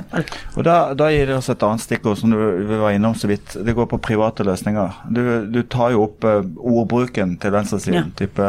Og 0.55 0.63
da, 0.65 0.93
da 0.97 1.09
gir 1.11 1.27
det 1.29 1.35
oss 1.37 1.49
et 1.51 1.63
annet 1.65 1.83
stikkord 1.83 2.19
som 2.19 2.31
du 2.31 2.39
vi 2.67 2.79
var 2.79 2.95
innom 2.95 3.15
så 3.15 3.27
vidt. 3.27 3.55
Det 3.65 3.75
går 3.75 3.87
på 3.91 3.99
private 4.03 4.45
løsninger. 4.47 5.01
Du, 5.09 5.21
du 5.51 5.61
tar 5.63 5.93
jo 5.95 6.05
opp 6.07 6.25
eh, 6.27 6.41
ordbruken 6.57 7.35
til 7.41 7.53
venstresiden. 7.55 7.99
Ja. 7.99 8.17
Type 8.17 8.47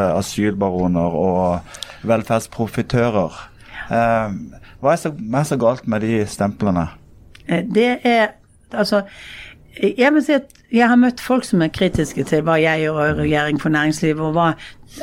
asylbaroner 0.93 1.15
og 1.15 1.59
velferdsprofitører. 2.07 3.49
Eh, 3.91 4.35
hva, 4.81 4.91
er 4.93 4.95
så, 4.99 5.11
er 5.13 5.43
så 5.47 5.57
galt 5.57 5.87
med 5.87 6.01
de 6.01 6.25
stemplene? 6.27 6.87
Eh, 7.47 7.63
Det 7.63 7.99
er 8.03 8.27
Altså, 8.73 9.03
jeg 9.97 10.13
må 10.13 10.19
si 10.21 10.33
at 10.33 10.47
jeg 10.73 10.89
har 10.89 10.97
møtt 10.97 11.21
folk 11.21 11.45
som 11.45 11.61
er 11.61 11.69
kritiske 11.73 12.23
til 12.25 12.41
hva 12.45 12.55
jeg 12.57 12.87
gjør 12.87 12.95
og 12.97 13.19
regjering 13.21 13.59
for 13.61 13.73
næringslivet, 13.73 14.21
og 14.25 14.33
hva 14.33 14.53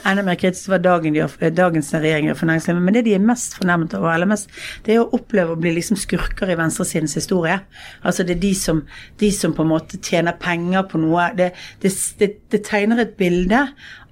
enda 0.06 0.22
mer 0.26 0.38
kritisk 0.38 0.66
til 0.66 0.72
hva 0.74 0.78
dagen 0.82 1.14
gjør, 1.14 1.36
dagens 1.54 1.92
regjering 1.94 2.26
gjør 2.26 2.38
for 2.40 2.50
næringslivet. 2.50 2.82
Men 2.82 2.96
det 2.96 3.04
de 3.06 3.14
er 3.14 3.22
mest 3.22 3.54
fornærmet 3.58 3.94
over, 3.94 4.10
eller 4.12 4.30
mest, 4.32 4.50
det 4.86 4.96
er 4.96 5.04
å 5.04 5.08
oppleve 5.14 5.54
å 5.54 5.60
bli 5.60 5.76
liksom 5.76 5.98
skurker 5.98 6.50
i 6.50 6.56
venstresidens 6.58 7.14
historie. 7.18 7.60
Altså 8.02 8.26
det 8.26 8.36
er 8.36 8.42
de 8.42 8.50
som, 8.58 8.82
de 9.22 9.30
som 9.34 9.54
på 9.54 9.62
en 9.62 9.70
måte 9.70 10.00
tjener 10.02 10.34
penger 10.42 10.88
på 10.90 10.98
noe. 11.02 11.28
Det, 11.38 11.52
det, 11.84 11.94
det, 12.18 12.30
det 12.50 12.62
tegner 12.66 13.04
et 13.04 13.14
bilde 13.20 13.62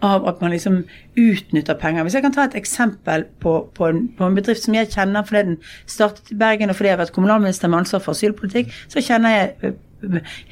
av 0.07 0.31
at 0.31 0.39
man 0.45 0.55
liksom 0.55 0.85
utnytter 1.19 1.79
penger. 1.83 2.07
Hvis 2.07 2.21
jeg 2.21 2.27
kan 2.27 2.39
ta 2.39 2.47
et 2.47 2.57
eksempel 2.59 3.27
på, 3.43 3.57
på, 3.75 3.91
en, 3.91 4.05
på 4.15 4.31
en 4.31 4.39
bedrift 4.39 4.63
som 4.67 4.79
jeg 4.79 4.93
kjenner 4.95 5.27
fordi 5.27 5.45
den 5.51 5.61
startet 5.91 6.31
i 6.31 6.39
Bergen, 6.39 6.71
og 6.71 6.79
fordi 6.79 6.93
jeg 6.93 6.99
har 7.01 7.03
vært 7.03 7.19
kommunalminister 7.19 7.71
med 7.71 7.83
ansvar 7.83 8.07
for 8.07 8.15
asylpolitikk, 8.15 8.71
så 8.87 9.03
kjenner 9.03 9.35
jeg 9.35 9.75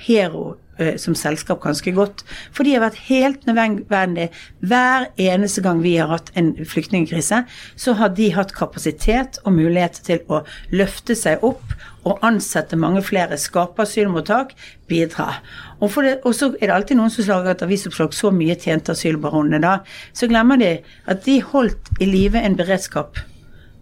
Hero 0.07 0.57
eh, 0.79 0.97
som 0.99 1.15
selskap 1.15 1.61
ganske 1.63 1.93
godt. 1.95 2.25
For 2.55 2.67
de 2.67 2.75
har 2.75 2.83
vært 2.85 2.99
helt 3.09 3.47
nødvendig. 3.47 4.29
Hver 4.61 5.09
eneste 5.21 5.63
gang 5.63 5.83
vi 5.85 5.97
har 6.01 6.11
hatt 6.11 6.33
en 6.39 6.55
flyktningkrise, 6.67 7.43
så 7.77 7.95
har 8.01 8.15
de 8.17 8.33
hatt 8.35 8.55
kapasitet 8.57 9.39
og 9.45 9.57
mulighet 9.59 10.01
til 10.07 10.25
å 10.29 10.43
løfte 10.75 11.17
seg 11.19 11.45
opp 11.47 11.77
og 12.07 12.23
ansette 12.27 12.79
mange 12.79 13.03
flere, 13.03 13.39
skape 13.39 13.83
asylmottak, 13.83 14.53
bidra. 14.91 15.41
Og, 15.81 15.91
det, 16.03 16.19
og 16.25 16.35
så 16.35 16.53
er 16.61 16.69
det 16.69 16.75
alltid 16.75 17.01
noen 17.01 17.13
som 17.13 17.27
slager 17.27 17.55
at 17.55 17.65
avisoppslag 17.67 18.15
så 18.15 18.31
mye 18.35 18.59
tjente 18.59 18.95
asylbaronene 18.95 19.63
da. 19.63 19.79
Så 20.15 20.31
glemmer 20.31 20.61
de 20.61 20.77
at 21.11 21.25
de 21.27 21.41
holdt 21.43 21.91
i 22.01 22.11
live 22.11 22.43
en 22.43 22.59
beredskap 22.59 23.19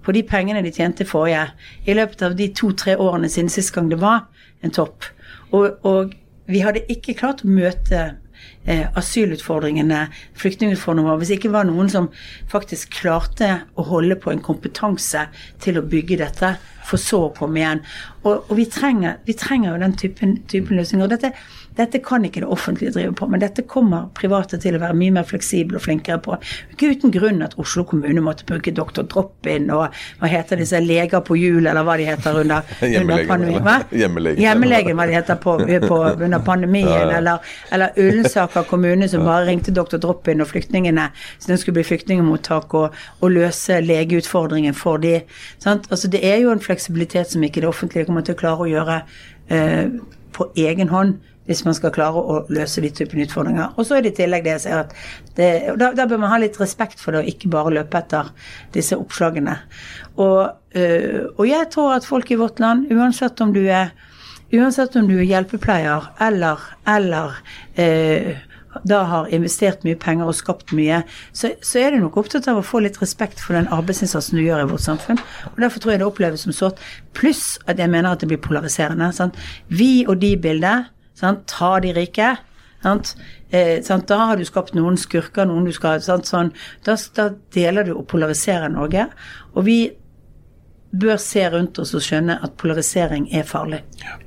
på 0.05 0.12
de 0.12 0.20
pengene 0.29 0.61
de 0.64 0.72
tjente 0.72 1.07
forrige, 1.09 1.46
i 1.88 1.96
løpet 1.96 2.22
av 2.27 2.35
de 2.37 2.50
to-tre 2.53 2.96
årene 3.00 3.31
siden 3.33 3.48
sist 3.53 3.72
gang 3.72 3.88
det 3.88 4.03
var 4.03 4.27
en 4.64 4.72
topp. 4.74 5.07
Og, 5.54 5.86
og 5.86 6.14
vi 6.50 6.60
hadde 6.64 6.84
ikke 6.92 7.16
klart 7.16 7.44
å 7.44 7.50
møte 7.50 8.02
eh, 8.66 8.86
asylutfordringene, 8.98 10.06
flyktningutfordringene 10.40 11.16
hvis 11.20 11.32
det 11.32 11.40
ikke 11.40 11.54
var 11.54 11.68
noen 11.68 11.90
som 11.92 12.10
faktisk 12.52 12.96
klarte 13.00 13.50
å 13.78 13.86
holde 13.88 14.18
på 14.20 14.32
en 14.32 14.42
kompetanse 14.44 15.28
til 15.64 15.80
å 15.80 15.86
bygge 15.88 16.20
dette, 16.20 16.56
for 16.85 17.01
så 17.01 17.27
å 17.29 17.35
komme 17.37 17.61
igjen. 17.62 17.85
Og, 18.25 18.47
og 18.49 18.57
vi, 18.57 18.64
trenger, 18.73 19.18
vi 19.29 19.37
trenger 19.37 19.75
jo 19.75 19.83
den 19.83 19.94
typen, 20.01 20.38
typen 20.49 20.79
løsninger. 20.81 21.11
Dette, 21.12 21.35
dette 21.77 21.99
kan 22.07 22.25
ikke 22.25 22.40
det 22.40 22.49
offentlige 22.55 22.92
drive 22.94 23.12
på, 23.18 23.27
men 23.29 23.42
dette 23.42 23.66
kommer 23.68 24.07
private 24.16 24.57
til 24.62 24.79
å 24.79 24.81
være 24.81 24.97
mye 24.97 25.12
mer 25.18 25.27
fleksible 25.29 25.77
og 25.77 25.85
flinkere 25.85 26.20
på. 26.25 26.38
Ikke 26.73 26.92
uten 26.94 27.12
grunn 27.12 27.44
at 27.44 27.57
Oslo 27.61 27.85
kommune 27.88 28.23
måtte 28.25 28.47
bruke 28.49 28.73
doktor 28.73 29.05
Drop-in 29.11 29.68
og 29.75 29.97
hva 30.20 30.31
heter 30.31 30.62
disse 30.62 30.81
leger 30.81 31.20
på 31.27 31.37
hjul, 31.37 31.66
eller 31.66 31.85
hva 31.85 31.99
de 32.01 32.07
heter 32.09 32.38
under, 32.44 32.70
under 33.01 33.27
pandemien. 33.29 33.68
Hjemmelegen. 33.92 34.44
Hjemmelegen, 34.44 34.97
hva 34.97 35.09
de 35.11 35.18
heter 35.18 35.40
på, 35.44 35.59
på, 35.88 36.01
under 36.14 36.44
pandemien. 36.44 36.85
Ja, 36.94 36.99
ja. 37.09 37.16
Eller, 37.16 37.53
eller 37.73 37.97
Ullensaker 37.99 38.66
kommune 38.68 39.07
som 39.09 39.25
bare 39.27 39.47
ringte 39.49 39.73
doktor 39.75 39.99
Drop-in 40.03 40.42
og 40.44 40.51
flyktningene, 40.51 41.07
så 41.40 41.49
den 41.49 41.59
skulle 41.59 41.79
bli 41.79 41.87
flyktningmottak 41.88 42.75
og, 42.77 42.99
og 43.20 43.33
løse 43.33 43.81
legeutfordringen 43.83 44.77
for 44.77 45.01
de. 45.03 45.14
Sant? 45.62 45.88
Altså, 45.90 46.11
det 46.12 46.20
er 46.29 46.42
jo 46.44 46.53
en 46.53 46.62
fleksibilitet 46.62 46.73
som 46.80 47.42
ikke 47.42 47.60
det 47.60 47.68
offentlige 47.68 48.08
kommer 48.08 48.24
til 48.24 48.34
å 48.34 48.40
klare 48.40 48.64
å 48.64 48.70
gjøre 48.70 48.98
eh, 49.52 49.87
på 50.34 50.50
egen 50.56 50.88
hånd 50.88 51.18
hvis 51.44 51.60
man 51.66 51.76
skal 51.76 51.92
klare 51.92 52.20
å 52.20 52.38
løse 52.52 52.80
de 52.80 52.88
typene 52.94 53.26
utfordringer. 53.26 53.74
Og 53.76 53.84
så 53.84 53.98
er 53.98 54.04
det 54.04 54.14
i 54.14 54.18
tillegg 54.22 54.46
det 54.46 54.54
jeg 54.54 54.62
ser 54.64 54.80
at 54.80 54.94
det, 55.37 55.48
da, 55.80 55.90
da, 55.96 56.06
bør 56.08 56.22
man 56.22 56.32
ha 56.32 56.38
litt 56.40 56.56
respekt 56.60 57.02
for 57.02 57.12
det, 57.12 57.20
og 57.20 57.28
ikke 57.34 57.50
bare 57.52 57.74
løpe 57.74 58.00
etter 58.00 58.30
disse 58.72 58.96
oppslagene. 58.96 59.58
Og, 60.16 60.40
øh, 60.78 61.20
og 61.37 61.44
jeg 61.48 61.68
tror 61.74 61.98
at 61.98 62.08
folk 62.08 62.32
i 62.32 62.40
vårt 62.40 62.64
land, 62.64 62.88
uansett 62.92 63.44
om 63.44 63.54
du 63.56 63.64
er 63.68 63.92
Uansett 64.54 64.94
om 64.94 65.06
du 65.08 65.16
er 65.16 65.26
hjelpepleier 65.26 66.04
eller, 66.22 66.60
eller 66.87 67.32
eh, 67.80 68.37
da 68.88 69.02
har 69.10 69.30
investert 69.34 69.84
mye 69.87 69.98
penger 70.00 70.30
og 70.30 70.37
skapt 70.38 70.72
mye, 70.76 71.02
så, 71.32 71.52
så, 71.62 71.80
er 71.80 71.94
du 71.94 72.02
nok 72.02 72.18
opptatt 72.20 72.48
av 72.50 72.60
å 72.60 72.66
få 72.66 72.82
litt 72.84 73.00
respekt 73.02 73.42
for 73.42 73.56
den 73.58 73.70
arbeidsinnsatsen 73.74 74.38
du 74.38 74.44
gjør 74.44 74.64
i 74.64 74.70
vårt 74.72 74.84
samfunn. 74.87 75.20
og 75.52 75.60
Derfor 75.62 75.84
tror 75.84 75.94
jeg 75.94 76.02
det 76.02 76.08
oppleves 76.08 76.46
som 76.46 76.56
sårt. 76.56 76.82
Pluss 77.16 77.58
at 77.70 77.78
jeg 77.78 77.92
mener 77.92 78.12
at 78.12 78.24
det 78.24 78.30
blir 78.32 78.42
polariserende. 78.42 79.12
Sant? 79.14 79.38
Vi 79.68 80.06
og 80.08 80.18
de-bildet. 80.24 80.90
Ta 81.46 81.70
de 81.80 81.92
rike. 81.94 82.34
Eh, 82.84 83.80
da 83.80 84.16
har 84.18 84.37
du 84.37 84.44
skapt 84.44 84.74
noen 84.76 84.98
skurker, 85.00 85.46
noen 85.48 85.68
du 85.68 85.72
skal 85.72 86.02
sånn, 86.04 86.50
da, 86.84 86.96
da, 87.16 87.30
deler 87.54 87.87
du 87.87 87.94
og 87.94 88.08
polariserer 88.10 88.72
Norge. 88.72 89.06
Og 89.54 89.64
vi 89.68 89.78
bør 90.94 91.16
se 91.22 91.46
rundt 91.50 91.80
oss 91.82 91.94
og 91.96 92.04
skjønne 92.04 92.38
at 92.44 92.58
polarisering 92.60 93.30
er 93.34 93.48
farlig. 93.48 93.82
Ja. 94.02 94.18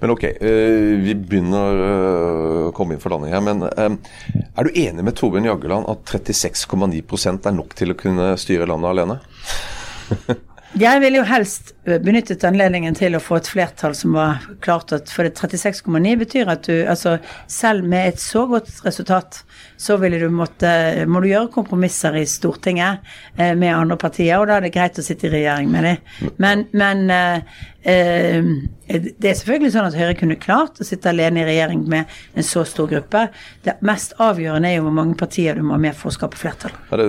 Men 0.00 0.10
ok, 0.14 0.24
eh, 0.24 0.94
vi 1.04 1.14
begynner 1.14 1.82
eh, 1.88 2.62
å 2.68 2.72
komme 2.76 2.96
inn 2.96 3.02
for 3.02 3.14
landing 3.14 3.34
her. 3.34 3.44
Men 3.44 3.66
eh, 3.68 4.40
er 4.54 4.66
du 4.66 4.80
enig 4.84 5.04
med 5.04 5.16
Torbjørn 5.18 5.48
Jagland 5.48 5.90
at 5.90 6.16
36,9% 6.16 7.48
er 7.48 7.56
nok 7.56 7.76
til 7.78 7.94
å 7.94 7.98
kunne 7.98 8.34
styre 8.40 8.68
landet 8.70 8.92
alene? 8.94 9.20
Jeg 10.74 10.98
ville 11.04 11.20
jo 11.20 11.26
helst 11.28 11.68
benyttet 11.86 12.42
anledningen 12.48 12.96
til 12.98 13.14
å 13.14 13.20
få 13.22 13.36
et 13.38 13.46
flertall 13.46 13.92
som 13.94 14.16
var 14.16 14.42
klart 14.64 14.90
at 14.96 15.12
For 15.12 15.28
36,9 15.30 16.16
betyr 16.18 16.50
at 16.50 16.66
du 16.66 16.80
altså 16.90 17.20
selv 17.46 17.86
med 17.86 18.08
et 18.10 18.18
så 18.18 18.42
godt 18.50 18.80
resultat, 18.82 19.44
så 19.84 19.98
ville 20.00 20.18
du 20.22 20.30
måtte 20.32 20.70
Må 21.10 21.20
du 21.20 21.28
gjøre 21.28 21.52
kompromisser 21.52 22.16
i 22.16 22.24
Stortinget 22.28 23.04
eh, 23.36 23.52
med 23.52 23.74
andre 23.74 23.98
partier, 24.00 24.38
og 24.38 24.48
da 24.48 24.58
er 24.58 24.66
det 24.66 24.74
greit 24.74 24.98
å 24.98 25.04
sitte 25.04 25.28
i 25.28 25.34
regjering 25.34 25.70
med 25.72 25.88
dem. 25.88 26.32
Men, 26.40 26.66
men 26.72 27.04
eh, 27.12 27.60
Eh, 27.84 28.44
det 28.88 29.28
er 29.28 29.36
selvfølgelig 29.36 29.72
sånn 29.74 29.88
at 29.90 29.96
Høyre 29.98 30.14
kunne 30.16 30.38
klart 30.40 30.78
å 30.80 30.86
sitte 30.88 31.10
alene 31.10 31.42
i 31.42 31.46
regjering 31.48 31.82
med 31.90 32.08
en 32.32 32.46
så 32.46 32.62
stor 32.68 32.88
gruppe. 32.88 33.26
Det 33.64 33.74
mest 33.84 34.14
avgjørende 34.24 34.70
er 34.70 34.78
jo 34.78 34.86
hvor 34.86 34.96
mange 34.96 35.16
partier 35.20 35.58
du 35.58 35.64
må 35.66 35.76
ha 35.76 35.80
med 35.82 35.96
for 35.98 36.08
å 36.08 36.14
skape 36.16 36.40
flertall. 36.40 36.72
Ja, 36.88 37.00
det, 37.00 37.08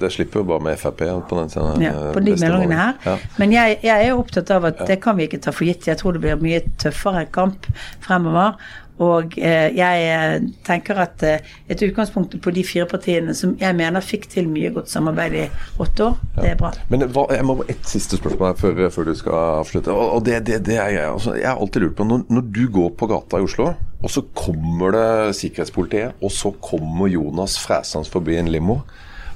det, 0.00 0.12
slipper 0.14 0.40
jo 0.40 0.48
bare 0.54 0.64
med 0.70 0.80
Frp 0.80 1.04
på 1.04 1.40
den 1.40 1.52
siden. 1.52 1.84
Ja, 1.84 1.94
på 2.14 2.24
de 2.24 2.36
meldingene 2.40 2.80
her. 2.80 3.00
Ja. 3.04 3.16
Men 3.40 3.56
jeg, 3.56 3.80
jeg, 3.84 4.08
er 4.08 4.20
opptatt 4.20 4.52
av 4.56 4.70
at 4.70 4.84
det 4.88 5.00
kan 5.04 5.20
vi 5.20 5.28
ikke 5.28 5.42
ta 5.44 5.52
for 5.52 5.68
gitt. 5.68 5.88
Jeg 5.90 6.00
tror 6.00 6.16
det 6.16 6.24
blir 6.24 6.40
mye 6.40 6.62
tøffere 6.80 7.26
kamp 7.34 7.68
fremover. 8.04 8.56
Og 9.00 9.36
eh, 9.40 9.70
jeg 9.72 10.08
eh, 10.12 10.34
tenker 10.66 10.98
at 11.00 11.22
eh, 11.24 11.46
et 11.72 11.82
utgangspunkt 11.86 12.36
på 12.42 12.52
de 12.52 12.64
fire 12.66 12.84
partiene 12.88 13.32
som 13.36 13.54
jeg 13.60 13.76
mener 13.78 14.04
fikk 14.04 14.26
til 14.28 14.50
mye 14.52 14.72
godt 14.74 14.92
samarbeid 14.92 15.36
i 15.40 15.46
åtte 15.80 16.10
år, 16.10 16.18
ja. 16.36 16.42
det 16.42 16.50
er 16.50 16.58
bra. 16.60 16.72
Men 16.92 17.06
hva, 17.08 17.24
jeg 17.32 17.46
må 17.48 17.56
ett 17.64 17.88
siste 17.88 18.20
spørsmål 18.20 18.58
før, 18.60 18.82
før, 18.92 19.08
du 19.08 19.16
skal 19.16 19.38
avslutte. 19.62 19.94
Og, 19.94 20.20
det, 20.26 20.42
det, 20.48 20.60
det, 20.68 20.76
er 20.76 20.92
jeg, 20.98 21.06
altså, 21.14 21.36
jeg 21.38 21.48
har 21.48 21.56
alltid 21.56 21.86
lurt 21.86 21.96
på. 21.96 22.08
Når, 22.10 22.26
når, 22.28 22.48
du 22.50 22.64
går 22.76 22.90
på 23.00 23.08
gata 23.08 23.40
i 23.40 23.46
Oslo, 23.46 23.70
og 24.00 24.12
så 24.12 24.24
kommer 24.36 24.92
det 24.96 25.36
sikkerhetspolitiet, 25.38 26.20
og 26.20 26.32
så 26.34 26.52
kommer 26.60 27.08
Jonas 27.08 27.56
fresende 27.62 28.08
forbi 28.10 28.36
en 28.36 28.52
limo. 28.52 28.82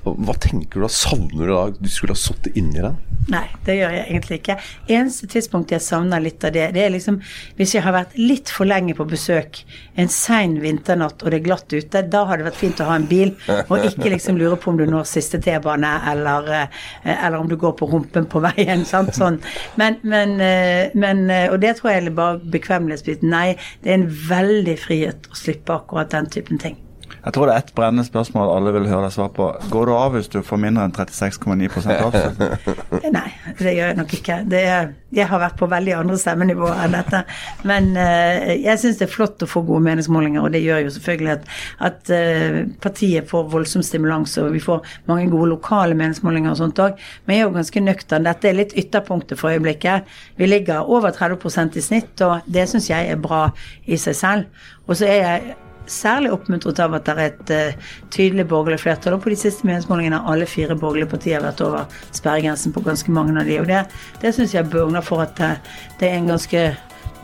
Hva 0.05 0.35
tenker 0.37 0.79
du 0.79 0.85
da? 0.85 0.93
Savner 0.93 1.49
du 1.49 1.53
da 1.53 1.65
du 1.79 1.89
skulle 1.89 2.17
ha 2.17 2.21
sittet 2.21 2.57
inni 2.61 2.83
den? 2.83 2.97
Nei, 3.33 3.47
det 3.65 3.79
gjør 3.79 3.95
jeg 3.95 4.05
egentlig 4.05 4.37
ikke. 4.41 4.57
Eneste 4.93 5.29
tidspunkt 5.33 5.73
jeg 5.73 5.81
savner 5.81 6.21
litt 6.21 6.45
av 6.45 6.53
det, 6.53 6.67
det 6.77 6.83
er 6.85 6.93
liksom 6.93 7.23
hvis 7.57 7.73
jeg 7.77 7.85
har 7.87 7.95
vært 7.97 8.19
litt 8.21 8.53
for 8.53 8.69
lenge 8.69 8.93
på 8.99 9.07
besøk 9.09 9.63
en 10.01 10.11
sein 10.13 10.59
vinternatt 10.61 11.25
og 11.25 11.33
det 11.33 11.39
er 11.41 11.47
glatt 11.47 11.73
ute, 11.73 12.03
da 12.13 12.25
har 12.29 12.41
det 12.41 12.49
vært 12.51 12.61
fint 12.61 12.83
å 12.85 12.89
ha 12.91 12.99
en 12.99 13.09
bil, 13.09 13.33
og 13.65 13.87
ikke 13.89 14.13
liksom 14.13 14.37
lure 14.41 14.59
på 14.61 14.73
om 14.73 14.81
du 14.81 14.85
når 14.91 15.09
siste 15.09 15.41
T-bane, 15.41 15.95
eller, 16.13 16.53
eh, 16.59 16.85
eller, 17.15 17.39
om 17.39 17.49
du 17.49 17.57
går 17.61 17.77
på 17.81 17.89
rumpen 17.89 18.29
på 18.29 18.45
veien. 18.45 18.85
sant, 18.93 19.15
sånn. 19.17 19.41
Men, 19.81 20.01
men, 20.03 20.37
eh, 20.45 20.93
men 20.95 21.29
eh, 21.31 21.51
Og 21.53 21.61
det 21.63 21.77
tror 21.79 21.95
jeg 21.95 22.15
bare 22.17 22.41
bekvemmelighetsbiten. 22.53 23.31
Nei, 23.31 23.57
det 23.85 23.93
er 23.93 24.01
en 24.03 24.09
veldig 24.29 24.77
frihet 24.81 25.31
å 25.31 25.39
slippe 25.39 25.77
akkurat 25.77 26.13
den 26.13 26.29
typen 26.33 26.61
ting. 26.61 26.84
Jeg 27.25 27.33
tror 27.33 27.49
det 27.49 27.55
er 27.55 27.63
ett 27.63 27.73
brennende 27.73 28.05
spørsmål 28.05 28.51
alle 28.53 28.73
vil 28.75 28.87
høre 28.91 29.07
deg 29.07 29.15
svare 29.15 29.33
på. 29.33 29.47
Går 29.73 29.89
du 29.89 29.93
av 29.97 30.13
hvis 30.13 30.29
du 30.29 30.43
får 30.45 30.59
mindre 30.61 30.85
enn 30.85 30.93
36,9% 30.93 31.95
avslag? 32.05 33.07
Nei, 33.15 33.31
det 33.61 33.73
gjør 33.73 33.89
jeg 33.89 33.97
nok 33.97 34.13
ikke. 34.19 34.37
Er, 34.59 34.91
jeg 35.15 35.29
har 35.31 35.41
vært 35.41 35.57
på 35.57 35.69
veldig 35.73 35.95
andre 36.03 36.19
stemmenivåer 36.21 36.83
enn 36.85 36.97
dette. 36.99 37.23
Men 37.65 37.89
uh, 37.97 38.53
jeg 38.53 38.83
syns 38.83 39.01
det 39.01 39.09
er 39.09 39.15
flott 39.15 39.47
å 39.47 39.49
få 39.49 39.65
gode 39.65 39.87
meningsmålinger, 39.89 40.45
og 40.45 40.53
det 40.53 40.61
gjør 40.67 40.85
jo 40.85 40.93
selvfølgelig 40.99 41.33
at, 41.39 41.49
at 41.89 42.13
uh, 42.13 42.61
partiet 42.85 43.33
får 43.33 43.49
voldsom 43.57 43.87
stimulans, 43.89 44.37
og 44.45 44.53
vi 44.53 44.63
får 44.65 44.85
mange 45.09 45.31
gode 45.33 45.55
lokale 45.55 45.97
meningsmålinger 45.97 46.53
og 46.53 46.61
sånt 46.61 46.85
òg. 46.85 47.01
Men 47.25 47.39
jeg 47.39 47.47
er 47.47 47.49
jo 47.49 47.57
ganske 47.57 47.87
nøktern. 47.89 48.29
Dette 48.29 48.53
er 48.53 48.61
litt 48.61 48.77
ytterpunktet 48.85 49.41
for 49.41 49.55
øyeblikket. 49.55 50.13
Vi 50.37 50.51
ligger 50.51 50.93
over 50.93 51.17
30% 51.17 51.81
i 51.81 51.89
snitt, 51.89 52.15
og 52.27 52.45
det 52.45 52.69
syns 52.69 52.93
jeg 52.93 53.17
er 53.17 53.29
bra 53.29 53.47
i 53.89 53.97
seg 53.97 54.21
selv. 54.21 54.65
Og 54.85 54.99
så 55.01 55.09
er 55.09 55.23
jeg 55.25 55.55
særlig 55.91 56.33
oppmuntret 56.35 56.81
av 56.83 56.97
at 56.99 57.07
det 57.09 57.15
er 57.15 57.23
et 57.27 57.53
uh, 57.55 57.93
tydelig 58.15 58.47
borgerlig 58.51 58.81
flertall. 58.83 59.17
Og 59.17 59.25
på 59.25 59.33
de 59.33 59.39
siste 59.41 59.67
meningsmålingene 59.69 60.21
har 60.21 60.33
alle 60.33 60.49
fire 60.51 60.77
borgerlige 60.79 61.13
partier 61.13 61.45
vært 61.45 61.63
over 61.65 61.89
sperregrensen 62.11 62.75
på 62.75 62.85
ganske 62.85 63.15
mange 63.15 63.37
av 63.41 63.49
de. 63.49 63.61
Og 63.63 63.71
det, 63.71 63.85
det 64.23 64.35
syns 64.37 64.57
jeg 64.57 64.71
bugner 64.73 65.05
for 65.05 65.25
at 65.25 65.37
det, 65.41 65.55
det 66.01 66.11
er 66.11 66.21
en 66.21 66.31
ganske 66.35 66.69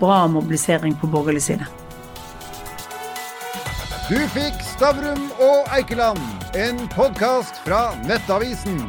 bra 0.00 0.24
mobilisering 0.32 0.96
på 1.00 1.10
borgerlig 1.12 1.44
side. 1.50 1.68
Du 4.10 4.18
fikk 4.34 4.56
Stavrum 4.66 5.28
og 5.38 5.70
Eikeland, 5.76 6.18
en 6.58 6.82
podkast 6.90 7.62
fra 7.62 7.92
Nettavisen. 8.08 8.80